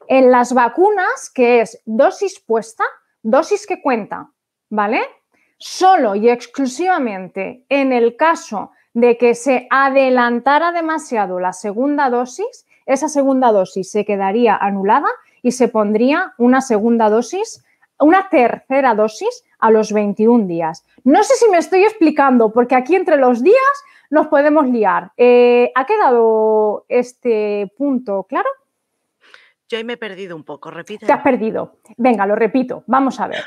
en 0.08 0.30
las 0.30 0.52
vacunas 0.52 1.30
que 1.34 1.62
es 1.62 1.82
dosis 1.84 2.38
puesta, 2.40 2.84
dosis 3.22 3.66
que 3.66 3.82
cuenta, 3.82 4.30
¿vale? 4.70 5.00
Solo 5.58 6.14
y 6.14 6.28
exclusivamente 6.28 7.64
en 7.68 7.92
el 7.92 8.16
caso 8.16 8.72
de 8.92 9.16
que 9.18 9.34
se 9.34 9.66
adelantara 9.70 10.72
demasiado 10.72 11.40
la 11.40 11.52
segunda 11.52 12.10
dosis, 12.10 12.66
esa 12.86 13.08
segunda 13.08 13.52
dosis 13.52 13.90
se 13.90 14.04
quedaría 14.04 14.56
anulada 14.56 15.08
y 15.42 15.52
se 15.52 15.68
pondría 15.68 16.34
una 16.38 16.60
segunda 16.60 17.08
dosis, 17.10 17.64
una 17.98 18.28
tercera 18.28 18.94
dosis 18.94 19.44
a 19.58 19.70
los 19.70 19.92
21 19.92 20.46
días. 20.46 20.84
No 21.04 21.22
sé 21.22 21.34
si 21.34 21.48
me 21.50 21.58
estoy 21.58 21.84
explicando, 21.84 22.52
porque 22.52 22.74
aquí 22.74 22.94
entre 22.94 23.16
los 23.16 23.42
días 23.42 23.84
nos 24.10 24.28
podemos 24.28 24.66
liar. 24.66 25.12
Eh, 25.16 25.72
¿Ha 25.74 25.86
quedado 25.86 26.84
este 26.88 27.72
punto 27.76 28.24
claro? 28.28 28.48
Yo 29.68 29.78
ahí 29.78 29.84
me 29.84 29.94
he 29.94 29.98
perdido 29.98 30.36
un 30.36 30.44
poco, 30.44 30.70
repite. 30.70 31.06
Te 31.06 31.12
has 31.12 31.22
perdido. 31.22 31.78
Venga, 31.96 32.26
lo 32.26 32.36
repito. 32.36 32.84
Vamos 32.86 33.18
a 33.20 33.28
ver. 33.28 33.44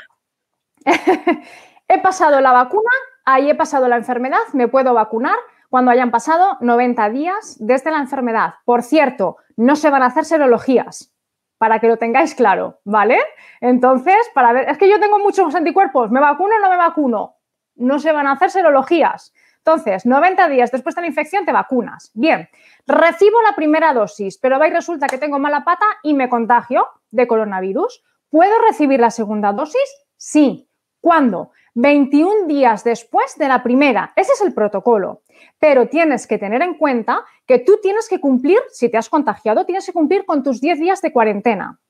he 1.90 1.98
pasado 1.98 2.40
la 2.40 2.52
vacuna, 2.52 2.90
ahí 3.24 3.50
he 3.50 3.54
pasado 3.56 3.88
la 3.88 3.96
enfermedad, 3.96 4.38
me 4.52 4.68
puedo 4.68 4.94
vacunar 4.94 5.36
cuando 5.68 5.90
hayan 5.90 6.12
pasado 6.12 6.56
90 6.60 7.10
días 7.10 7.56
desde 7.58 7.90
la 7.90 7.98
enfermedad. 7.98 8.54
Por 8.64 8.82
cierto, 8.82 9.38
no 9.56 9.74
se 9.74 9.90
van 9.90 10.02
a 10.02 10.06
hacer 10.06 10.24
serologías, 10.24 11.12
para 11.58 11.80
que 11.80 11.88
lo 11.88 11.96
tengáis 11.96 12.36
claro, 12.36 12.78
¿vale? 12.84 13.18
Entonces, 13.60 14.16
para 14.34 14.52
ver, 14.52 14.70
es 14.70 14.78
que 14.78 14.88
yo 14.88 15.00
tengo 15.00 15.18
muchos 15.18 15.52
anticuerpos, 15.54 16.12
¿me 16.12 16.20
vacuno 16.20 16.54
o 16.56 16.58
no 16.60 16.70
me 16.70 16.76
vacuno? 16.76 17.36
No 17.74 17.98
se 17.98 18.12
van 18.12 18.28
a 18.28 18.32
hacer 18.32 18.50
serologías. 18.50 19.34
Entonces, 19.58 20.06
90 20.06 20.48
días 20.48 20.70
después 20.70 20.94
de 20.94 21.00
la 21.00 21.08
infección 21.08 21.44
te 21.44 21.52
vacunas. 21.52 22.12
Bien, 22.14 22.48
recibo 22.86 23.42
la 23.42 23.56
primera 23.56 23.92
dosis, 23.92 24.38
pero 24.38 24.60
va 24.60 24.68
y 24.68 24.70
resulta 24.70 25.08
que 25.08 25.18
tengo 25.18 25.40
mala 25.40 25.64
pata 25.64 25.86
y 26.04 26.14
me 26.14 26.28
contagio 26.28 26.86
de 27.10 27.26
coronavirus. 27.26 28.02
¿Puedo 28.30 28.60
recibir 28.60 29.00
la 29.00 29.10
segunda 29.10 29.52
dosis? 29.52 30.06
Sí. 30.16 30.68
¿Cuándo? 31.00 31.50
21 31.74 32.46
días 32.46 32.84
después 32.84 33.36
de 33.36 33.48
la 33.48 33.62
primera. 33.62 34.12
Ese 34.16 34.32
es 34.32 34.40
el 34.40 34.52
protocolo. 34.54 35.22
Pero 35.58 35.88
tienes 35.88 36.26
que 36.26 36.38
tener 36.38 36.62
en 36.62 36.74
cuenta 36.74 37.24
que 37.46 37.58
tú 37.58 37.78
tienes 37.82 38.08
que 38.08 38.20
cumplir, 38.20 38.58
si 38.70 38.88
te 38.88 38.98
has 38.98 39.08
contagiado, 39.08 39.64
tienes 39.64 39.86
que 39.86 39.92
cumplir 39.92 40.24
con 40.24 40.42
tus 40.42 40.60
10 40.60 40.80
días 40.80 41.02
de 41.02 41.12
cuarentena. 41.12 41.80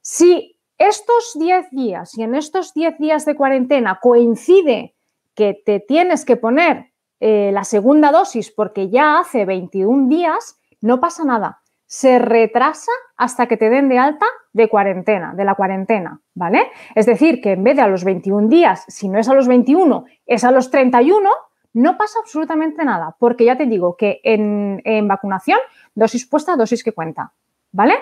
Si 0.00 0.56
estos 0.78 1.36
10 1.38 1.70
días 1.70 2.16
y 2.16 2.22
en 2.22 2.34
estos 2.34 2.72
10 2.72 2.98
días 2.98 3.24
de 3.26 3.36
cuarentena 3.36 3.98
coincide 4.00 4.94
que 5.34 5.54
te 5.54 5.80
tienes 5.80 6.24
que 6.24 6.36
poner 6.36 6.92
eh, 7.20 7.50
la 7.52 7.64
segunda 7.64 8.10
dosis 8.10 8.50
porque 8.50 8.88
ya 8.88 9.18
hace 9.18 9.44
21 9.44 10.08
días, 10.08 10.58
no 10.80 11.00
pasa 11.00 11.24
nada. 11.24 11.59
Se 11.92 12.20
retrasa 12.20 12.92
hasta 13.16 13.48
que 13.48 13.56
te 13.56 13.68
den 13.68 13.88
de 13.88 13.98
alta 13.98 14.26
de 14.52 14.68
cuarentena, 14.68 15.34
de 15.34 15.44
la 15.44 15.56
cuarentena, 15.56 16.20
¿vale? 16.34 16.70
Es 16.94 17.04
decir, 17.04 17.40
que 17.40 17.52
en 17.52 17.64
vez 17.64 17.74
de 17.74 17.82
a 17.82 17.88
los 17.88 18.04
21 18.04 18.46
días, 18.46 18.84
si 18.86 19.08
no 19.08 19.18
es 19.18 19.28
a 19.28 19.34
los 19.34 19.48
21, 19.48 20.04
es 20.24 20.44
a 20.44 20.52
los 20.52 20.70
31, 20.70 21.28
no 21.72 21.98
pasa 21.98 22.20
absolutamente 22.20 22.84
nada, 22.84 23.16
porque 23.18 23.44
ya 23.44 23.58
te 23.58 23.66
digo 23.66 23.96
que 23.96 24.20
en, 24.22 25.08
vacunación, 25.08 25.58
dosis 25.96 26.28
puesta, 26.28 26.54
dosis 26.54 26.84
que 26.84 26.92
cuenta, 26.92 27.32
¿vale? 27.72 27.94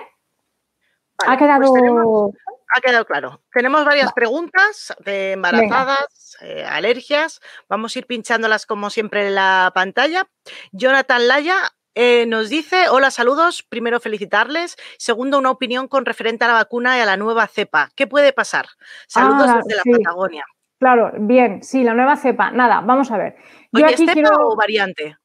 ha 1.26 1.36
pues 1.36 1.38
quedado... 1.38 2.32
ha 2.76 2.80
quedado 2.82 3.04
claro. 3.06 3.40
Tenemos 3.54 3.86
varias 3.86 4.12
preguntas 4.12 4.94
de 5.02 5.32
embarazadas, 5.32 6.36
eh, 6.42 6.62
alergias. 6.62 7.40
Vamos 7.70 7.96
a 7.96 8.00
ir 8.00 8.06
pinchándolas 8.06 8.66
como 8.66 8.90
siempre 8.90 9.28
en 9.28 9.34
la 9.34 9.72
pantalla. 9.74 10.28
Jonathan 10.72 11.26
Laya 11.26 11.72
eh, 11.94 12.26
nos 12.26 12.48
dice, 12.48 12.88
hola, 12.90 13.10
saludos. 13.10 13.62
Primero, 13.62 14.00
felicitarles. 14.00 14.76
Segundo, 14.98 15.38
una 15.38 15.50
opinión 15.50 15.88
con 15.88 16.04
referente 16.04 16.44
a 16.44 16.48
la 16.48 16.54
vacuna 16.54 16.96
y 16.96 17.00
a 17.00 17.06
la 17.06 17.16
nueva 17.16 17.46
cepa. 17.46 17.90
¿Qué 17.96 18.06
puede 18.06 18.32
pasar? 18.32 18.66
Saludos 19.06 19.48
ah, 19.48 19.60
desde 19.64 19.76
la 19.76 19.98
Patagonia. 19.98 20.44
Claro, 20.78 21.10
bien, 21.18 21.62
sí, 21.62 21.82
la 21.82 21.94
nueva 21.94 22.16
cepa. 22.16 22.50
Nada, 22.52 22.80
vamos 22.82 23.10
a 23.10 23.18
ver. 23.18 23.36
Yo 23.72 23.84
aquí 23.84 24.06
cepa 24.06 24.36
o 24.40 24.54
variante? 24.54 25.16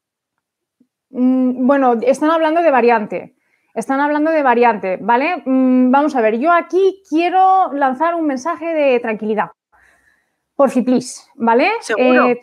Mm, 1.10 1.66
bueno, 1.66 1.94
están 2.02 2.30
hablando 2.30 2.60
de 2.60 2.70
variante. 2.70 3.36
Están 3.74 4.00
hablando 4.00 4.30
de 4.30 4.42
variante, 4.42 4.98
¿vale? 5.00 5.42
Mm, 5.44 5.90
vamos 5.90 6.14
a 6.14 6.20
ver, 6.20 6.38
yo 6.38 6.52
aquí 6.52 7.02
quiero 7.08 7.72
lanzar 7.72 8.14
un 8.14 8.26
mensaje 8.26 8.66
de 8.66 9.00
tranquilidad. 9.00 9.50
Por 10.54 10.70
si, 10.70 10.82
please, 10.82 11.22
¿vale? 11.34 11.70
¿Seguro? 11.80 12.28
Eh, 12.28 12.38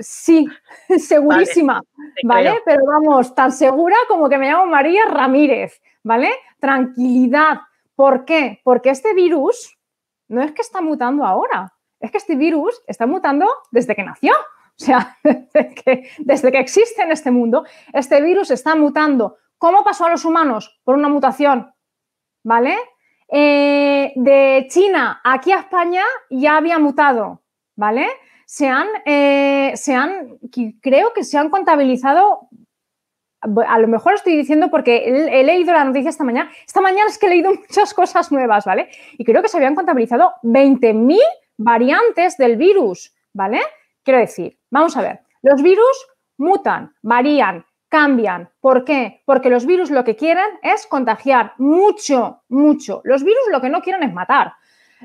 Sí, 0.00 0.46
segurísima, 0.98 1.80
¿vale? 2.24 2.60
Pero 2.64 2.84
vamos, 2.86 3.34
tan 3.34 3.52
segura 3.52 3.96
como 4.08 4.28
que 4.28 4.38
me 4.38 4.50
llamo 4.50 4.66
María 4.66 5.04
Ramírez, 5.06 5.80
¿vale? 6.02 6.30
Tranquilidad. 6.58 7.60
¿Por 7.94 8.24
qué? 8.24 8.60
Porque 8.64 8.90
este 8.90 9.14
virus 9.14 9.78
no 10.28 10.42
es 10.42 10.52
que 10.52 10.62
está 10.62 10.80
mutando 10.80 11.24
ahora, 11.24 11.72
es 12.00 12.10
que 12.10 12.18
este 12.18 12.34
virus 12.34 12.82
está 12.86 13.06
mutando 13.06 13.48
desde 13.70 13.94
que 13.94 14.04
nació. 14.04 14.32
O 14.76 14.84
sea, 14.84 15.16
desde 15.22 15.72
que, 15.72 16.10
desde 16.18 16.50
que 16.50 16.58
existe 16.58 17.00
en 17.00 17.12
este 17.12 17.30
mundo, 17.30 17.64
este 17.92 18.20
virus 18.20 18.50
está 18.50 18.74
mutando. 18.74 19.36
¿Cómo 19.56 19.84
pasó 19.84 20.06
a 20.06 20.10
los 20.10 20.24
humanos? 20.24 20.80
Por 20.82 20.96
una 20.96 21.08
mutación, 21.08 21.72
¿vale? 22.42 22.76
Eh, 23.28 24.12
de 24.16 24.66
China 24.68 25.20
aquí 25.22 25.52
a 25.52 25.60
España 25.60 26.02
ya 26.28 26.56
había 26.56 26.80
mutado, 26.80 27.44
¿vale? 27.76 28.08
Se 28.54 28.68
han, 28.68 28.86
eh, 29.04 29.72
se 29.74 29.94
han, 29.96 30.38
creo 30.80 31.12
que 31.12 31.24
se 31.24 31.36
han 31.36 31.50
contabilizado, 31.50 32.48
a 33.40 33.78
lo 33.80 33.88
mejor 33.88 34.14
estoy 34.14 34.36
diciendo 34.36 34.70
porque 34.70 35.28
he, 35.32 35.42
leído 35.42 35.72
la 35.72 35.82
noticia 35.82 36.08
esta 36.08 36.22
mañana, 36.22 36.52
esta 36.64 36.80
mañana 36.80 37.10
es 37.10 37.18
que 37.18 37.26
he 37.26 37.30
leído 37.30 37.52
muchas 37.68 37.92
cosas 37.92 38.30
nuevas, 38.30 38.64
¿vale? 38.64 38.90
Y 39.18 39.24
creo 39.24 39.42
que 39.42 39.48
se 39.48 39.56
habían 39.56 39.74
contabilizado 39.74 40.34
20.000 40.44 41.18
variantes 41.56 42.36
del 42.36 42.56
virus, 42.56 43.12
¿vale? 43.32 43.60
Quiero 44.04 44.20
decir, 44.20 44.56
vamos 44.70 44.96
a 44.96 45.02
ver, 45.02 45.22
los 45.42 45.60
virus 45.60 46.06
mutan, 46.36 46.94
varían, 47.02 47.66
cambian. 47.88 48.50
¿Por 48.60 48.84
qué? 48.84 49.22
Porque 49.24 49.50
los 49.50 49.66
virus 49.66 49.90
lo 49.90 50.04
que 50.04 50.14
quieren 50.14 50.60
es 50.62 50.86
contagiar 50.86 51.54
mucho, 51.58 52.44
mucho. 52.48 53.00
Los 53.02 53.24
virus 53.24 53.42
lo 53.50 53.60
que 53.60 53.68
no 53.68 53.82
quieren 53.82 54.04
es 54.04 54.14
matar. 54.14 54.52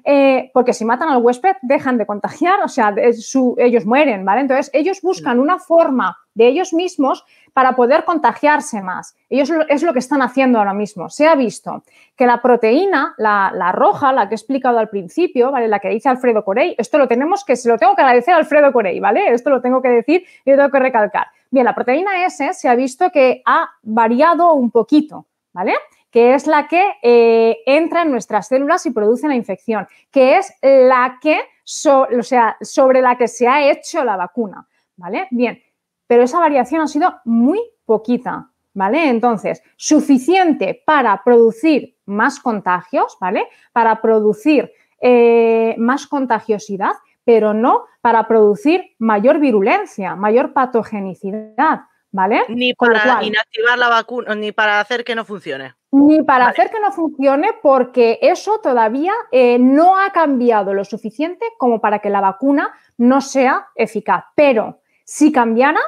Eh, 0.04 0.52
porque 0.54 0.74
si 0.74 0.86
matan 0.86 1.10
al 1.10 1.22
huésped 1.22 1.56
dejan 1.62 1.98
de 1.98 2.06
contagiar, 2.06 2.62
o 2.64 2.68
sea, 2.68 2.94
ellos 2.98 3.86
mueren, 3.86 4.26
¿vale? 4.26 4.42
Entonces, 4.42 4.70
ellos 4.74 5.02
buscan 5.02 5.40
una 5.40 5.60
forma 5.60 6.18
de 6.34 6.48
ellos 6.48 6.74
mismos 6.74 7.26
para 7.54 7.76
poder 7.76 8.06
contagiarse 8.06 8.82
más. 8.82 9.16
Ellos 9.30 9.52
es 9.68 9.84
lo 9.84 9.94
que 9.94 10.00
están 10.00 10.22
haciendo 10.22 10.60
ahora 10.60 10.74
mismo. 10.74 11.10
Se 11.10 11.28
ha 11.28 11.36
visto 11.36 11.84
que 12.16 12.26
la 12.26 12.42
proteína, 12.42 13.16
la, 13.18 13.72
roja, 13.74 14.14
la 14.14 14.30
que 14.30 14.36
he 14.36 14.38
explicado 14.38 14.80
al 14.80 14.90
principio, 14.90 15.52
¿vale? 15.52 15.68
La 15.68 15.80
que 15.80 15.90
dice 15.90 16.10
Alfredo 16.10 16.46
Corey, 16.46 16.76
esto 16.78 16.98
lo 16.98 17.08
tenemos 17.08 17.44
que, 17.44 17.56
se 17.56 17.68
lo 17.68 17.78
tengo 17.78 17.96
que 17.96 18.02
agradecer 18.02 18.34
a 18.34 18.38
Alfredo 18.38 18.72
Corey, 18.72 19.00
¿vale? 19.00 19.34
Esto 19.34 19.50
lo 19.50 19.62
tengo 19.62 19.82
que 19.82 19.90
decir 19.90 20.24
y 20.46 20.52
lo 20.52 20.58
tengo 20.58 20.72
que 20.72 20.80
recalcar. 20.80 21.28
Bien, 21.52 21.66
la 21.66 21.76
proteína 21.76 22.26
S 22.26 22.54
se 22.54 22.70
ha 22.70 22.76
visto 22.76 23.10
que 23.12 23.42
ha 23.46 23.70
variado 23.82 24.54
un 24.54 24.72
poquito, 24.72 25.26
¿vale? 25.52 25.74
Que 26.12 26.34
es 26.34 26.48
la 26.48 26.68
que 26.68 26.94
eh, 27.04 27.58
entra 27.66 28.02
en 28.02 28.12
nuestras 28.12 28.48
células 28.48 28.86
y 28.86 28.92
produce 28.92 29.28
la 29.28 29.36
infección, 29.36 29.88
que 30.12 30.38
es 30.38 30.52
la 30.62 31.20
que, 31.22 31.40
o 31.86 32.24
sea, 32.24 32.58
sobre 32.62 33.02
la 33.02 33.18
que 33.18 33.28
se 33.28 33.48
ha 33.48 33.70
hecho 33.70 34.04
la 34.04 34.18
vacuna, 34.18 34.68
¿vale? 34.96 35.28
Bien, 35.32 35.62
pero 36.08 36.24
esa 36.24 36.40
variación 36.40 36.82
ha 36.82 36.88
sido 36.88 37.20
muy 37.26 37.60
poquita, 37.86 38.50
¿vale? 38.74 39.10
Entonces, 39.10 39.62
suficiente 39.76 40.82
para 40.86 41.22
producir 41.24 41.98
más 42.06 42.40
contagios, 42.40 43.18
¿vale? 43.22 43.48
Para 43.72 44.02
producir 44.02 44.72
eh, 45.02 45.76
más 45.78 46.08
contagiosidad, 46.08 46.94
pero 47.24 47.54
no 47.54 47.86
para 48.02 48.28
producir 48.28 48.96
mayor 48.98 49.40
virulencia, 49.40 50.16
mayor 50.16 50.54
patogenicidad, 50.54 51.82
¿vale? 52.12 52.42
Ni 52.50 52.74
para 52.74 53.24
inactivar 53.24 53.78
la 53.78 53.90
vacuna, 53.90 54.34
ni 54.34 54.52
para 54.52 54.80
hacer 54.80 55.04
que 55.04 55.14
no 55.14 55.26
funcione. 55.26 55.76
Ni 55.92 56.22
para 56.22 56.48
hacer 56.48 56.70
que 56.70 56.80
no 56.80 56.92
funcione 56.92 57.50
porque 57.64 58.20
eso 58.22 58.60
todavía 58.60 59.14
eh, 59.32 59.58
no 59.58 59.98
ha 59.98 60.12
cambiado 60.12 60.74
lo 60.76 60.86
suficiente 60.86 61.46
como 61.58 61.82
para 61.82 62.00
que 62.00 62.12
la 62.12 62.22
vacuna 62.22 62.74
no 62.98 63.22
sea 63.22 63.70
eficaz. 63.74 64.26
Pero 64.36 64.82
si 65.04 65.32
cambiara, 65.32 65.80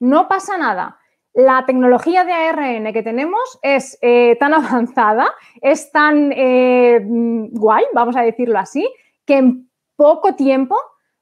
no 0.00 0.26
pasa 0.26 0.56
nada. 0.56 0.98
La 1.34 1.66
tecnología 1.66 2.24
de 2.24 2.32
ARN 2.32 2.92
que 2.94 3.02
tenemos 3.02 3.58
es 3.60 3.98
eh, 4.00 4.36
tan 4.40 4.54
avanzada, 4.54 5.34
es 5.60 5.92
tan 5.92 6.32
eh, 6.32 7.00
guay, 7.04 7.84
vamos 7.92 8.16
a 8.16 8.22
decirlo 8.22 8.58
así, 8.58 8.88
que 9.26 9.36
en 9.36 9.70
poco 9.96 10.34
tiempo 10.34 10.78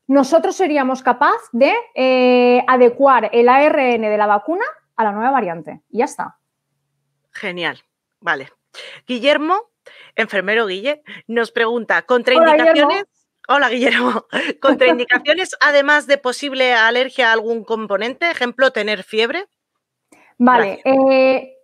nosotros 0.07 0.55
seríamos 0.55 1.03
capaz 1.03 1.41
de 1.51 1.73
adecuar 2.69 3.31
el 3.33 3.49
ARN 3.49 4.03
de 4.03 4.17
la 4.19 4.27
vacuna 4.27 4.65
a 4.95 5.03
la 5.03 5.13
nueva 5.13 5.33
variante. 5.33 5.81
Y 5.89 5.99
ya 5.99 6.05
está. 6.05 6.39
Genial. 7.33 7.83
Vale. 8.25 8.49
Guillermo, 9.07 9.71
enfermero 10.17 10.67
Guille, 10.67 11.03
nos 11.27 11.53
pregunta, 11.53 12.01
¿contraindicaciones? 12.03 13.05
Hola, 13.49 13.69
Guillermo. 13.69 14.25
¿Contraindicaciones, 14.63 15.55
además 15.61 16.07
de 16.07 16.17
posible 16.17 16.73
alergia 16.73 17.29
a 17.29 17.33
algún 17.35 17.65
componente? 17.65 18.31
Ejemplo, 18.31 18.71
tener 18.71 19.03
fiebre. 19.03 19.45
Vale, 20.39 20.81
eh, 20.87 21.55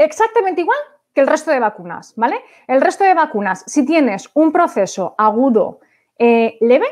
exactamente 0.00 0.62
igual 0.62 0.78
que 1.14 1.20
el 1.20 1.28
resto 1.28 1.52
de 1.52 1.60
vacunas, 1.60 2.12
¿vale? 2.16 2.42
El 2.66 2.80
resto 2.80 3.04
de 3.04 3.14
vacunas, 3.14 3.62
si 3.68 3.86
tienes 3.86 4.28
un 4.34 4.50
proceso 4.50 5.14
agudo 5.16 5.78
eh, 6.18 6.58
leve, 6.60 6.88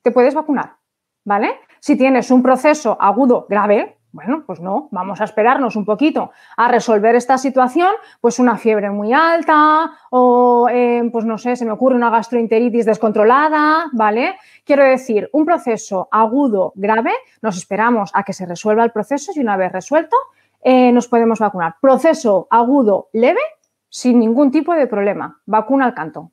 te 0.00 0.10
puedes 0.10 0.34
vacunar, 0.34 0.76
¿vale? 1.22 1.60
Si 1.80 1.98
tienes 1.98 2.30
un 2.30 2.42
proceso 2.42 2.96
agudo 2.98 3.46
grave, 3.46 3.93
bueno, 4.14 4.44
pues 4.46 4.60
no, 4.60 4.86
vamos 4.92 5.20
a 5.20 5.24
esperarnos 5.24 5.74
un 5.74 5.84
poquito 5.84 6.30
a 6.56 6.68
resolver 6.68 7.16
esta 7.16 7.36
situación, 7.36 7.88
pues 8.20 8.38
una 8.38 8.56
fiebre 8.56 8.88
muy 8.90 9.12
alta 9.12 9.90
o, 10.08 10.68
eh, 10.70 11.02
pues 11.12 11.24
no 11.24 11.36
sé, 11.36 11.56
se 11.56 11.64
me 11.64 11.72
ocurre 11.72 11.96
una 11.96 12.10
gastroenteritis 12.10 12.86
descontrolada, 12.86 13.86
¿vale? 13.92 14.36
Quiero 14.64 14.84
decir, 14.84 15.28
un 15.32 15.44
proceso 15.44 16.06
agudo 16.12 16.72
grave, 16.76 17.10
nos 17.42 17.56
esperamos 17.56 18.12
a 18.14 18.22
que 18.22 18.32
se 18.32 18.46
resuelva 18.46 18.84
el 18.84 18.92
proceso 18.92 19.32
y 19.34 19.40
una 19.40 19.56
vez 19.56 19.72
resuelto, 19.72 20.16
eh, 20.62 20.92
nos 20.92 21.08
podemos 21.08 21.40
vacunar. 21.40 21.74
Proceso 21.80 22.46
agudo 22.50 23.08
leve, 23.12 23.40
sin 23.88 24.20
ningún 24.20 24.52
tipo 24.52 24.74
de 24.74 24.86
problema, 24.86 25.40
vacuna 25.44 25.86
al 25.86 25.94
canto. 25.94 26.30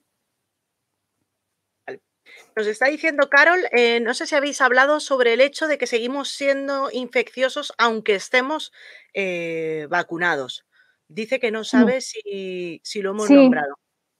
Nos 2.56 2.68
está 2.68 2.88
diciendo 2.88 3.30
Carol, 3.30 3.60
eh, 3.72 3.99
no 4.02 4.14
sé 4.14 4.28
si 4.28 4.36
habéis 4.36 4.62
hablado 4.62 4.99
sobre 4.99 5.34
el 5.34 5.41
hecho 5.41 5.68
de 5.68 5.78
que 5.78 5.88
seguimos 5.88 6.30
siendo 6.30 6.89
infecciosos 6.91 7.74
aunque 7.78 8.16
estemos 8.16 8.72
eh, 9.14 9.88
vacunados. 9.89 10.66
Dice 11.08 11.39
que 11.39 11.52
no 11.52 11.64
sabe 11.64 11.99
si, 12.02 12.82
lo 13.02 13.12
hemos 13.12 13.30
nombrado. 13.30 13.76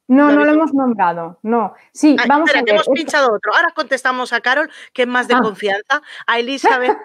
No, 0.08 0.30
no 0.32 0.44
lo 0.44 0.52
hemos 0.52 0.74
nombrado, 0.74 1.40
no. 1.42 1.74
Sí, 1.94 2.18
ah, 2.20 2.26
vamos 2.28 2.50
a 2.50 2.62
ver. 2.62 2.70
hemos 2.70 2.90
pinchado 2.90 3.34
otro. 3.34 3.56
Ahora 3.56 3.72
contestamos 3.74 4.34
a 4.34 4.42
Carol, 4.42 4.70
que 4.94 5.04
es 5.04 5.08
más 5.08 5.30
de 5.30 5.36
ah. 5.36 5.42
confianza. 5.42 6.02
A 6.28 6.40
Elizabeth. 6.40 6.98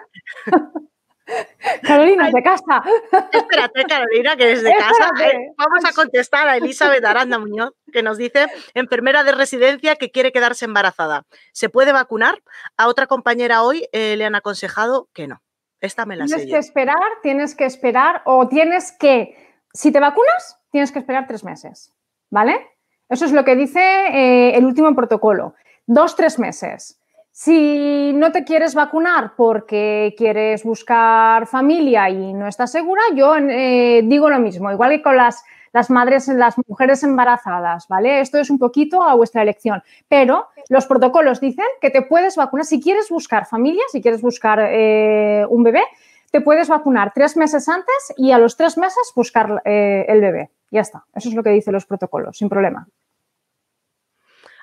Carolina, 1.83 2.29
de 2.31 2.43
casa. 2.43 2.83
Espérate, 3.31 3.83
Carolina, 3.85 4.35
que 4.35 4.45
desde 4.47 4.73
casa 4.73 5.11
eh, 5.23 5.53
vamos 5.57 5.83
a 5.85 5.93
contestar 5.93 6.47
a 6.47 6.57
Elizabeth 6.57 7.03
Aranda 7.03 7.39
Muñoz, 7.39 7.73
que 7.91 8.03
nos 8.03 8.17
dice, 8.17 8.47
enfermera 8.73 9.23
de 9.23 9.31
residencia 9.33 9.95
que 9.95 10.11
quiere 10.11 10.31
quedarse 10.31 10.65
embarazada. 10.65 11.25
¿Se 11.51 11.69
puede 11.69 11.91
vacunar? 11.91 12.41
A 12.77 12.87
otra 12.87 13.07
compañera 13.07 13.63
hoy 13.63 13.87
eh, 13.91 14.15
le 14.17 14.25
han 14.25 14.35
aconsejado 14.35 15.09
que 15.13 15.27
no. 15.27 15.41
Esta 15.79 16.05
me 16.05 16.15
la 16.15 16.25
Tienes 16.25 16.47
que 16.47 16.57
esperar, 16.57 16.97
tienes 17.21 17.55
que 17.55 17.65
esperar 17.65 18.21
o 18.25 18.47
tienes 18.47 18.91
que, 18.91 19.35
si 19.73 19.91
te 19.91 19.99
vacunas, 19.99 20.59
tienes 20.71 20.91
que 20.91 20.99
esperar 20.99 21.27
tres 21.27 21.43
meses, 21.43 21.93
¿vale? 22.31 22.67
Eso 23.09 23.25
es 23.25 23.31
lo 23.31 23.45
que 23.45 23.55
dice 23.55 23.79
eh, 23.79 24.57
el 24.57 24.65
último 24.65 24.93
protocolo. 24.95 25.53
Dos, 25.85 26.15
tres 26.15 26.39
meses. 26.39 26.99
Si 27.39 28.13
no 28.15 28.31
te 28.31 28.43
quieres 28.43 28.73
vacunar 28.73 29.33
porque 29.37 30.15
quieres 30.17 30.63
buscar 30.63 31.45
familia 31.45 32.09
y 32.09 32.33
no 32.33 32.47
estás 32.47 32.71
segura, 32.71 32.99
yo 33.13 33.35
eh, 33.35 34.01
digo 34.05 34.27
lo 34.27 34.39
mismo, 34.39 34.71
igual 34.71 34.89
que 34.89 35.03
con 35.03 35.17
las, 35.17 35.43
las 35.71 35.91
madres, 35.91 36.27
las 36.29 36.55
mujeres 36.67 37.03
embarazadas, 37.03 37.87
¿vale? 37.87 38.21
Esto 38.21 38.39
es 38.39 38.49
un 38.49 38.57
poquito 38.57 39.03
a 39.03 39.13
vuestra 39.13 39.43
elección, 39.43 39.83
pero 40.07 40.47
los 40.69 40.87
protocolos 40.87 41.39
dicen 41.39 41.67
que 41.79 41.91
te 41.91 42.01
puedes 42.01 42.35
vacunar, 42.37 42.65
si 42.65 42.81
quieres 42.81 43.07
buscar 43.09 43.45
familia, 43.45 43.83
si 43.91 44.01
quieres 44.01 44.23
buscar 44.23 44.57
eh, 44.71 45.45
un 45.47 45.61
bebé, 45.61 45.83
te 46.31 46.41
puedes 46.41 46.69
vacunar 46.69 47.11
tres 47.13 47.37
meses 47.37 47.69
antes 47.69 48.15
y 48.17 48.31
a 48.31 48.39
los 48.39 48.57
tres 48.57 48.79
meses 48.79 49.11
buscar 49.15 49.61
eh, 49.63 50.07
el 50.09 50.21
bebé. 50.21 50.49
Ya 50.71 50.81
está, 50.81 51.05
eso 51.13 51.29
es 51.29 51.35
lo 51.35 51.43
que 51.43 51.51
dicen 51.51 51.73
los 51.73 51.85
protocolos, 51.85 52.35
sin 52.35 52.49
problema. 52.49 52.87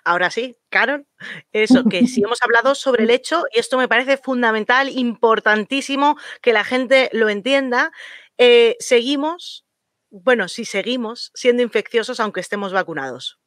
Ahora 0.05 0.31
sí, 0.31 0.57
Carol, 0.69 1.07
eso, 1.53 1.85
que 1.85 2.07
si 2.07 2.23
hemos 2.23 2.43
hablado 2.43 2.75
sobre 2.75 3.05
el 3.05 3.11
hecho, 3.11 3.45
y 3.55 3.59
esto 3.59 3.79
me 3.79 3.89
parece 3.89 4.19
fundamental, 4.19 4.91
importantísimo 4.91 6.17
que 6.43 6.53
la 6.53 6.63
gente 6.63 7.09
lo 7.13 7.31
entienda, 7.31 7.91
eh, 8.37 8.77
seguimos, 8.81 9.65
bueno, 10.11 10.49
si 10.49 10.67
seguimos 10.67 11.31
siendo 11.35 11.63
infecciosos 11.63 12.21
aunque 12.21 12.41
estemos 12.41 12.73
vacunados. 12.73 13.41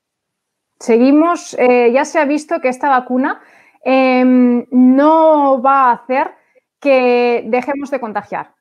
Seguimos, 0.79 1.55
eh, 1.59 1.91
ya 1.93 2.05
se 2.05 2.19
ha 2.19 2.25
visto 2.25 2.59
que 2.59 2.69
esta 2.69 2.89
vacuna 2.89 3.41
em, 3.83 4.65
no 4.71 5.61
va 5.61 5.85
a 5.85 5.93
hacer 5.93 6.31
que 6.79 7.43
dejemos 7.45 7.91
de 7.91 7.99
contagiar, 7.99 8.53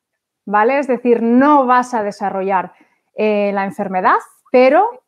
¿vale? 0.44 0.78
Es 0.78 0.86
decir, 0.86 1.22
no 1.22 1.66
vas 1.66 1.94
a 1.94 2.02
desarrollar 2.02 2.72
eh, 3.14 3.50
la 3.54 3.64
enfermedad, 3.64 4.18
pero 4.50 5.05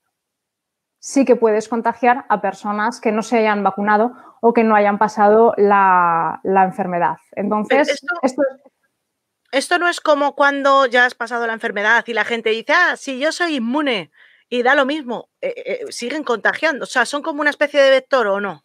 sí 0.99 1.25
que 1.25 1.37
puedes 1.37 1.69
contagiar 1.69 2.25
a 2.29 2.41
personas 2.41 3.01
que 3.01 3.13
no 3.13 3.23
se 3.23 3.39
hayan 3.39 3.63
vacunado 3.63 4.13
o 4.41 4.53
que 4.53 4.65
no 4.65 4.75
hayan 4.75 4.99
pasado 4.99 5.55
la, 5.57 6.41
enfermedad. 6.45 7.17
Entonces, 7.33 8.03
esto, 9.51 9.79
no 9.79 9.89
es 9.89 10.01
como 10.01 10.35
cuando 10.35 10.87
ya 10.87 11.07
has 11.07 11.15
pasado 11.15 11.47
la 11.47 11.55
enfermedad 11.55 12.05
y 12.07 12.15
la 12.15 12.25
gente 12.25 12.51
dice, 12.51 12.73
ah, 12.73 12.97
sí, 12.97 13.19
yo 13.19 13.33
soy 13.33 13.57
inmune 13.57 14.11
y 14.49 14.63
da 14.63 14.75
lo 14.75 14.85
mismo, 14.85 15.29
eh, 15.41 15.55
eh, 15.57 15.81
siguen 15.91 16.25
contagiando. 16.25 16.85
O 16.85 16.87
sea, 16.87 17.05
¿son 17.05 17.23
como 17.23 17.41
una 17.41 17.51
especie 17.51 17.81
de 17.81 17.91
vector 17.91 18.27
o 18.27 18.41
no? 18.41 18.63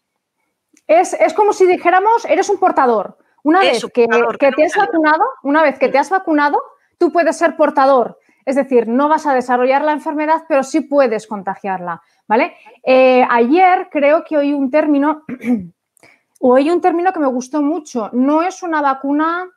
Es, 0.88 1.16
como 1.36 1.54
si 1.54 1.66
dijéramos, 1.66 2.26
eres 2.26 2.50
un 2.50 2.58
portador. 2.58 3.18
Una 3.44 3.60
vez 3.60 3.86
que, 3.94 4.08
que 4.40 4.52
te 4.52 4.66
has 4.66 4.76
vacunado, 4.76 5.24
una 5.44 5.64
vez 5.64 5.78
que 5.78 5.90
te 5.90 5.98
has 5.98 6.10
vacunado, 6.10 6.62
tú 6.98 7.12
puedes 7.12 7.38
ser 7.38 7.56
portador. 7.58 8.20
Es 8.46 8.56
decir, 8.56 8.88
no 8.88 9.10
vas 9.10 9.26
a 9.26 9.34
desarrollar 9.34 9.84
la 9.84 9.94
enfermedad, 9.94 10.44
pero 10.48 10.64
sí 10.64 10.82
puedes 10.82 11.28
contagiarla. 11.28 12.02
¿vale? 12.28 12.54
Eh, 12.84 13.26
ayer 13.30 13.90
creo 13.92 14.24
que 14.24 14.38
oí 14.38 14.54
un 14.54 14.70
término, 14.72 15.24
oí 16.40 16.70
un 16.70 16.82
término 16.82 17.12
que 17.14 17.20
me 17.20 17.28
gustó 17.28 17.62
mucho. 17.62 18.10
No 18.14 18.42
es 18.42 18.64
una 18.64 18.82
vacuna 18.82 19.50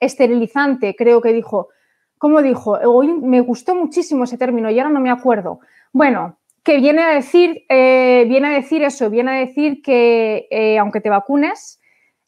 esterilizante, 0.00 0.94
creo 0.96 1.20
que 1.20 1.32
dijo. 1.32 1.68
¿Cómo 2.18 2.40
dijo? 2.40 2.78
Hoy 2.84 3.08
me 3.08 3.40
gustó 3.40 3.74
muchísimo 3.74 4.24
ese 4.24 4.38
término 4.38 4.70
y 4.70 4.78
ahora 4.78 4.92
no 4.92 5.00
me 5.00 5.10
acuerdo. 5.10 5.58
Bueno, 5.92 6.38
que 6.62 6.78
viene 6.78 7.02
a 7.02 7.08
decir, 7.08 7.64
eh, 7.68 8.24
viene 8.28 8.46
a 8.46 8.52
decir 8.52 8.84
eso, 8.84 9.10
viene 9.10 9.32
a 9.32 9.40
decir 9.40 9.82
que 9.82 10.46
eh, 10.52 10.78
aunque 10.78 11.00
te 11.00 11.10
vacunes, 11.10 11.80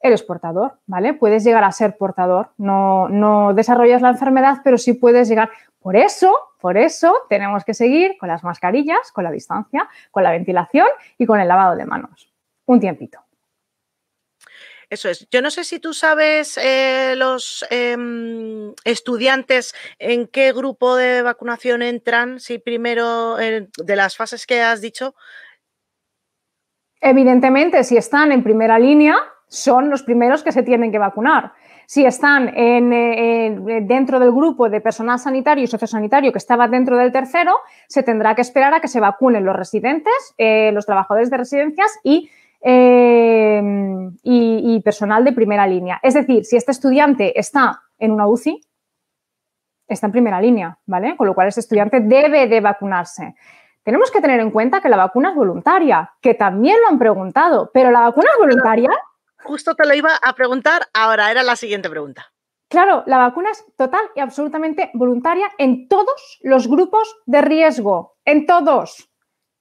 eres 0.05 0.23
portador, 0.23 0.79
¿vale? 0.87 1.15
Puedes 1.15 1.45
llegar 1.45 1.65
a 1.65 1.73
ser 1.73 1.97
portador. 1.97 2.51
No, 2.59 3.09
no 3.09 3.55
desarrollas 3.55 4.03
la 4.03 4.11
enfermedad, 4.11 4.59
pero 4.63 4.77
sí 4.77 4.93
puedes 4.93 5.31
llegar. 5.31 5.51
Por 5.81 5.97
eso, 5.97 6.37
por 6.61 6.77
eso 6.77 7.15
tenemos 7.31 7.65
que 7.65 7.73
seguir 7.73 8.19
con 8.19 8.29
las 8.29 8.45
mascarillas, 8.45 9.11
con 9.13 9.25
la 9.25 9.31
distancia, 9.31 9.89
con 10.11 10.23
la 10.23 10.31
ventilación 10.31 10.87
y 11.17 11.25
con 11.25 11.41
el 11.41 11.49
lavado 11.49 11.75
de 11.75 11.87
manos. 11.87 12.31
Un 12.67 12.81
tiempito. 12.81 13.19
Eso 14.91 15.09
es. 15.09 15.27
Yo 15.31 15.41
no 15.41 15.51
sé 15.51 15.65
si 15.65 15.81
tú 15.81 15.95
sabes 15.95 16.59
eh, 16.59 17.15
los 17.17 17.65
em, 17.71 18.75
estudiantes 18.85 19.75
en 19.99 20.27
qué 20.27 20.53
grupo 20.53 20.97
de 20.97 21.23
vacunación 21.23 21.81
entran, 21.81 22.41
si 22.41 22.59
primero 22.59 23.37
de 23.37 23.97
las 23.97 24.19
fases 24.19 24.47
que 24.47 24.61
has 24.61 24.83
dicho. 24.83 25.15
Evidentemente, 27.01 27.83
si 27.85 27.97
están 27.97 28.33
en 28.33 28.43
primera 28.43 28.79
línea, 28.79 29.17
son 29.55 29.89
los 29.89 30.03
primeros 30.03 30.43
que 30.43 30.53
se 30.53 30.63
tienen 30.63 30.91
que 30.91 30.99
vacunar. 30.99 31.53
Si 31.87 32.05
están 32.05 32.51
en, 32.57 33.87
dentro 33.87 34.19
del 34.19 34.33
grupo 34.33 34.69
de 34.69 34.81
personal 34.81 35.19
sanitario 35.19 35.65
y 35.65 35.67
sociosanitario 35.67 36.33
que 36.33 36.39
estaba 36.39 36.67
dentro 36.67 36.97
del 36.97 37.13
tercero, 37.13 37.57
se 37.89 38.03
tendrá 38.03 38.35
que 38.35 38.41
esperar 38.41 38.75
a 38.75 38.81
que 38.81 38.89
se 38.89 39.01
vacunen 39.01 39.45
los 39.45 39.55
residentes, 39.55 40.35
eh, 40.39 40.73
los 40.73 40.87
trabajadores 40.87 41.31
de 41.31 41.37
residencias 41.37 42.01
eh, 42.03 43.63
y, 44.23 44.75
y, 44.75 44.81
personal 44.81 45.25
de 45.25 45.33
primera 45.33 45.67
línea. 45.67 46.01
Es 46.03 46.15
decir, 46.15 46.45
si 46.45 46.57
este 46.57 46.73
estudiante 46.73 47.39
está 47.39 47.83
en 47.99 48.13
una 48.13 48.27
UCI, 48.27 48.61
está 49.87 50.07
en 50.07 50.13
primera 50.13 50.41
línea, 50.41 50.79
¿vale? 50.87 51.17
Con 51.17 51.27
lo 51.27 51.35
cual, 51.35 51.49
este 51.49 51.61
estudiante 51.61 52.01
debe 52.01 52.49
de 52.49 52.61
vacunarse. 52.61 53.35
Tenemos 53.83 54.11
que 54.11 54.23
tener 54.23 54.41
en 54.41 54.51
cuenta 54.51 54.81
que 54.81 54.89
la 54.89 54.97
vacuna 54.97 55.31
es 55.31 55.37
voluntaria, 55.37 56.11
que 56.23 56.33
también 56.33 56.77
lo 56.81 56.89
han 56.89 56.99
preguntado, 56.99 57.71
pero 57.75 57.91
la 57.91 58.01
vacuna 58.01 58.29
es 58.33 58.39
voluntaria 58.41 58.91
justo 59.45 59.75
te 59.75 59.87
lo 59.87 59.95
iba 59.95 60.17
a 60.17 60.35
preguntar, 60.35 60.89
ahora 60.93 61.31
era 61.31 61.43
la 61.43 61.57
siguiente 61.57 61.91
pregunta. 61.91 62.33
Claro, 62.69 63.05
la 63.07 63.19
vacuna 63.19 63.51
es 63.51 63.65
total 63.77 64.05
y 64.17 64.21
absolutamente 64.21 64.91
voluntaria 64.95 65.51
en 65.59 65.87
todos 65.87 66.39
los 66.43 66.67
grupos 66.67 67.15
de 67.27 67.41
riesgo, 67.41 68.17
en 68.25 68.47
todos. 68.47 69.11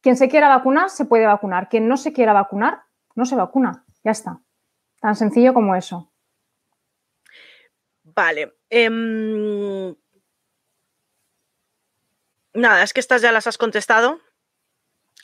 Quien 0.02 0.18
se 0.18 0.30
quiera 0.30 0.50
vacunar 0.50 0.90
se 0.90 1.06
puede 1.06 1.26
vacunar, 1.26 1.70
quien 1.70 1.88
no 1.88 1.98
se 1.98 2.12
quiera 2.12 2.34
vacunar 2.34 2.84
no 3.16 3.26
se 3.26 3.36
vacuna, 3.36 3.86
ya 4.04 4.12
está. 4.12 4.42
Tan 5.00 5.16
sencillo 5.16 5.54
como 5.54 5.76
eso. 5.76 6.12
Vale. 8.04 8.54
Em, 8.70 9.96
nada, 12.54 12.84
es 12.84 12.94
que 12.94 13.00
estas 13.00 13.22
ya 13.22 13.32
las 13.32 13.48
has 13.48 13.58
contestado. 13.58 14.20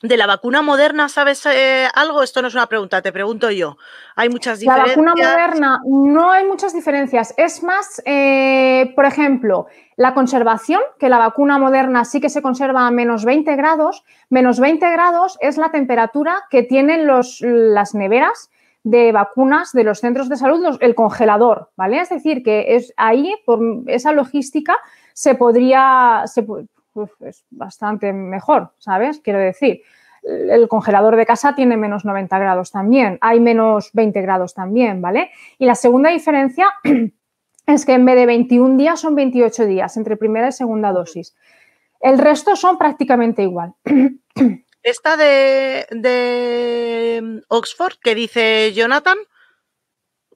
De 0.02 0.16
la 0.16 0.28
vacuna 0.28 0.62
moderna, 0.62 1.10
¿sabes 1.10 1.46
eh, 1.46 1.88
algo? 1.94 2.24
Esto 2.24 2.42
no 2.42 2.48
es 2.48 2.54
una 2.54 2.68
pregunta, 2.68 3.02
te 3.02 3.12
pregunto 3.12 3.52
yo. 3.52 3.76
¿Hay 4.16 4.30
muchas 4.30 4.60
diferencias? 4.60 4.96
La 4.96 5.04
vacuna 5.04 5.14
moderna, 5.14 5.82
no 5.86 6.32
hay 6.32 6.46
muchas 6.46 6.74
diferencias. 6.74 7.34
Es 7.36 7.64
más, 7.64 8.02
eh, 8.06 8.94
por 8.96 9.04
ejemplo, 9.04 9.68
la 9.98 10.14
conservación, 10.14 10.80
que 11.00 11.10
la 11.10 11.18
vacuna 11.18 11.58
moderna 11.58 12.06
sí 12.06 12.22
que 12.22 12.30
se 12.30 12.42
conserva 12.42 12.88
a 12.88 12.92
menos 12.92 13.26
20 13.26 13.54
grados. 13.58 14.06
Menos 14.30 14.62
20 14.62 14.90
grados 14.90 15.38
es 15.42 15.58
la 15.58 15.72
temperatura 15.72 16.44
que 16.50 16.64
tienen 16.64 17.06
los, 17.06 17.42
las 17.42 17.94
neveras 17.94 18.50
de 18.84 19.12
vacunas 19.12 19.74
de 19.74 19.84
los 19.84 20.00
centros 20.00 20.30
de 20.30 20.38
salud, 20.38 20.78
el 20.80 20.96
congelador, 20.96 21.72
¿vale? 21.76 22.00
Es 22.00 22.10
decir, 22.10 22.44
que 22.44 22.76
es 22.76 22.94
ahí, 22.96 23.36
por 23.46 23.60
esa 23.88 24.14
logística, 24.14 24.78
se 25.14 25.36
podría, 25.36 26.24
es 27.22 27.46
bastante 27.50 28.14
mejor, 28.14 28.74
¿sabes? 28.78 29.20
Quiero 29.20 29.40
decir, 29.40 29.82
el 30.24 30.68
congelador 30.68 31.16
de 31.16 31.26
casa 31.26 31.56
tiene 31.56 31.78
menos 31.78 32.06
90 32.06 32.38
grados 32.40 32.72
también, 32.72 33.18
hay 33.22 33.40
menos 33.40 33.92
20 33.94 34.22
grados 34.22 34.54
también, 34.54 35.02
¿vale? 35.02 35.32
Y 35.58 35.66
la 35.66 35.76
segunda 35.76 36.10
diferencia 36.10 36.68
es 37.68 37.86
que 37.86 37.94
en 37.94 38.06
vez 38.06 38.16
de 38.16 38.26
21 38.26 38.78
días 38.78 39.00
son 39.00 39.16
28 39.16 39.66
días 39.66 39.96
entre 39.98 40.18
primera 40.18 40.50
y 40.50 40.52
segunda 40.52 40.92
dosis. 40.92 41.36
El 42.02 42.18
resto 42.18 42.56
son 42.56 42.78
prácticamente 42.78 43.44
igual. 43.44 43.74
Esta 44.84 45.18
de, 45.18 45.86
de 45.92 47.42
Oxford 47.50 47.96
que 48.02 48.16
dice 48.16 48.72
Jonathan, 48.74 49.18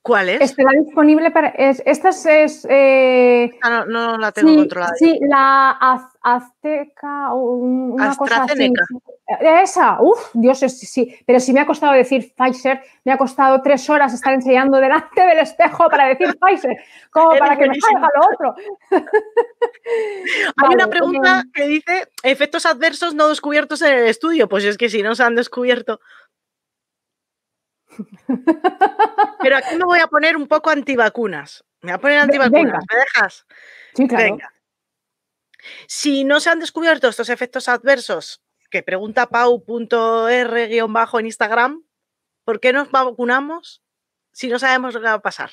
¿Cuál 0.04 0.28
es? 0.28 0.42
Estará 0.42 0.72
disponible 0.78 1.32
para. 1.32 1.48
esta 1.48 2.10
es. 2.10 2.68
Eh, 2.70 3.50
ah, 3.62 3.86
no, 3.88 4.18
la 4.18 4.34
tengo 4.34 4.54
controlada. 4.54 4.94
Sí, 4.98 5.18
la 5.30 5.78
Azteca 6.22 7.34
o 7.34 7.56
una 7.56 8.14
cosa 8.14 8.44
así. 8.44 8.74
Esa, 9.40 10.02
uff, 10.02 10.32
Dios, 10.34 10.60
sí, 10.60 10.70
sí. 10.70 11.18
Pero 11.26 11.40
si 11.40 11.54
me 11.54 11.62
ha 11.62 11.66
costado 11.66 11.94
decir 11.94 12.34
Pfizer, 12.36 12.82
me 13.06 13.14
ha 13.14 13.18
costado 13.18 13.62
tres 13.62 13.90
horas 13.90 14.14
estar 14.14 14.34
enseñando 14.34 14.78
delante 14.78 15.22
del 15.22 15.40
espejo 15.40 15.90
para 15.90 16.10
decir 16.10 16.28
Pfizer, 16.40 16.76
como 17.10 17.38
para 17.38 17.58
que 17.58 17.70
me 17.70 17.76
salga 17.80 18.10
lo 18.14 18.28
otro. 18.34 18.56
Hay 20.58 20.76
una 20.76 20.88
pregunta 20.88 21.46
que 21.54 21.66
dice: 21.66 22.10
efectos 22.24 22.66
adversos 22.66 23.16
no 23.16 23.30
descubiertos 23.30 23.82
en 23.82 24.00
el 24.00 24.08
estudio. 24.08 24.50
Pues 24.50 24.66
es 24.66 24.78
que 24.78 24.90
si 24.90 25.02
no 25.02 25.16
se 25.16 25.24
han 25.24 25.36
descubierto. 25.36 26.02
Pero 29.42 29.58
aquí 29.58 29.76
me 29.76 29.86
voy 29.86 30.00
a 30.00 30.08
poner 30.08 30.38
un 30.38 30.48
poco 30.48 30.70
antivacunas. 30.70 31.64
Me 31.82 31.92
voy 31.92 31.96
a 31.96 32.02
poner 32.02 32.20
antivacunas, 32.20 32.64
venga. 32.64 32.80
¿me 32.92 33.00
dejas? 33.00 33.46
Sí, 33.94 34.08
claro. 34.08 34.24
Venga. 34.24 34.54
Si 35.88 36.24
no 36.24 36.40
se 36.40 36.50
han 36.50 36.60
descubierto 36.60 37.08
estos 37.08 37.30
efectos 37.30 37.70
adversos, 37.70 38.42
que 38.70 38.84
pregunta 38.84 39.28
pau.r- 39.28 40.78
en 40.78 41.26
Instagram, 41.26 41.84
¿por 42.44 42.60
qué 42.60 42.74
nos 42.74 42.92
vacunamos 42.92 43.84
si 44.32 44.50
no 44.50 44.60
sabemos 44.60 44.94
lo 44.94 45.00
que 45.00 45.08
va 45.08 45.14
a 45.14 45.22
pasar? 45.22 45.52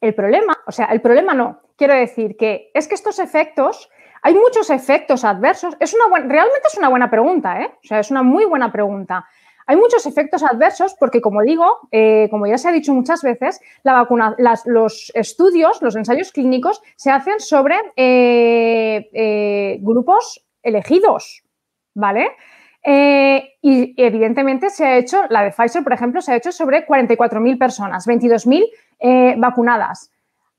El 0.00 0.14
problema, 0.14 0.58
o 0.66 0.72
sea, 0.72 0.86
el 0.86 1.00
problema 1.00 1.34
no. 1.34 1.62
Quiero 1.76 1.94
decir 1.94 2.36
que 2.36 2.70
es 2.74 2.88
que 2.88 2.94
estos 2.94 3.18
efectos, 3.18 3.88
hay 4.22 4.34
muchos 4.34 4.70
efectos 4.70 5.24
adversos. 5.24 5.76
Es 5.80 5.94
una 5.94 6.08
buena, 6.08 6.26
realmente 6.28 6.68
es 6.68 6.76
una 6.76 6.88
buena 6.88 7.10
pregunta, 7.10 7.60
¿eh? 7.62 7.72
O 7.82 7.86
sea, 7.86 8.00
es 8.00 8.10
una 8.10 8.22
muy 8.22 8.44
buena 8.44 8.70
pregunta. 8.70 9.26
Hay 9.70 9.76
muchos 9.76 10.04
efectos 10.04 10.42
adversos 10.42 10.96
porque, 10.98 11.20
como 11.20 11.42
digo, 11.42 11.64
eh, 11.92 12.26
como 12.28 12.48
ya 12.48 12.58
se 12.58 12.68
ha 12.68 12.72
dicho 12.72 12.92
muchas 12.92 13.22
veces, 13.22 13.60
los 14.64 15.12
estudios, 15.14 15.80
los 15.80 15.94
ensayos 15.94 16.32
clínicos 16.32 16.82
se 16.96 17.12
hacen 17.12 17.38
sobre 17.38 17.76
eh, 17.94 19.08
eh, 19.12 19.78
grupos 19.80 20.44
elegidos, 20.64 21.44
¿vale? 21.94 22.32
Y 22.82 23.94
evidentemente 23.96 24.70
se 24.70 24.84
ha 24.84 24.96
hecho, 24.96 25.22
la 25.28 25.44
de 25.44 25.52
Pfizer, 25.52 25.84
por 25.84 25.92
ejemplo, 25.92 26.20
se 26.20 26.32
ha 26.32 26.36
hecho 26.36 26.50
sobre 26.50 26.84
44.000 26.84 27.56
personas, 27.56 28.08
22.000 28.08 28.64
eh, 28.98 29.36
vacunadas. 29.38 30.10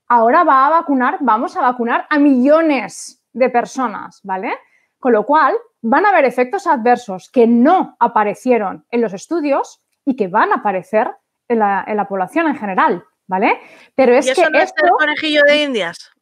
Ahora 0.08 0.42
va 0.42 0.68
a 0.68 0.70
vacunar, 0.70 1.18
vamos 1.20 1.54
a 1.58 1.60
vacunar 1.60 2.06
a 2.08 2.18
millones 2.18 3.22
de 3.34 3.50
personas, 3.50 4.22
¿vale? 4.24 4.54
Con 5.02 5.14
lo 5.14 5.26
cual, 5.26 5.56
van 5.80 6.06
a 6.06 6.10
haber 6.10 6.24
efectos 6.26 6.68
adversos 6.68 7.28
que 7.28 7.48
no 7.48 7.96
aparecieron 7.98 8.86
en 8.88 9.00
los 9.00 9.12
estudios 9.12 9.82
y 10.04 10.14
que 10.14 10.28
van 10.28 10.52
a 10.52 10.58
aparecer 10.58 11.10
en 11.48 11.58
la, 11.58 11.84
en 11.88 11.96
la 11.96 12.06
población 12.06 12.46
en 12.46 12.54
general, 12.54 13.04
¿vale? 13.26 13.58
Pero 13.96 14.14
es 14.14 14.28
¿Y 14.28 14.30
eso 14.30 14.42
que 14.42 14.50
no 14.50 14.58
es 14.58 14.66
esto... 14.66 14.84
el 14.84 14.92
conejillo 14.92 15.42
de 15.42 15.64
Indias? 15.64 16.12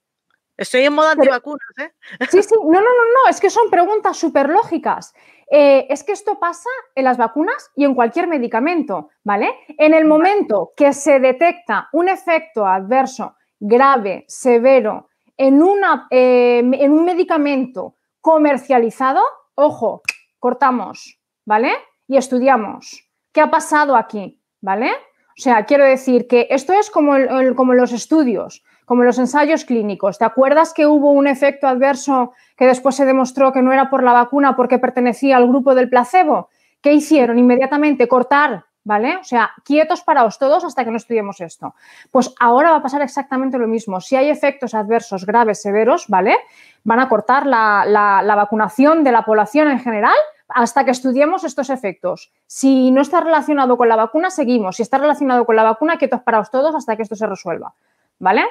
Estoy 0.57 0.87
en 0.87 0.95
modo 0.95 1.11
antivacunas, 1.11 1.68
¿eh? 1.76 1.93
Sí, 2.31 2.43
sí, 2.43 2.55
no, 2.55 2.72
no, 2.72 2.81
no, 2.81 3.05
no, 3.22 3.28
es 3.28 3.39
que 3.39 3.51
son 3.51 3.68
preguntas 3.68 4.16
súper 4.16 4.49
lógicas. 4.49 5.12
Eh, 5.51 5.87
es 5.91 6.03
que 6.03 6.12
esto 6.12 6.39
pasa 6.39 6.70
en 6.95 7.05
las 7.05 7.18
vacunas 7.18 7.70
y 7.76 7.85
en 7.85 7.95
cualquier 7.95 8.28
medicamento, 8.28 9.11
¿vale? 9.24 9.51
En 9.76 9.93
el 9.93 10.07
momento 10.07 10.72
que 10.74 10.95
se 10.95 11.20
detecta 11.20 11.91
un 11.93 12.09
efecto 12.09 12.66
adverso 12.66 13.35
grave, 13.59 14.24
severo, 14.26 15.11
en, 15.37 15.62
una, 15.62 16.07
eh, 16.11 16.61
en 16.61 16.93
un 16.93 17.05
medicamento 17.05 17.97
comercializado, 18.21 19.21
ojo, 19.55 20.03
cortamos, 20.39 21.18
¿vale? 21.45 21.73
Y 22.07 22.16
estudiamos. 22.16 23.09
¿Qué 23.33 23.41
ha 23.41 23.51
pasado 23.51 23.97
aquí? 23.97 24.41
¿Vale? 24.61 24.91
O 25.39 25.43
sea, 25.43 25.64
quiero 25.64 25.85
decir 25.85 26.27
que 26.27 26.47
esto 26.51 26.73
es 26.73 26.91
como, 26.91 27.16
el- 27.16 27.55
como 27.55 27.73
los 27.75 27.93
estudios, 27.93 28.62
como 28.85 29.05
los 29.05 29.18
ensayos 29.18 29.64
clínicos. 29.64 30.18
¿Te 30.18 30.25
acuerdas 30.25 30.75
que 30.75 30.87
hubo 30.87 31.12
un 31.12 31.27
efecto 31.27 31.66
adverso 31.66 32.33
que 32.57 32.66
después 32.66 32.97
se 32.97 33.05
demostró 33.07 33.53
que 33.53 33.62
no 33.62 33.73
era 33.73 33.89
por 33.89 34.03
la 34.03 34.12
vacuna 34.12 34.57
porque 34.57 34.79
pertenecía 34.79 35.37
al 35.37 35.47
grupo 35.49 35.75
del 35.75 35.89
placebo? 35.89 36.49
¿Qué 36.83 36.93
hicieron? 36.93 37.39
Inmediatamente 37.39 38.09
cortar, 38.09 38.64
¿vale? 38.85 39.16
O 39.18 39.24
sea, 39.24 39.51
quietos 39.64 40.03
paraos 40.03 40.39
todos 40.39 40.64
hasta 40.64 40.85
que 40.85 40.91
no 40.91 40.97
estudiemos 40.97 41.41
esto. 41.41 41.74
Pues 42.11 42.35
ahora 42.41 42.70
va 42.70 42.76
a 42.76 42.83
pasar 42.83 43.03
exactamente 43.03 43.59
lo 43.59 43.68
mismo. 43.68 44.01
Si 44.01 44.16
hay 44.16 44.31
efectos 44.31 44.74
adversos 44.74 45.26
graves, 45.26 45.62
severos, 45.62 46.07
¿vale? 46.09 46.37
Van 46.85 47.01
a 47.01 47.09
cortar 47.09 47.47
la, 47.47 47.85
la- 47.87 48.35
vacunación 48.35 49.05
de 49.05 49.12
la 49.12 49.24
población 49.24 49.70
en 49.70 49.81
general 49.81 50.16
hasta 50.49 50.85
que 50.85 50.91
estudiemos 50.91 51.45
estos 51.45 51.70
efectos. 51.70 52.33
Si 52.47 52.91
no 52.91 53.03
está 53.03 53.20
relacionado 53.20 53.76
con 53.76 53.89
la 53.89 53.97
vacuna, 53.97 54.31
seguimos. 54.31 54.76
Si 54.76 54.83
está 54.83 54.99
relacionado 54.99 55.45
con 55.45 55.57
la 55.57 55.62
vacuna, 55.62 55.99
quietos 55.99 56.22
paraos 56.22 56.51
todos 56.51 56.74
hasta 56.74 56.97
que 56.97 57.03
esto 57.03 57.14
se 57.14 57.26
resuelva. 57.26 57.74
¿Vale? 58.18 58.45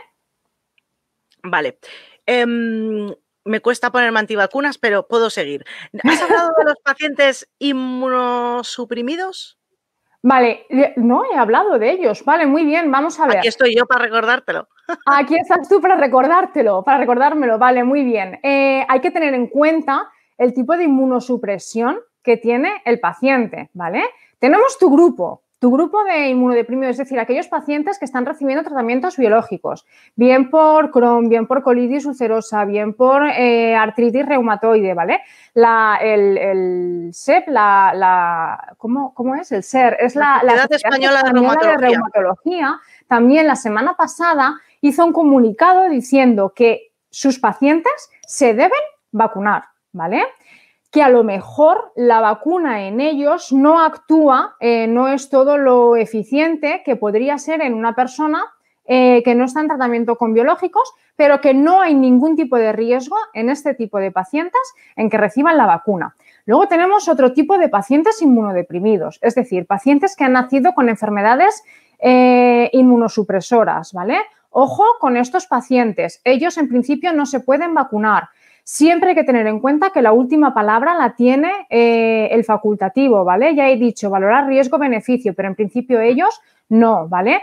Vale. 1.43 1.79
Em, 2.25 3.13
me 3.43 3.61
cuesta 3.61 3.91
ponerme 3.91 4.19
antivacunas, 4.19 4.77
pero 4.77 5.07
puedo 5.07 5.29
seguir. 5.29 5.65
¿Has 6.03 6.21
hablado 6.21 6.51
de 6.57 6.63
los 6.65 6.75
pacientes 6.83 7.49
inmunosuprimidos? 7.59 9.58
Vale, 10.21 10.65
no 10.97 11.23
he 11.25 11.37
hablado 11.37 11.79
de 11.79 11.91
ellos. 11.91 12.25
Vale, 12.25 12.45
muy 12.45 12.65
bien, 12.65 12.91
vamos 12.91 13.19
a 13.19 13.27
ver. 13.27 13.37
Aquí 13.37 13.47
estoy 13.47 13.75
yo 13.75 13.85
para 13.85 14.03
recordártelo. 14.03 14.67
Aquí 15.05 15.35
estás 15.35 15.69
tú 15.69 15.79
para 15.79 15.95
recordártelo, 15.95 16.83
para 16.83 16.97
recordármelo. 16.97 17.57
Vale, 17.57 17.83
muy 17.83 18.03
bien. 18.03 18.39
Eh, 18.43 18.85
hay 18.87 18.99
que 18.99 19.11
tener 19.11 19.33
en 19.33 19.47
cuenta 19.47 20.09
el 20.37 20.53
tipo 20.53 20.75
de 20.75 20.85
inmunosupresión 20.85 21.99
que 22.21 22.37
tiene 22.37 22.81
el 22.85 22.99
paciente, 22.99 23.69
¿vale? 23.73 24.03
Tenemos 24.39 24.77
tu 24.77 24.91
grupo, 24.91 25.43
tu 25.59 25.69
grupo 25.71 26.03
de 26.05 26.29
inmunodeprimidos, 26.29 26.91
es 26.91 26.97
decir, 26.99 27.19
aquellos 27.19 27.47
pacientes 27.49 27.99
que 27.99 28.05
están 28.05 28.25
recibiendo 28.25 28.63
tratamientos 28.63 29.17
biológicos, 29.17 29.85
bien 30.15 30.49
por 30.49 30.89
Crohn, 30.91 31.27
bien 31.27 31.47
por 31.47 31.63
colitis 31.63 32.05
ulcerosa, 32.05 32.63
bien 32.63 32.93
por 32.93 33.23
eh, 33.27 33.75
artritis 33.75 34.25
reumatoide, 34.25 34.93
¿vale? 34.93 35.21
La, 35.53 35.99
el, 36.01 36.37
el 36.37 37.09
SEP, 37.13 37.49
la, 37.49 37.91
la- 37.93 38.73
¿cómo, 38.77 39.13
cómo 39.13 39.35
es? 39.35 39.51
El 39.51 39.63
SER, 39.63 39.97
es 39.99 40.15
la, 40.15 40.39
La 40.43 40.51
Sociedad 40.61 40.71
Española 40.93 41.21
de 41.23 41.31
Reumatología. 41.33 41.77
Reumatología. 41.77 42.79
También 43.07 43.45
la 43.47 43.55
semana 43.57 43.95
pasada 43.95 44.55
hizo 44.79 45.05
un 45.05 45.11
comunicado 45.11 45.89
diciendo 45.89 46.53
que 46.55 46.93
sus 47.09 47.37
pacientes 47.37 48.09
se 48.25 48.53
deben 48.53 48.71
vacunar, 49.11 49.63
¿vale? 49.91 50.23
Que 50.91 51.03
a 51.03 51.09
lo 51.09 51.23
mejor 51.23 51.91
la 51.95 52.19
vacuna 52.19 52.87
en 52.87 52.99
ellos 52.99 53.51
no 53.51 53.81
actúa, 53.81 54.55
eh, 54.59 54.87
no 54.87 55.07
es 55.07 55.29
todo 55.29 55.57
lo 55.57 55.95
eficiente 55.95 56.81
que 56.83 56.95
podría 56.95 57.37
ser 57.37 57.61
en 57.61 57.73
una 57.73 57.93
persona 57.93 58.43
eh, 58.85 59.21
que 59.23 59.35
no 59.35 59.45
está 59.45 59.61
en 59.61 59.67
tratamiento 59.67 60.15
con 60.15 60.33
biológicos, 60.33 60.95
pero 61.15 61.41
que 61.41 61.53
no 61.53 61.79
hay 61.79 61.93
ningún 61.93 62.35
tipo 62.35 62.57
de 62.57 62.71
riesgo 62.71 63.17
en 63.33 63.51
este 63.51 63.75
tipo 63.75 63.99
de 63.99 64.11
pacientes 64.11 64.61
en 64.95 65.11
que 65.11 65.17
reciban 65.17 65.57
la 65.57 65.67
vacuna. 65.67 66.15
Luego 66.45 66.67
tenemos 66.67 67.07
otro 67.07 67.33
tipo 67.33 67.59
de 67.59 67.69
pacientes 67.69 68.19
inmunodeprimidos, 68.23 69.19
es 69.21 69.35
decir, 69.35 69.67
pacientes 69.67 70.15
que 70.15 70.23
han 70.23 70.33
nacido 70.33 70.73
con 70.73 70.89
enfermedades 70.89 71.63
eh, 71.99 72.71
inmunosupresoras, 72.73 73.93
¿vale? 73.93 74.17
Ojo 74.49 74.83
con 74.99 75.17
estos 75.17 75.45
pacientes, 75.45 76.21
ellos 76.23 76.57
en 76.57 76.67
principio 76.67 77.13
no 77.13 77.27
se 77.27 77.41
pueden 77.41 77.75
vacunar. 77.75 78.29
Siempre 78.71 79.09
hay 79.09 79.15
que 79.15 79.23
tener 79.23 79.47
en 79.47 79.59
cuenta 79.59 79.89
que 79.89 80.03
la 80.03 80.11
última 80.11 80.53
palabra 80.53 80.93
la 80.93 81.15
tiene 81.15 81.51
eh, 81.71 82.29
el 82.29 82.43
facultativo, 82.43 83.25
¿vale? 83.25 83.55
Ya 83.55 83.67
he 83.67 83.77
dicho 83.77 84.11
valorar 84.11 84.45
riesgo-beneficio, 84.45 85.33
pero 85.33 85.47
en 85.47 85.55
principio 85.55 85.99
ellos 85.99 86.39
no, 86.69 87.07
¿vale? 87.07 87.41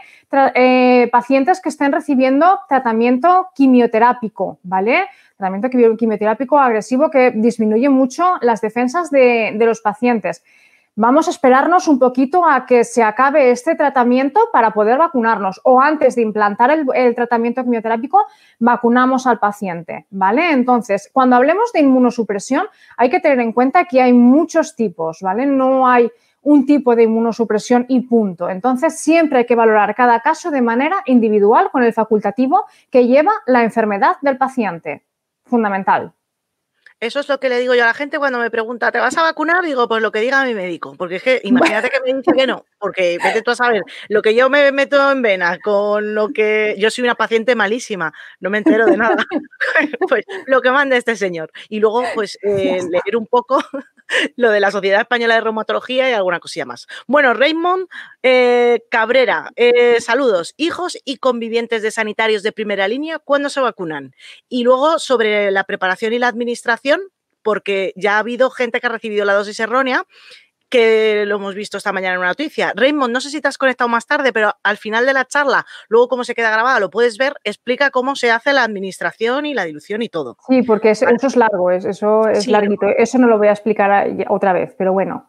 Eh, 0.55 1.09
pacientes 1.11 1.61
que 1.61 1.71
estén 1.71 1.91
recibiendo 1.91 2.61
tratamiento 2.69 3.49
quimioterápico, 3.57 4.61
¿vale? 4.63 5.07
Tratamiento 5.37 5.97
quimioterápico 5.97 6.61
agresivo 6.61 7.11
que 7.11 7.33
disminuye 7.33 7.89
mucho 7.89 8.35
las 8.41 8.61
defensas 8.61 9.11
de, 9.11 9.53
de 9.59 9.67
los 9.67 9.81
pacientes. 9.81 10.45
Vamos 10.99 11.29
a 11.29 11.31
esperarnos 11.31 11.89
un 11.89 11.99
poquito 11.99 12.47
a 12.47 12.65
que 12.65 12.83
se 12.83 13.03
acabe 13.03 13.51
este 13.51 13.75
tratamiento 13.75 14.41
para 14.51 14.71
poder 14.71 14.97
vacunarnos 14.97 15.61
o 15.63 15.79
antes 15.79 16.15
de 16.15 16.23
implantar 16.23 16.71
el, 16.71 17.15
tratamiento 17.15 17.63
quimioterápico 17.63 18.25
vacunamos 18.59 19.27
al 19.27 19.39
paciente, 19.39 20.07
¿vale? 20.09 20.53
Entonces, 20.53 21.11
cuando 21.13 21.37
hablemos 21.37 21.71
de 21.75 21.81
inmunosupresión 21.81 22.65
hay 22.97 23.11
que 23.11 23.21
tener 23.21 23.41
en 23.41 23.53
cuenta 23.53 23.85
que 23.85 24.01
hay 24.01 24.15
muchos 24.15 24.75
tipos, 24.75 25.21
¿vale? 25.21 25.45
No 25.45 25.87
hay 25.87 26.11
un 26.41 26.65
tipo 26.65 26.97
de 26.97 27.03
inmunosupresión 27.03 27.85
y 27.91 28.01
punto. 28.01 28.49
Entonces, 28.49 28.99
siempre 28.99 29.41
hay 29.41 29.45
que 29.45 29.55
valorar 29.55 29.95
cada 29.95 30.21
caso 30.21 30.51
de 30.51 30.63
manera 30.63 31.03
individual 31.05 31.71
con 31.71 31.83
el 31.83 31.93
facultativo 31.93 32.65
que 32.91 33.07
lleva 33.07 33.33
la 33.47 33.65
enfermedad 33.65 34.17
del 34.23 34.39
paciente. 34.39 35.05
Fundamental. 35.45 36.15
Eso 36.99 37.21
es 37.21 37.29
lo 37.29 37.39
que 37.39 37.51
le 37.51 37.59
digo 37.59 37.75
yo 37.75 37.83
a 37.83 37.87
la 37.87 37.95
gente 37.95 38.19
cuando 38.19 38.39
me 38.39 38.51
pregunta, 38.51 38.91
¿te 38.91 38.99
vas 38.99 39.17
a 39.19 39.23
vacunar? 39.23 39.63
Digo, 39.63 39.87
pues 39.87 40.01
lo 40.01 40.11
que 40.11 40.21
diga 40.21 40.43
mi 40.45 40.55
médico. 40.55 40.95
Porque 40.97 41.17
es 41.17 41.23
que 41.23 41.41
imagínate 41.45 41.91
que 41.91 42.01
me 42.01 42.17
dice 42.17 42.33
que 42.35 42.47
no, 42.47 42.65
porque 42.79 43.19
vete 43.23 43.43
tú 43.43 43.51
a 43.51 43.57
saber, 43.57 43.83
lo 44.09 44.23
que 44.23 44.35
yo 44.35 44.49
me 44.49 44.73
meto 44.73 45.11
en 45.13 45.21
vena 45.21 45.59
con 45.59 46.15
lo 46.15 46.31
que. 46.31 46.75
Yo 46.79 46.91
soy 46.91 47.05
una 47.05 47.15
paciente 47.15 47.55
malísima, 47.55 48.15
no 48.41 48.49
me 48.49 48.59
entero 48.59 48.87
de 48.87 48.97
nada. 48.97 49.17
pues 50.09 50.25
lo 50.47 50.63
que 50.63 50.71
manda 50.71 50.97
este 50.97 51.17
señor. 51.17 51.51
Y 51.69 51.81
luego, 51.81 52.03
pues, 52.15 52.39
eh, 52.43 52.81
leer 52.91 53.17
un 53.17 53.27
poco 53.27 53.63
lo 54.37 54.51
de 54.51 54.61
la 54.61 54.71
Sociedad 54.71 55.01
Española 55.01 55.35
de 55.35 55.41
Reumatología 55.41 56.11
y 56.11 56.13
alguna 56.13 56.41
cosilla 56.41 56.67
más. 56.67 56.87
Bueno, 57.07 57.35
Raymond 57.35 57.89
eh, 58.23 58.81
Cabrera, 58.91 59.51
eh, 59.57 60.01
saludos. 60.01 60.55
Hijos 60.57 60.99
y 61.05 61.19
convivientes 61.19 61.83
de 61.83 61.91
sanitarios 61.91 62.43
de 62.43 62.53
primera 62.53 62.89
línea, 62.89 63.19
¿cuándo 63.19 63.49
se 63.49 63.61
vacunan? 63.61 64.15
Y 64.49 64.65
luego 64.65 64.99
sobre 64.99 65.51
la 65.51 65.65
preparación 65.65 66.13
y 66.13 66.19
la 66.19 66.29
administración, 66.29 67.01
porque 67.43 67.93
ya 67.97 68.17
ha 68.17 68.19
habido 68.19 68.51
gente 68.51 68.81
que 68.81 68.87
ha 68.87 68.91
recibido 68.91 69.25
la 69.25 69.35
dosis 69.35 69.61
errónea 69.61 70.05
que 70.69 71.25
lo 71.27 71.37
hemos 71.37 71.55
visto 71.55 71.79
esta 71.79 71.93
mañana 71.93 72.15
en 72.15 72.21
una 72.21 72.29
noticia. 72.29 72.73
Raymond, 72.75 73.13
no 73.13 73.21
sé 73.21 73.31
si 73.31 73.41
te 73.41 73.49
has 73.49 73.59
conectado 73.59 73.89
más 73.89 74.07
tarde, 74.07 74.33
pero 74.33 74.53
al 74.63 74.77
final 74.77 75.07
de 75.07 75.13
la 75.13 75.25
charla, 75.25 75.65
luego 75.89 76.09
cómo 76.09 76.25
se 76.25 76.35
queda 76.35 76.51
grabada, 76.51 76.81
lo 76.81 76.91
puedes 76.91 77.19
ver, 77.19 77.35
explica 77.45 77.91
cómo 77.91 78.17
se 78.17 78.31
hace 78.31 78.53
la 78.53 78.65
administración 78.65 79.47
y 79.47 79.55
la 79.55 79.65
dilución 79.65 80.03
y 80.03 80.09
todo. 80.09 80.37
Sí, 80.49 80.63
porque 80.63 80.91
eso, 80.91 81.09
eso 81.09 81.27
es 81.27 81.37
largo, 81.37 81.71
es, 81.71 81.85
eso 81.85 82.29
es 82.29 82.45
sí, 82.45 82.51
larguito. 82.51 82.87
Eso 82.87 83.19
no 83.19 83.29
lo 83.29 83.39
voy 83.39 83.49
a 83.49 83.53
explicar 83.53 84.09
otra 84.29 84.53
vez, 84.53 84.75
pero 84.77 84.93
bueno. 84.93 85.29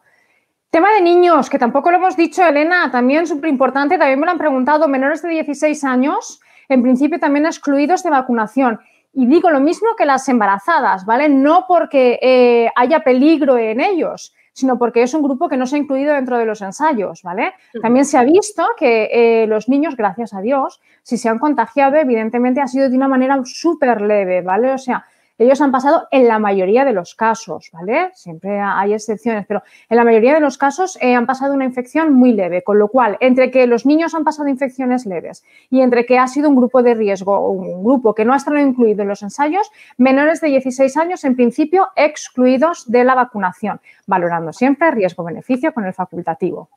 Tema 0.70 0.92
de 0.92 1.00
niños, 1.00 1.48
que 1.48 1.58
tampoco 1.58 1.90
lo 1.90 1.96
hemos 1.96 2.16
dicho, 2.16 2.46
Elena, 2.46 2.90
también 2.90 3.26
súper 3.26 3.48
importante, 3.48 3.96
también 3.96 4.20
me 4.20 4.26
lo 4.26 4.32
han 4.32 4.38
preguntado, 4.38 4.86
menores 4.86 5.22
de 5.22 5.30
16 5.30 5.82
años, 5.84 6.40
en 6.68 6.82
principio 6.82 7.18
también 7.18 7.46
excluidos 7.46 8.02
de 8.02 8.10
vacunación. 8.10 8.78
Y 9.14 9.26
digo 9.26 9.50
lo 9.50 9.60
mismo 9.60 9.88
que 9.96 10.04
las 10.04 10.28
embarazadas, 10.28 11.06
¿vale? 11.06 11.30
No 11.30 11.64
porque 11.66 12.18
eh, 12.20 12.70
haya 12.76 13.00
peligro 13.00 13.56
en 13.56 13.80
ellos, 13.80 14.34
sino 14.58 14.76
porque 14.76 15.04
es 15.04 15.14
un 15.14 15.22
grupo 15.22 15.48
que 15.48 15.56
no 15.56 15.68
se 15.68 15.76
ha 15.76 15.78
incluido 15.78 16.14
dentro 16.14 16.36
de 16.36 16.44
los 16.44 16.60
ensayos, 16.62 17.22
¿vale? 17.22 17.52
También 17.80 18.04
se 18.04 18.18
ha 18.18 18.24
visto 18.24 18.66
que 18.76 19.08
eh, 19.12 19.46
los 19.46 19.68
niños, 19.68 19.94
gracias 19.96 20.34
a 20.34 20.40
Dios, 20.40 20.80
si 21.04 21.16
se 21.16 21.28
han 21.28 21.38
contagiado, 21.38 21.94
evidentemente 21.94 22.60
ha 22.60 22.66
sido 22.66 22.90
de 22.90 22.96
una 22.96 23.06
manera 23.06 23.40
súper 23.44 24.00
leve, 24.00 24.42
¿vale? 24.42 24.72
O 24.72 24.78
sea, 24.78 25.04
ellos 25.38 25.60
han 25.60 25.70
pasado 25.70 26.08
en 26.10 26.26
la 26.26 26.40
mayoría 26.40 26.84
de 26.84 26.92
los 26.92 27.14
casos, 27.14 27.70
¿vale? 27.72 28.10
Siempre 28.14 28.58
hay 28.60 28.92
excepciones, 28.92 29.46
pero 29.46 29.62
en 29.88 29.96
la 29.96 30.04
mayoría 30.04 30.34
de 30.34 30.40
los 30.40 30.58
casos 30.58 30.98
eh, 31.00 31.14
han 31.14 31.26
pasado 31.26 31.54
una 31.54 31.64
infección 31.64 32.12
muy 32.12 32.32
leve, 32.32 32.62
con 32.64 32.78
lo 32.78 32.88
cual, 32.88 33.16
entre 33.20 33.52
que 33.52 33.68
los 33.68 33.86
niños 33.86 34.14
han 34.16 34.24
pasado 34.24 34.48
infecciones 34.48 35.06
leves 35.06 35.44
y 35.70 35.80
entre 35.80 36.06
que 36.06 36.18
ha 36.18 36.26
sido 36.26 36.48
un 36.48 36.56
grupo 36.56 36.82
de 36.82 36.94
riesgo 36.94 37.38
o 37.38 37.50
un 37.52 37.84
grupo 37.84 38.14
que 38.16 38.24
no 38.24 38.32
ha 38.32 38.36
estado 38.36 38.58
incluido 38.58 39.02
en 39.02 39.08
los 39.08 39.22
ensayos, 39.22 39.70
menores 39.96 40.40
de 40.40 40.48
16 40.48 40.96
años, 40.96 41.24
en 41.24 41.36
principio, 41.36 41.88
excluidos 41.94 42.90
de 42.90 43.04
la 43.04 43.14
vacunación, 43.14 43.80
valorando 44.06 44.52
siempre 44.52 44.90
riesgo-beneficio 44.90 45.72
con 45.72 45.84
el 45.84 45.94
facultativo. 45.94 46.68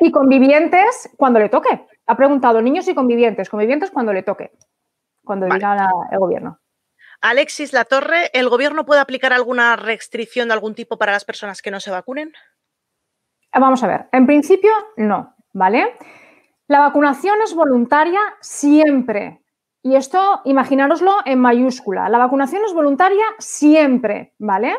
Y 0.00 0.10
convivientes 0.10 1.10
cuando 1.16 1.38
le 1.38 1.48
toque. 1.48 1.86
Ha 2.06 2.16
preguntado 2.16 2.62
niños 2.62 2.88
y 2.88 2.94
convivientes, 2.94 3.48
convivientes 3.48 3.90
cuando 3.90 4.12
le 4.12 4.22
toque 4.22 4.50
cuando 5.28 5.46
diga 5.46 5.88
el 6.10 6.18
gobierno. 6.18 6.58
Alexis 7.20 7.72
Latorre, 7.72 8.30
¿el 8.32 8.48
gobierno 8.48 8.86
puede 8.86 9.00
aplicar 9.00 9.32
alguna 9.32 9.76
restricción 9.76 10.48
de 10.48 10.54
algún 10.54 10.74
tipo 10.74 10.98
para 10.98 11.12
las 11.12 11.24
personas 11.24 11.60
que 11.62 11.70
no 11.70 11.78
se 11.78 11.90
vacunen? 11.90 12.32
Vamos 13.52 13.82
a 13.82 13.88
ver, 13.88 14.08
en 14.12 14.26
principio 14.26 14.70
no, 14.96 15.34
¿vale? 15.52 15.96
La 16.66 16.80
vacunación 16.80 17.36
es 17.44 17.54
voluntaria 17.54 18.20
siempre. 18.40 19.42
Y 19.82 19.96
esto, 19.96 20.40
imaginároslo 20.44 21.16
en 21.24 21.40
mayúscula. 21.40 22.08
La 22.08 22.18
vacunación 22.18 22.62
es 22.64 22.72
voluntaria 22.72 23.24
siempre, 23.38 24.34
¿vale? 24.38 24.76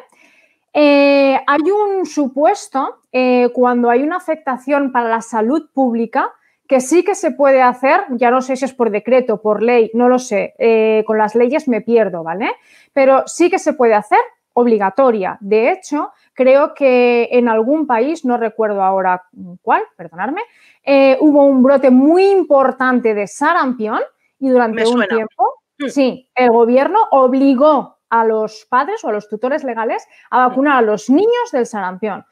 Eh, 0.73 1.39
hay 1.45 1.71
un 1.71 2.05
supuesto 2.05 3.01
eh, 3.11 3.49
cuando 3.53 3.89
hay 3.89 4.03
una 4.03 4.17
afectación 4.17 4.91
para 4.91 5.09
la 5.09 5.21
salud 5.21 5.69
pública 5.73 6.33
que 6.69 6.81
sí 6.81 7.03
que 7.03 7.15
se 7.15 7.31
puede 7.31 7.63
hacer, 7.63 8.01
ya 8.11 8.29
no 8.29 8.43
sé 8.43 8.55
si 8.55 8.63
es 8.63 8.75
por 8.75 8.91
decreto, 8.91 9.41
por 9.41 9.63
ley, 9.63 9.89
no 9.95 10.07
lo 10.07 10.19
sé, 10.19 10.53
eh, 10.59 11.03
con 11.07 11.17
las 11.17 11.33
leyes 11.33 11.67
me 11.67 11.81
pierdo, 11.81 12.23
¿vale? 12.23 12.51
Pero 12.93 13.23
sí 13.25 13.49
que 13.49 13.57
se 13.57 13.73
puede 13.73 13.95
hacer 13.95 14.19
obligatoria. 14.53 15.39
De 15.41 15.71
hecho, 15.71 16.11
creo 16.35 16.75
que 16.75 17.27
en 17.31 17.49
algún 17.49 17.87
país, 17.87 18.23
no 18.23 18.37
recuerdo 18.37 18.83
ahora 18.83 19.23
cuál, 19.63 19.81
perdonadme, 19.97 20.43
eh, 20.83 21.17
hubo 21.21 21.43
un 21.43 21.63
brote 21.63 21.89
muy 21.89 22.27
importante 22.27 23.15
de 23.15 23.25
sarampión 23.25 24.01
y 24.37 24.49
durante 24.49 24.85
un 24.85 25.07
tiempo, 25.07 25.63
mm. 25.79 25.87
sí, 25.87 26.29
el 26.35 26.51
gobierno 26.51 26.99
obligó 27.09 27.97
a 28.11 28.23
los 28.25 28.67
padres 28.69 29.03
o 29.03 29.09
a 29.09 29.11
los 29.11 29.27
tutores 29.27 29.63
legales 29.63 30.07
a 30.29 30.47
vacunar 30.47 30.77
a 30.77 30.81
los 30.83 31.09
niños 31.09 31.51
del 31.51 31.65
sarampión. 31.65 32.23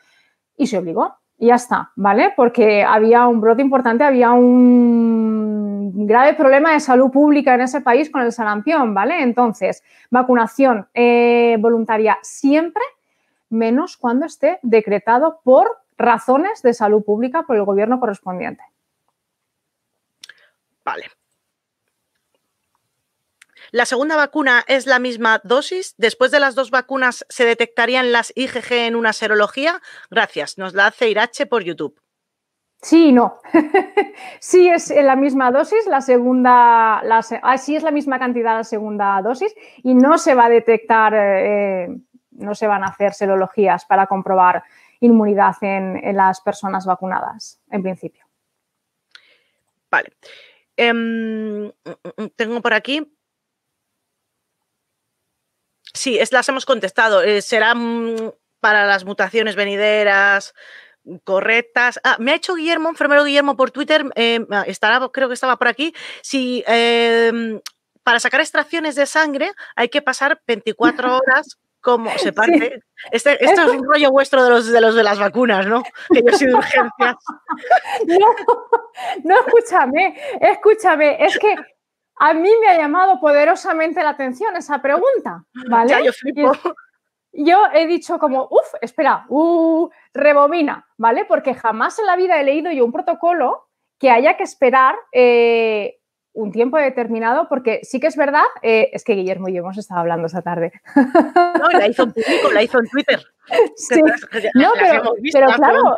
Y 0.55 0.67
se 0.67 0.77
obligó 0.77 1.15
ya 1.37 1.55
está, 1.55 1.91
¿vale? 1.95 2.33
Porque 2.35 2.83
había 2.83 3.27
un 3.27 3.41
brote 3.41 3.61
importante, 3.61 4.03
había 4.03 4.31
un 4.31 6.07
grave 6.07 6.33
problema 6.33 6.73
de 6.73 6.79
salud 6.79 7.11
pública 7.11 7.53
en 7.53 7.61
ese 7.61 7.81
país 7.81 8.09
con 8.09 8.21
el 8.21 8.31
sarampión, 8.31 8.93
¿vale? 8.93 9.21
Entonces, 9.21 9.83
vacunación 10.09 10.87
eh, 10.93 11.57
voluntaria 11.59 12.17
siempre, 12.21 12.83
menos 13.49 13.97
cuando 13.97 14.25
esté 14.25 14.59
decretado 14.63 15.39
por 15.43 15.67
razones 15.97 16.61
de 16.61 16.73
salud 16.73 17.03
pública 17.03 17.43
por 17.43 17.55
el 17.55 17.63
gobierno 17.63 17.99
correspondiente. 17.99 18.63
Vale. 20.83 21.05
¿La 23.71 23.85
segunda 23.85 24.15
vacuna 24.15 24.63
es 24.67 24.85
la 24.85 24.99
misma 24.99 25.41
dosis? 25.43 25.95
¿Después 25.97 26.31
de 26.31 26.39
las 26.39 26.55
dos 26.55 26.71
vacunas 26.71 27.25
se 27.29 27.45
detectarían 27.45 28.11
las 28.11 28.31
IgG 28.35 28.71
en 28.71 28.95
una 28.95 29.13
serología? 29.13 29.81
Gracias, 30.09 30.57
nos 30.57 30.73
la 30.73 30.87
hace 30.87 31.09
Irache 31.09 31.45
por 31.45 31.63
YouTube. 31.63 31.99
Sí 32.81 33.07
y 33.07 33.11
no. 33.11 33.39
sí 34.39 34.69
es 34.69 34.89
la 34.91 35.15
misma 35.15 35.51
dosis, 35.51 35.87
la 35.87 36.01
segunda, 36.01 37.01
la, 37.03 37.25
ah, 37.41 37.57
sí 37.57 37.75
es 37.75 37.83
la 37.83 37.91
misma 37.91 38.19
cantidad 38.19 38.55
la 38.55 38.63
segunda 38.63 39.19
dosis 39.21 39.53
y 39.83 39.95
no 39.95 40.17
se 40.17 40.35
va 40.35 40.45
a 40.45 40.49
detectar, 40.49 41.13
eh, 41.15 41.87
no 42.31 42.53
se 42.53 42.67
van 42.67 42.83
a 42.83 42.87
hacer 42.87 43.13
serologías 43.13 43.85
para 43.85 44.05
comprobar 44.05 44.63
inmunidad 44.99 45.55
en, 45.61 46.15
las 46.15 46.41
personas 46.41 46.85
vacunadas, 46.85 47.59
en 47.71 47.81
principio. 47.81 48.25
Vale. 49.89 50.13
Em, 50.75 51.65
mm, 51.65 51.71
mm, 52.17 52.27
tengo 52.35 52.61
por 52.61 52.73
aquí 52.73 53.16
Sí, 55.93 56.19
es, 56.19 56.31
las 56.31 56.47
hemos 56.49 56.65
contestado. 56.65 57.23
Eh, 57.23 57.41
serán 57.41 58.33
para 58.59 58.85
las 58.85 59.05
mutaciones 59.05 59.55
venideras 59.55 60.53
correctas. 61.23 61.99
Ah, 62.03 62.17
me 62.19 62.31
ha 62.31 62.35
hecho 62.35 62.55
Guillermo, 62.55 62.89
enfermero 62.89 63.23
Guillermo, 63.23 63.55
por 63.55 63.71
Twitter, 63.71 64.05
eh, 64.15 64.45
ah, 64.51 64.63
estará, 64.67 65.07
creo 65.09 65.27
que 65.27 65.33
estaba 65.33 65.57
por 65.57 65.67
aquí, 65.67 65.93
si 66.21 66.63
em, 66.67 67.61
para 68.03 68.19
sacar 68.19 68.41
extracciones 68.41 68.95
de 68.95 69.05
sangre 69.05 69.51
hay 69.75 69.89
que 69.89 70.01
pasar 70.01 70.41
24 70.47 71.17
horas 71.17 71.57
como 71.79 72.09
se 72.17 72.33
parte. 72.33 72.81
Este, 73.11 73.43
esto 73.43 73.61
es 73.61 73.67
un 73.69 73.85
rollo 73.85 74.11
vuestro 74.11 74.43
de 74.43 74.49
los 74.49 74.67
de 74.67 74.81
los 74.81 74.95
de 74.95 75.03
las 75.03 75.19
vacunas, 75.19 75.65
¿no? 75.67 75.83
Que 76.11 76.21
yo 76.25 76.37
soy 76.37 76.47
de 76.47 76.55
urgencias. 76.55 77.15
No, 78.07 78.35
no, 79.23 79.39
escúchame, 79.39 80.19
escúchame, 80.41 81.23
es 81.23 81.37
que 81.37 81.55
a 82.19 82.33
mí 82.33 82.49
me 82.61 82.67
ha 82.67 82.77
llamado 82.77 83.19
poderosamente 83.19 84.03
la 84.03 84.11
atención 84.11 84.55
esa 84.55 84.81
pregunta, 84.81 85.43
¿vale? 85.69 85.93
yo, 87.33 87.57
he 87.73 87.85
dicho 87.85 88.17
como, 88.17 88.47
uff, 88.49 88.73
espera, 88.81 89.25
uh, 89.29 89.89
rebobina, 90.13 90.87
¿vale? 90.97 91.25
Porque 91.25 91.53
jamás 91.53 91.99
en 91.99 92.07
la 92.07 92.15
vida 92.15 92.39
he 92.39 92.43
leído 92.43 92.71
yo 92.71 92.83
un 92.85 92.91
protocolo 92.91 93.67
que 93.99 94.09
haya 94.09 94.37
que 94.37 94.43
esperar 94.43 94.95
eh, 95.11 95.99
un 96.33 96.51
tiempo 96.51 96.77
determinado, 96.77 97.47
porque 97.49 97.79
sí 97.83 97.99
que 97.99 98.07
es 98.07 98.15
verdad, 98.15 98.43
eh, 98.61 98.89
es 98.93 99.03
que 99.03 99.13
Guillermo 99.13 99.49
y 99.49 99.53
yo 99.53 99.59
hemos 99.59 99.77
estado 99.77 100.01
hablando 100.01 100.27
esta 100.27 100.41
tarde. 100.41 100.71
No, 100.95 101.69
la 101.69 101.87
hizo 101.87 102.03
en 102.03 102.13
público, 102.13 102.51
la 102.53 102.63
hizo 102.63 102.79
en 102.79 102.87
Twitter. 102.87 103.19
Sí. 103.75 104.01
No, 104.53 104.71
pero, 104.79 105.13
pero 105.31 105.47
claro, 105.53 105.97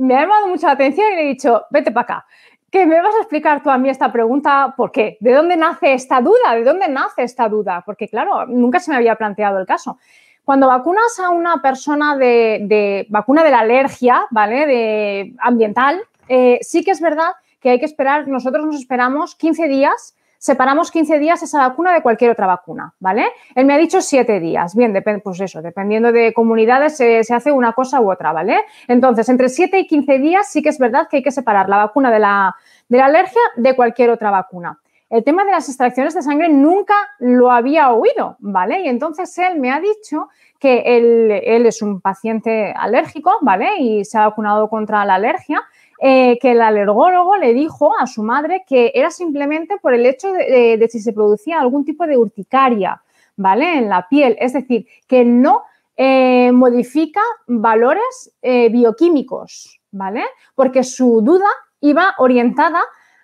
me 0.00 0.16
ha 0.16 0.20
llamado 0.22 0.48
mucha 0.48 0.68
la 0.68 0.72
atención 0.72 1.12
y 1.12 1.16
le 1.16 1.22
he 1.22 1.28
dicho, 1.28 1.64
vete 1.70 1.90
para 1.90 2.04
acá 2.04 2.26
que 2.70 2.86
me 2.86 3.00
vas 3.00 3.14
a 3.14 3.18
explicar 3.18 3.62
tú 3.62 3.70
a 3.70 3.78
mí 3.78 3.88
esta 3.88 4.12
pregunta, 4.12 4.74
¿por 4.76 4.92
qué? 4.92 5.16
¿De 5.20 5.32
dónde 5.32 5.56
nace 5.56 5.94
esta 5.94 6.20
duda? 6.20 6.54
¿De 6.54 6.64
dónde 6.64 6.88
nace 6.88 7.22
esta 7.22 7.48
duda? 7.48 7.82
Porque 7.84 8.08
claro, 8.08 8.46
nunca 8.46 8.78
se 8.80 8.90
me 8.90 8.96
había 8.96 9.16
planteado 9.16 9.58
el 9.58 9.66
caso. 9.66 9.98
Cuando 10.44 10.68
vacunas 10.68 11.18
a 11.18 11.30
una 11.30 11.60
persona 11.62 12.16
de, 12.16 13.06
vacuna 13.08 13.42
de 13.42 13.50
la 13.50 13.60
alergia, 13.60 14.26
¿vale? 14.30 14.66
De 14.66 15.34
ambiental, 15.38 16.00
eh, 16.28 16.58
sí 16.62 16.84
que 16.84 16.90
es 16.90 17.00
verdad 17.00 17.32
que 17.60 17.70
hay 17.70 17.78
que 17.78 17.86
esperar, 17.86 18.28
nosotros 18.28 18.64
nos 18.64 18.76
esperamos 18.76 19.34
15 19.34 19.68
días 19.68 20.14
separamos 20.38 20.90
15 20.90 21.18
días 21.18 21.42
esa 21.42 21.68
vacuna 21.68 21.92
de 21.92 22.02
cualquier 22.02 22.30
otra 22.30 22.46
vacuna, 22.46 22.94
¿vale? 23.00 23.26
Él 23.54 23.66
me 23.66 23.74
ha 23.74 23.78
dicho 23.78 24.00
7 24.00 24.40
días. 24.40 24.74
Bien, 24.74 24.94
pues 25.22 25.40
eso, 25.40 25.60
dependiendo 25.60 26.12
de 26.12 26.32
comunidades 26.32 26.96
se, 26.96 27.20
hace 27.34 27.52
una 27.52 27.72
cosa 27.72 28.00
u 28.00 28.10
otra, 28.10 28.32
¿vale? 28.32 28.64
Entonces, 28.86 29.28
entre 29.28 29.48
7 29.48 29.80
y 29.80 29.86
15 29.86 30.18
días 30.18 30.48
sí 30.50 30.62
que 30.62 30.68
es 30.68 30.78
verdad 30.78 31.08
que 31.10 31.18
hay 31.18 31.22
que 31.22 31.32
separar 31.32 31.68
la 31.68 31.78
vacuna 31.78 32.10
de 32.10 32.20
la, 32.20 32.56
de 32.88 32.98
la 32.98 33.06
alergia 33.06 33.40
de 33.56 33.74
cualquier 33.74 34.10
otra 34.10 34.30
vacuna. 34.30 34.78
El 35.10 35.24
tema 35.24 35.44
de 35.44 35.52
las 35.52 35.68
extracciones 35.68 36.14
de 36.14 36.22
sangre 36.22 36.50
nunca 36.50 36.94
lo 37.18 37.50
había 37.50 37.90
oído, 37.92 38.36
¿vale? 38.40 38.82
Y 38.82 38.88
entonces 38.88 39.36
él 39.38 39.58
me 39.58 39.72
ha 39.72 39.80
dicho 39.80 40.28
que 40.58 40.82
él 40.84 41.64
es 41.64 41.80
un 41.80 42.00
paciente 42.00 42.74
alérgico, 42.76 43.32
¿vale? 43.40 43.76
Y 43.78 44.04
se 44.04 44.18
ha 44.18 44.28
vacunado 44.28 44.68
contra 44.68 45.04
la 45.06 45.14
alergia 45.14 45.62
eh, 46.00 46.38
que 46.40 46.52
el 46.52 46.62
alergólogo 46.62 47.36
le 47.36 47.52
dijo 47.54 47.92
a 47.98 48.06
su 48.06 48.22
madre 48.22 48.64
que 48.68 48.92
era 48.94 49.10
simplemente 49.10 49.78
por 49.78 49.94
el 49.94 50.06
hecho 50.06 50.32
de, 50.32 50.86
si 50.88 51.00
se 51.00 51.12
producía 51.12 51.60
algún 51.60 51.84
tipo 51.84 52.06
de 52.06 52.16
urticaria, 52.16 53.02
¿vale? 53.36 53.78
En 53.78 53.88
la 53.88 54.06
piel. 54.08 54.36
Es 54.38 54.52
decir, 54.52 54.86
que 55.08 55.24
no 55.24 55.64
eh, 55.96 56.52
modifica 56.52 57.20
valores 57.48 58.32
eh, 58.42 58.68
bioquímicos, 58.68 59.80
¿vale? 59.90 60.24
Porque 60.54 60.84
su 60.84 61.20
duda 61.20 61.48
iba 61.80 62.14
orientada 62.18 62.80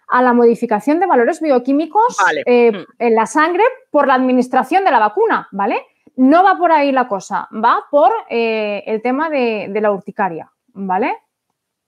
a 0.08 0.20
la 0.20 0.32
modificación 0.32 0.98
de 0.98 1.06
valores 1.06 1.40
bioquímicos 1.40 2.18
mm. 2.18 2.76
en 2.98 3.14
la 3.14 3.26
sangre 3.26 3.62
por 3.90 4.08
la 4.08 4.14
administración 4.14 4.84
de 4.84 4.90
la 4.90 4.98
vacuna, 4.98 5.48
¿vale? 5.52 5.80
No 6.16 6.42
va 6.42 6.58
por 6.58 6.72
ahí 6.72 6.90
la 6.90 7.06
cosa, 7.06 7.48
va 7.52 7.84
por 7.88 8.12
el 8.28 9.00
tema 9.00 9.30
de, 9.30 9.68
de 9.70 9.80
la 9.80 9.92
urticaria, 9.92 10.50
¿vale? 10.72 11.16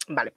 Vale. 0.08 0.32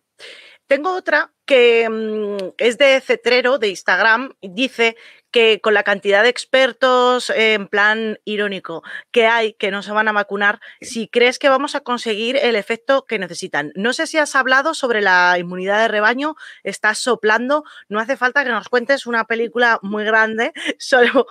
Tengo 0.67 0.95
otra 0.95 1.33
que 1.45 1.89
mm, 1.89 2.53
es 2.59 2.77
de 2.77 3.01
Cetrero, 3.01 3.57
de 3.57 3.69
Instagram, 3.69 4.35
dice 4.41 4.95
que 5.31 5.61
con 5.61 5.73
la 5.73 5.83
cantidad 5.83 6.21
de 6.21 6.29
expertos, 6.29 7.31
en 7.31 7.67
plan 7.67 8.19
irónico, 8.23 8.83
que 9.11 9.25
hay 9.25 9.53
que 9.53 9.71
no 9.71 9.81
se 9.81 9.91
van 9.91 10.07
a 10.07 10.11
vacunar, 10.11 10.59
si 10.79 11.07
crees 11.07 11.39
que 11.39 11.49
vamos 11.49 11.73
a 11.73 11.81
conseguir 11.81 12.37
el 12.37 12.55
efecto 12.55 13.05
que 13.07 13.17
necesitan. 13.19 13.71
No 13.75 13.93
sé 13.93 14.05
si 14.05 14.17
has 14.19 14.35
hablado 14.35 14.75
sobre 14.75 15.01
la 15.01 15.37
inmunidad 15.39 15.81
de 15.81 15.87
rebaño, 15.87 16.35
estás 16.63 16.99
soplando, 16.99 17.63
no 17.87 17.99
hace 17.99 18.15
falta 18.15 18.43
que 18.43 18.51
nos 18.51 18.69
cuentes 18.69 19.07
una 19.07 19.25
película 19.25 19.79
muy 19.81 20.03
grande, 20.03 20.51
solo 20.77 21.25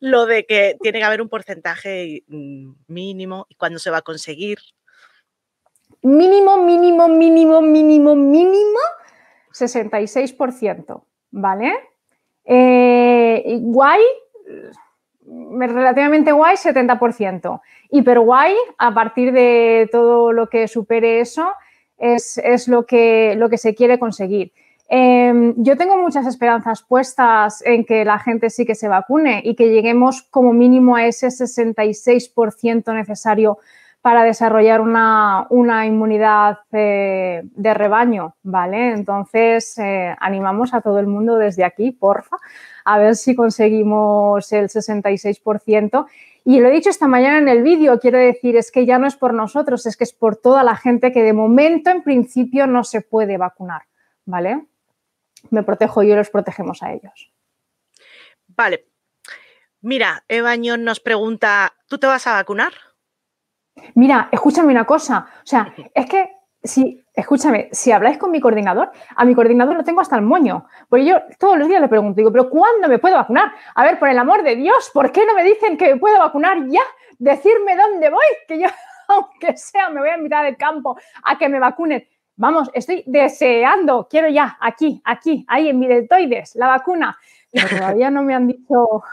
lo 0.00 0.26
de 0.26 0.46
que 0.46 0.76
tiene 0.80 1.00
que 1.00 1.04
haber 1.04 1.22
un 1.22 1.28
porcentaje 1.28 2.24
mm, 2.28 2.72
mínimo 2.86 3.46
y 3.48 3.56
cuándo 3.56 3.78
se 3.78 3.90
va 3.90 3.98
a 3.98 4.02
conseguir. 4.02 4.58
Mínimo, 6.04 6.58
mínimo, 6.58 7.08
mínimo, 7.08 7.62
mínimo, 7.62 8.14
mínimo, 8.14 8.78
66%, 9.52 11.02
¿vale? 11.30 11.72
Eh, 12.44 13.58
guay, 13.62 14.02
relativamente 15.26 16.30
guay, 16.30 16.56
70%. 16.56 17.62
Hiper 17.90 18.20
guay, 18.20 18.54
a 18.76 18.92
partir 18.92 19.32
de 19.32 19.88
todo 19.90 20.32
lo 20.32 20.50
que 20.50 20.68
supere 20.68 21.20
eso, 21.20 21.50
es, 21.96 22.68
lo, 22.68 22.84
que, 22.84 23.34
lo 23.36 23.48
que 23.48 23.56
se 23.56 23.74
quiere 23.74 23.98
conseguir. 23.98 24.52
Em, 24.90 25.54
yo 25.56 25.78
tengo 25.78 25.96
muchas 25.96 26.26
esperanzas 26.26 26.82
puestas 26.82 27.62
en 27.64 27.86
que 27.86 28.04
la 28.04 28.18
gente 28.18 28.50
sí 28.50 28.66
que 28.66 28.74
se 28.74 28.88
vacune 28.88 29.40
y 29.42 29.54
que 29.54 29.70
lleguemos 29.70 30.20
como 30.22 30.52
mínimo 30.52 30.96
a 30.96 31.06
ese 31.06 31.28
66% 31.28 32.92
necesario 32.92 33.56
para 34.04 34.22
desarrollar 34.22 34.82
una, 34.82 35.46
inmunidad 35.86 36.58
eh, 36.72 37.40
de 37.42 37.72
rebaño, 37.72 38.36
¿vale? 38.42 38.90
Entonces, 38.92 39.78
eh, 39.78 40.14
animamos 40.20 40.74
a 40.74 40.82
todo 40.82 40.98
el 40.98 41.06
mundo 41.06 41.38
desde 41.38 41.64
aquí, 41.64 41.90
porfa, 41.90 42.36
a 42.84 42.98
ver 42.98 43.16
si 43.16 43.34
conseguimos 43.34 44.52
el 44.52 44.68
66%. 44.68 46.06
Y 46.44 46.60
lo 46.60 46.68
he 46.68 46.72
dicho 46.72 46.90
esta 46.90 47.08
mañana 47.08 47.38
en 47.38 47.48
el 47.48 47.62
vídeo, 47.62 47.98
quiero 47.98 48.18
decir, 48.18 48.56
es 48.56 48.70
que 48.70 48.84
ya 48.84 48.98
no 48.98 49.06
es 49.06 49.16
por 49.16 49.32
nosotros, 49.32 49.86
es 49.86 49.96
que 49.96 50.04
es 50.04 50.12
por 50.12 50.36
toda 50.36 50.62
la 50.64 50.76
gente 50.76 51.10
que 51.10 51.22
de 51.22 51.32
momento, 51.32 51.88
en 51.88 52.02
principio, 52.02 52.66
no 52.66 52.84
se 52.84 53.00
puede 53.00 53.38
vacunar, 53.38 53.84
¿vale? 54.26 54.66
Me 55.48 55.62
protejo 55.62 56.02
yo 56.02 56.12
y 56.12 56.16
los 56.16 56.28
protegemos 56.28 56.82
a 56.82 56.92
ellos. 56.92 57.32
Vale. 58.48 58.84
Mira, 59.80 60.24
Ebañón 60.28 60.84
nos 60.84 61.00
pregunta, 61.00 61.72
¿tú 61.88 61.96
te 61.96 62.06
vas 62.06 62.26
a 62.26 62.34
vacunar? 62.34 62.74
Mira, 63.94 64.28
escúchame 64.30 64.72
una 64.72 64.84
cosa. 64.84 65.26
O 65.42 65.46
sea, 65.46 65.72
es 65.94 66.06
que 66.06 66.32
si, 66.62 67.04
escúchame, 67.12 67.68
si 67.72 67.92
habláis 67.92 68.18
con 68.18 68.30
mi 68.30 68.40
coordinador, 68.40 68.90
a 69.14 69.24
mi 69.24 69.34
coordinador 69.34 69.76
lo 69.76 69.84
tengo 69.84 70.00
hasta 70.00 70.16
el 70.16 70.22
moño. 70.22 70.66
Porque 70.88 71.04
yo 71.04 71.16
todos 71.38 71.58
los 71.58 71.68
días 71.68 71.80
le 71.80 71.88
pregunto, 71.88 72.16
digo, 72.16 72.32
¿pero 72.32 72.48
cuándo 72.48 72.88
me 72.88 72.98
puedo 72.98 73.16
vacunar? 73.16 73.52
A 73.74 73.84
ver, 73.84 73.98
por 73.98 74.08
el 74.08 74.18
amor 74.18 74.42
de 74.42 74.56
Dios, 74.56 74.90
¿por 74.92 75.12
qué 75.12 75.26
no 75.26 75.34
me 75.34 75.44
dicen 75.44 75.76
que 75.76 75.94
me 75.94 76.00
puedo 76.00 76.18
vacunar 76.18 76.66
ya? 76.68 76.82
Decirme 77.18 77.76
dónde 77.76 78.10
voy, 78.10 78.24
que 78.48 78.60
yo, 78.60 78.68
aunque 79.08 79.56
sea, 79.56 79.90
me 79.90 80.00
voy 80.00 80.10
a 80.10 80.16
mitad 80.16 80.42
del 80.42 80.56
campo 80.56 80.96
a 81.22 81.38
que 81.38 81.48
me 81.48 81.58
vacunen. 81.58 82.06
Vamos, 82.36 82.68
estoy 82.74 83.04
deseando, 83.06 84.08
quiero 84.10 84.28
ya, 84.28 84.56
aquí, 84.60 85.00
aquí, 85.04 85.44
ahí 85.46 85.68
en 85.68 85.78
mi 85.78 85.86
deltoides, 85.86 86.56
la 86.56 86.66
vacuna. 86.66 87.16
Pero 87.52 87.68
todavía 87.78 88.10
no 88.10 88.22
me 88.22 88.34
han 88.34 88.48
dicho, 88.48 89.04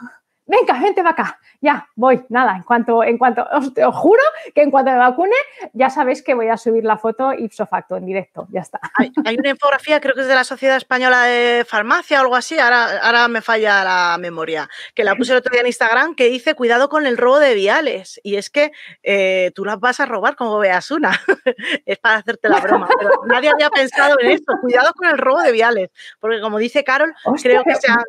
venga, 0.47 0.75
gente 0.75 1.03
va 1.03 1.11
acá, 1.11 1.39
ya, 1.61 1.87
voy, 1.95 2.25
nada, 2.29 2.55
en 2.55 2.63
cuanto, 2.63 3.03
en 3.03 3.19
cuanto, 3.19 3.45
os, 3.51 3.71
juro 3.93 4.21
que 4.55 4.63
en 4.63 4.71
cuanto 4.71 4.91
me 4.91 4.97
vacune, 4.97 5.35
ya 5.73 5.91
sabéis 5.91 6.23
que 6.23 6.33
voy 6.33 6.47
a 6.47 6.57
subir 6.57 6.83
la 6.83 6.97
foto 6.97 7.33
ipso 7.33 7.67
facto 7.67 7.97
en 7.97 8.07
directo, 8.07 8.47
ya 8.51 8.61
está. 8.61 8.79
Hay, 8.97 9.37
una 9.37 9.49
infografía, 9.49 10.01
creo 10.01 10.15
que 10.15 10.21
es 10.21 10.27
de 10.27 10.33
la 10.33 10.43
Sociedad 10.43 10.75
Española 10.75 11.23
de 11.23 11.63
Farmacia 11.67 12.17
o 12.17 12.21
algo 12.21 12.35
así, 12.35 12.57
ahora, 12.57 12.97
ahora 12.97 13.27
me 13.27 13.41
falla 13.41 13.83
la 13.83 14.17
memoria, 14.19 14.67
que 14.95 15.03
la 15.03 15.15
puse 15.15 15.33
el 15.33 15.37
otro 15.37 15.51
día 15.51 15.61
en 15.61 15.67
Instagram, 15.67 16.15
que 16.15 16.29
dice, 16.29 16.55
cuidado 16.55 16.89
con 16.89 17.05
el 17.05 17.15
robo 17.15 17.39
de 17.39 17.53
viales, 17.53 18.19
y 18.23 18.37
es 18.37 18.49
que 18.49 18.71
eh, 19.03 19.51
tú 19.53 19.63
las 19.63 19.79
vas 19.79 19.99
a 19.99 20.07
robar 20.07 20.35
como 20.35 20.57
veas 20.57 20.89
una, 20.89 21.11
es 21.85 21.99
para 21.99 22.17
hacerte 22.17 22.49
la 22.49 22.59
broma, 22.59 22.89
pero 22.97 23.11
nadie 23.27 23.51
había 23.51 23.69
pensado 23.69 24.15
en 24.19 24.31
esto, 24.31 24.53
cuidado 24.61 24.93
con 24.95 25.07
el 25.07 25.17
robo 25.19 25.41
de 25.41 25.51
viales, 25.51 25.89
porque 26.19 26.41
como 26.41 26.57
dice 26.57 26.83
Carol, 26.83 27.13
creo 27.39 27.63
que 27.63 27.75
se 27.75 27.91
ha 27.91 28.03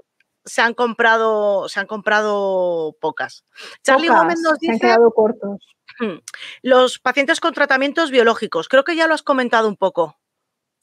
se 0.45 0.62
han 0.62 0.74
comprado, 0.74 1.68
se 1.68 1.80
han 1.80 1.86
comprado 1.86 2.97
pocas. 3.01 3.45
Charlie 3.82 4.09
Gómez 4.09 4.40
nos 4.40 4.59
dice. 4.59 4.78
Se 4.78 4.86
han 4.86 4.90
quedado 4.90 5.11
cortos. 5.12 5.66
Los 6.62 6.99
pacientes 6.99 7.40
con 7.40 7.53
tratamientos 7.53 8.11
biológicos. 8.11 8.68
Creo 8.68 8.84
que 8.84 8.97
ya 8.97 9.07
lo 9.07 9.14
has 9.14 9.22
comentado 9.22 9.68
un 9.68 9.76
poco. 9.76 10.16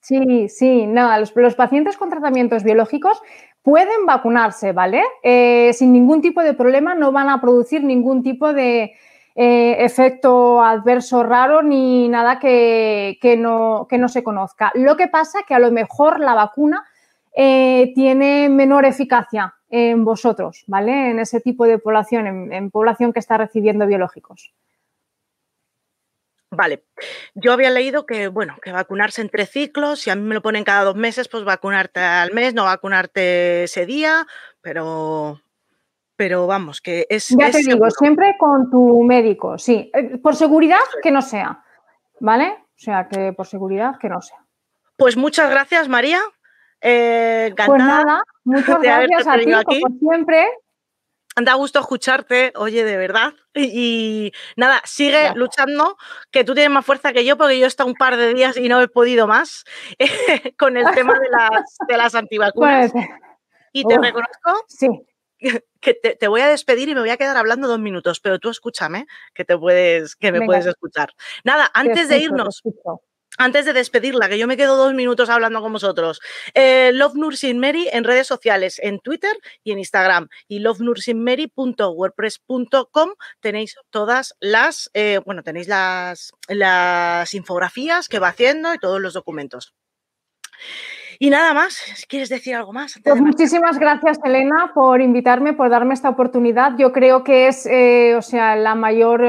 Sí, 0.02 0.48
sí, 0.48 0.86
no, 0.86 1.18
los, 1.20 1.56
pacientes 1.56 1.98
con 1.98 2.10
tratamientos 2.10 2.64
biológicos 2.64 3.22
pueden 3.62 4.06
vacunarse, 4.06 4.72
¿vale? 4.72 5.04
Eh, 5.24 5.72
sin 5.74 5.92
ningún 5.92 6.22
tipo 6.22 6.42
de 6.42 6.54
problema, 6.54 6.96
no 6.96 7.12
van 7.12 7.30
a 7.30 7.42
producir 7.42 7.84
ningún 7.84 8.24
tipo 8.24 8.54
de 8.54 8.94
eh, 9.36 9.76
efecto 9.80 10.62
adverso 10.62 11.24
raro 11.24 11.62
ni 11.62 12.08
nada 12.08 12.40
que, 12.40 13.18
no, 13.38 13.88
que 13.90 13.98
no 13.98 14.08
se 14.08 14.24
conozca. 14.24 14.72
Lo 14.74 14.96
que 14.96 15.08
pasa 15.08 15.40
es 15.40 15.46
que 15.46 15.54
a 15.54 15.60
lo 15.60 15.72
mejor 15.72 16.20
la 16.20 16.34
vacuna 16.34 16.86
eh, 17.36 17.92
tiene 17.96 18.50
menor 18.50 18.86
eficacia 18.86 19.56
en 19.70 20.04
vosotros, 20.04 20.64
¿vale? 20.68 21.12
En 21.12 21.20
ese 21.20 21.42
tipo 21.42 21.66
de 21.66 21.78
población, 21.78 22.52
en, 22.52 22.72
población 22.72 23.14
que 23.14 23.20
está 23.20 23.38
recibiendo 23.38 23.86
biológicos. 23.86 24.54
Vale, 26.52 26.84
yo 27.36 27.54
había 27.54 27.70
leído 27.70 28.08
que, 28.08 28.28
bueno, 28.28 28.58
que 28.64 28.72
vacunarse 28.72 29.22
entre 29.22 29.46
ciclos, 29.46 30.00
si 30.00 30.10
a 30.10 30.16
mí 30.16 30.24
me 30.24 30.34
lo 30.34 30.42
ponen 30.42 30.64
cada 30.64 30.84
dos 30.84 30.96
meses, 30.96 31.28
pues 31.28 31.44
vacunarte 31.44 32.00
al 32.00 32.34
mes, 32.34 32.56
no 32.56 32.64
vacunarte 32.64 33.66
ese 33.66 33.86
día, 33.86 34.26
pero, 34.60 35.40
pero 36.16 36.48
vamos, 36.48 36.82
que 36.82 37.06
es... 37.08 37.30
Ya 37.30 37.52
te 37.52 37.60
digo, 37.60 37.88
siempre 37.92 38.36
con 38.40 38.72
tu 38.72 39.04
médico, 39.04 39.60
sí. 39.60 39.92
Eh, 39.94 40.18
por 40.18 40.36
seguridad 40.36 40.80
que 41.04 41.12
no 41.12 41.22
sea, 41.22 41.64
¿vale? 42.20 42.48
O 42.50 42.80
sea, 42.82 43.08
que 43.08 43.32
por 43.34 43.46
seguridad 43.46 44.00
que 44.00 44.10
no 44.10 44.20
sea. 44.20 44.44
Pues 44.98 45.16
muchas 45.16 45.52
gracias, 45.52 45.88
María, 45.88 46.20
eh, 46.82 47.54
pues 47.56 47.78
nada, 47.78 48.24
muchas 48.44 48.82
gracias 48.82 49.28
a 49.28 49.38
ti, 49.38 49.52
como 49.66 50.00
siempre. 50.00 50.48
Da 51.42 51.54
gusto 51.54 51.80
escucharte, 51.80 52.52
oye, 52.56 52.84
de 52.84 52.98
verdad. 52.98 53.34
Y, 53.54 54.32
nada, 54.56 54.82
sigue 54.84 55.32
luchando, 55.36 55.98
que 56.32 56.44
tú 56.44 56.54
tienes 56.54 56.72
más 56.72 56.86
fuerza 56.86 57.14
que 57.14 57.24
yo, 57.24 57.38
porque 57.38 57.58
yo 57.60 57.66
he 57.66 57.68
estado 57.68 57.88
un 57.88 57.96
par 57.96 58.18
de 58.18 58.34
días 58.34 58.58
y 58.58 58.68
no 58.68 58.82
he 58.82 58.88
podido 58.88 59.28
más 59.28 59.64
con 60.58 60.76
el 60.76 60.90
tema 60.92 61.18
de 61.20 61.30
las, 61.30 61.78
de 61.88 61.98
las 61.98 62.16
antivacunas. 62.16 62.92
Pues, 62.92 63.06
y 63.72 63.84
te 63.86 63.98
reconozco 63.98 64.66
sí. 64.68 64.88
que 65.80 65.94
te, 65.94 66.28
voy 66.28 66.42
a 66.42 66.50
despedir 66.50 66.90
y 66.90 66.96
me 66.96 67.02
voy 67.02 67.10
a 67.10 67.18
quedar 67.18 67.38
hablando 67.38 67.68
dos 67.68 67.80
minutos, 67.80 68.20
pero 68.20 68.40
tú 68.40 68.50
escúchame, 68.50 69.06
que 69.34 69.46
te 69.46 69.58
puedes, 69.58 70.16
que 70.16 70.32
me 70.32 70.46
puedes 70.46 70.66
escuchar. 70.66 71.14
Nada, 71.44 71.70
antes 71.74 72.10
de 72.10 72.18
irnos, 72.18 72.62
antes 73.40 73.66
de 73.66 73.74
despedirla, 73.74 74.30
que 74.30 74.38
yo 74.38 74.46
me 74.48 74.58
quedo 74.58 74.76
dos 74.76 74.94
minutos 74.94 75.30
hablando 75.30 75.62
con 75.62 75.72
vosotros. 75.72 76.20
Eh, 76.54 76.92
Love 76.94 77.16
Nursing 77.16 77.58
Mary 77.58 77.88
en 77.92 78.04
redes 78.04 78.28
sociales, 78.28 78.80
en 78.84 79.00
Twitter 79.00 79.36
y 79.64 79.72
en 79.72 79.80
Instagram. 79.80 80.28
Y 80.48 80.60
lovenursingmary.wordpress.com 80.60 83.10
tenéis 83.40 83.78
todas 83.90 84.36
las, 84.42 84.92
eh, 84.94 85.22
bueno, 85.26 85.42
tenéis 85.42 85.68
las, 85.70 86.34
las 86.50 87.34
infografías 87.34 88.10
que 88.10 88.20
va 88.20 88.28
haciendo 88.28 88.74
y 88.74 88.78
todos 88.78 89.00
los 89.02 89.14
documentos. 89.14 89.74
Y 91.18 91.30
nada 91.30 91.54
más, 91.54 91.76
si 91.76 92.06
quieres 92.08 92.28
decir 92.28 92.56
algo 92.56 92.74
más. 92.74 93.00
Pues 93.02 93.22
muchísimas 93.22 93.80
gracias, 93.80 94.20
Elena, 94.24 94.74
por 94.74 95.00
invitarme, 95.02 95.54
por 95.54 95.70
darme 95.70 95.94
esta 95.94 96.10
oportunidad. 96.10 96.74
Yo 96.78 96.92
creo 96.92 97.24
que 97.24 97.48
es, 97.48 97.66
eh, 97.66 98.16
o 98.18 98.22
sea, 98.22 98.58
la 98.58 98.76
mayor, 98.76 99.22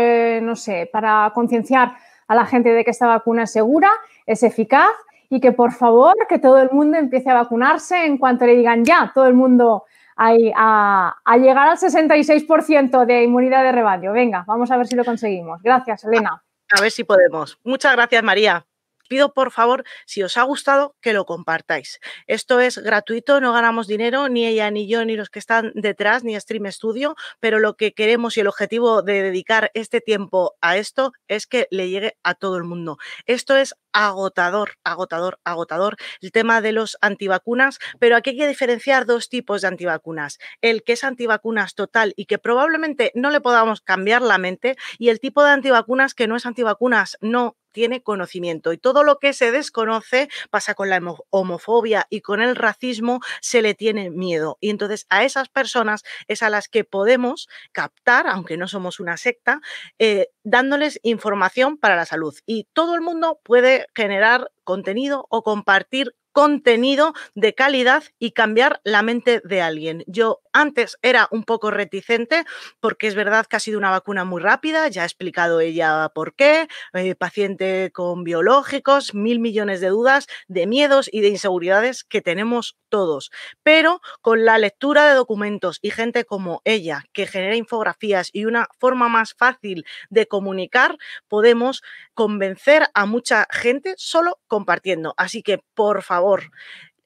no 0.43 0.57
sé, 0.57 0.91
para 0.93 1.31
concienciar 1.33 1.95
a 2.31 2.35
la 2.37 2.47
gente 2.47 2.69
de 2.69 2.85
que 2.85 2.93
esta 2.93 3.09
vacuna 3.09 3.43
es 3.43 3.51
segura, 3.51 3.91
es 4.25 4.45
eficaz 4.45 4.93
y 5.29 5.41
que 5.41 5.51
por 5.51 5.73
favor 5.73 6.15
que 6.29 6.39
todo 6.39 6.59
el 6.59 6.71
mundo 6.71 6.97
empiece 6.97 7.29
a 7.29 7.35
vacunarse 7.35 8.07
en 8.07 8.19
cuanto 8.19 8.47
le 8.47 8.55
digan 8.55 8.85
ya, 8.85 9.11
todo 9.13 9.27
el 9.27 9.35
mundo 9.35 9.85
a, 10.17 11.17
a 11.25 11.37
llegar 11.39 11.69
al 11.69 11.77
66% 11.77 13.05
de 13.05 13.25
inmunidad 13.25 13.65
de 13.65 13.73
rebaño. 13.73 14.13
Venga, 14.13 14.45
vamos 14.47 14.71
a 14.71 14.77
ver 14.77 14.87
si 14.87 14.95
lo 14.95 15.05
conseguimos. 15.05 15.61
Gracias, 15.61 16.05
Elena. 16.05 16.41
A 16.71 16.81
ver 16.81 16.93
si 16.93 17.03
podemos. 17.03 17.59
Muchas 17.65 17.97
gracias, 17.97 18.23
María 18.23 18.65
pido 19.11 19.35
por 19.35 19.51
favor, 19.51 19.83
si 20.07 20.23
os 20.23 20.37
ha 20.37 20.45
gustado, 20.45 20.95
que 21.01 21.13
lo 21.13 21.27
compartáis. 21.27 21.99
Esto 22.29 22.61
es 22.61 22.79
gratuito, 22.79 23.41
no 23.41 23.53
ganamos 23.53 23.89
dinero, 23.89 24.29
ni 24.29 24.47
ella, 24.47 24.71
ni 24.71 24.87
yo, 24.87 25.05
ni 25.05 25.17
los 25.17 25.31
que 25.31 25.41
están 25.41 25.73
detrás, 25.75 26.23
ni 26.23 26.39
Stream 26.39 26.71
Studio, 26.71 27.17
pero 27.41 27.59
lo 27.59 27.77
que 27.77 27.93
queremos 27.93 28.37
y 28.37 28.41
el 28.41 28.47
objetivo 28.47 29.03
de 29.03 29.23
dedicar 29.23 29.73
este 29.75 30.01
tiempo 30.01 30.55
a 30.61 30.77
esto 30.77 31.13
es 31.27 31.49
que 31.49 31.67
le 31.73 31.91
llegue 31.91 32.17
a 32.23 32.35
todo 32.35 32.57
el 32.57 32.63
mundo. 32.63 32.99
Esto 33.27 33.57
es 33.57 33.75
agotador, 33.93 34.73
agotador, 34.85 35.39
agotador 35.45 35.97
el 36.21 36.33
tema 36.33 36.61
de 36.61 36.73
los 36.73 36.97
antivacunas, 37.01 37.79
pero 37.99 38.17
aquí 38.17 38.31
hay 38.31 38.37
que 38.39 38.49
diferenciar 38.49 39.07
dos 39.07 39.29
tipos 39.29 39.63
de 39.63 39.69
antivacunas. 39.69 40.39
El 40.61 40.83
que 40.83 40.95
es 40.95 41.05
antivacunas 41.05 41.75
total 41.75 42.13
y 42.17 42.27
que 42.27 42.39
probablemente 42.39 43.13
no 43.15 43.31
le 43.31 43.41
podamos 43.41 43.81
cambiar 43.81 44.23
la 44.23 44.39
mente 44.39 44.77
y 44.99 45.09
el 45.09 45.21
tipo 45.21 45.43
de 45.45 45.51
antivacunas 45.51 46.15
que 46.15 46.27
no 46.27 46.37
es 46.37 46.47
antivacunas, 46.47 47.17
no 47.21 47.57
tiene 47.73 48.03
conocimiento 48.03 48.73
y 48.73 48.79
todo 48.79 49.05
lo 49.05 49.19
que 49.19 49.33
se 49.33 49.53
desconoce 49.53 50.29
pasa 50.51 50.75
con 50.75 50.91
la 50.91 51.01
homofobia 51.31 52.07
y 52.11 52.21
con 52.21 52.41
el 52.43 52.57
racismo, 52.57 53.21
se 53.41 53.63
le 53.63 53.75
tiene 53.75 54.11
miedo. 54.11 54.59
Y 54.61 54.71
entonces 54.71 55.07
a 55.09 55.25
esas 55.25 55.49
personas 55.49 56.03
es 56.29 56.43
a 56.43 56.51
las 56.51 56.69
que 56.69 56.85
podemos 56.85 57.49
captar, 57.73 58.27
aunque 58.27 58.57
no 58.57 58.69
somos 58.69 59.01
una 59.01 59.17
secta, 59.17 59.61
eh, 59.99 60.29
dándoles 60.43 60.99
información 61.03 61.77
para 61.79 61.97
la 61.97 62.07
salud. 62.07 62.35
Y 62.47 62.67
todo 62.73 62.95
el 62.95 63.01
mundo 63.01 63.41
puede 63.45 63.80
generar 63.95 64.51
contenido 64.65 65.27
o 65.31 65.43
compartir 65.43 66.15
contenido 66.33 67.13
de 67.35 67.55
calidad 67.55 68.05
y 68.19 68.33
cambiar 68.33 68.81
la 68.85 69.03
mente 69.03 69.41
de 69.45 69.61
alguien. 69.63 70.05
Yo 70.07 70.41
antes 70.53 70.97
era 71.03 71.29
un 71.31 71.45
poco 71.45 71.71
reticente 71.71 72.45
porque 72.81 73.07
es 73.07 73.15
verdad 73.15 73.47
que 73.47 73.57
ha 73.57 73.61
sido 73.61 73.79
una 73.79 73.91
vacuna 73.91 74.25
muy 74.25 74.41
rápida, 74.43 74.89
ya 74.89 75.03
ha 75.03 75.07
explicado 75.07 75.61
ella 75.61 76.11
por 76.15 76.35
qué, 76.35 76.69
eh, 76.95 77.15
paciente 77.15 77.91
con 77.93 78.25
biológicos, 78.25 79.15
mil 79.15 79.41
millones 79.41 79.81
de 79.81 79.89
dudas, 79.89 80.27
de 80.49 80.67
miedos 80.67 81.09
y 81.13 81.21
de 81.21 81.29
inseguridades 81.29 82.05
que 82.05 82.21
tenemos 82.21 82.77
todos. 82.89 83.31
Pero 83.63 84.01
con 84.21 84.45
la 84.45 84.59
lectura 84.59 85.07
de 85.09 85.15
documentos 85.15 85.79
y 85.83 85.91
gente 85.91 86.25
como 86.25 86.61
ella 86.65 87.05
que 87.13 87.27
genera 87.27 87.57
infografías 87.57 88.31
y 88.33 88.45
una 88.45 88.69
forma 88.79 89.09
más 89.09 89.35
fácil 89.35 89.85
de 90.11 90.27
comunicar, 90.27 90.97
podemos 91.29 91.83
convencer 92.15 92.87
a 92.95 93.07
mucha 93.07 93.47
gente 93.51 93.95
solo 93.97 94.39
compartiendo. 94.47 95.15
Así 95.17 95.43
que, 95.43 95.63
por 95.75 96.03
favor, 96.03 96.21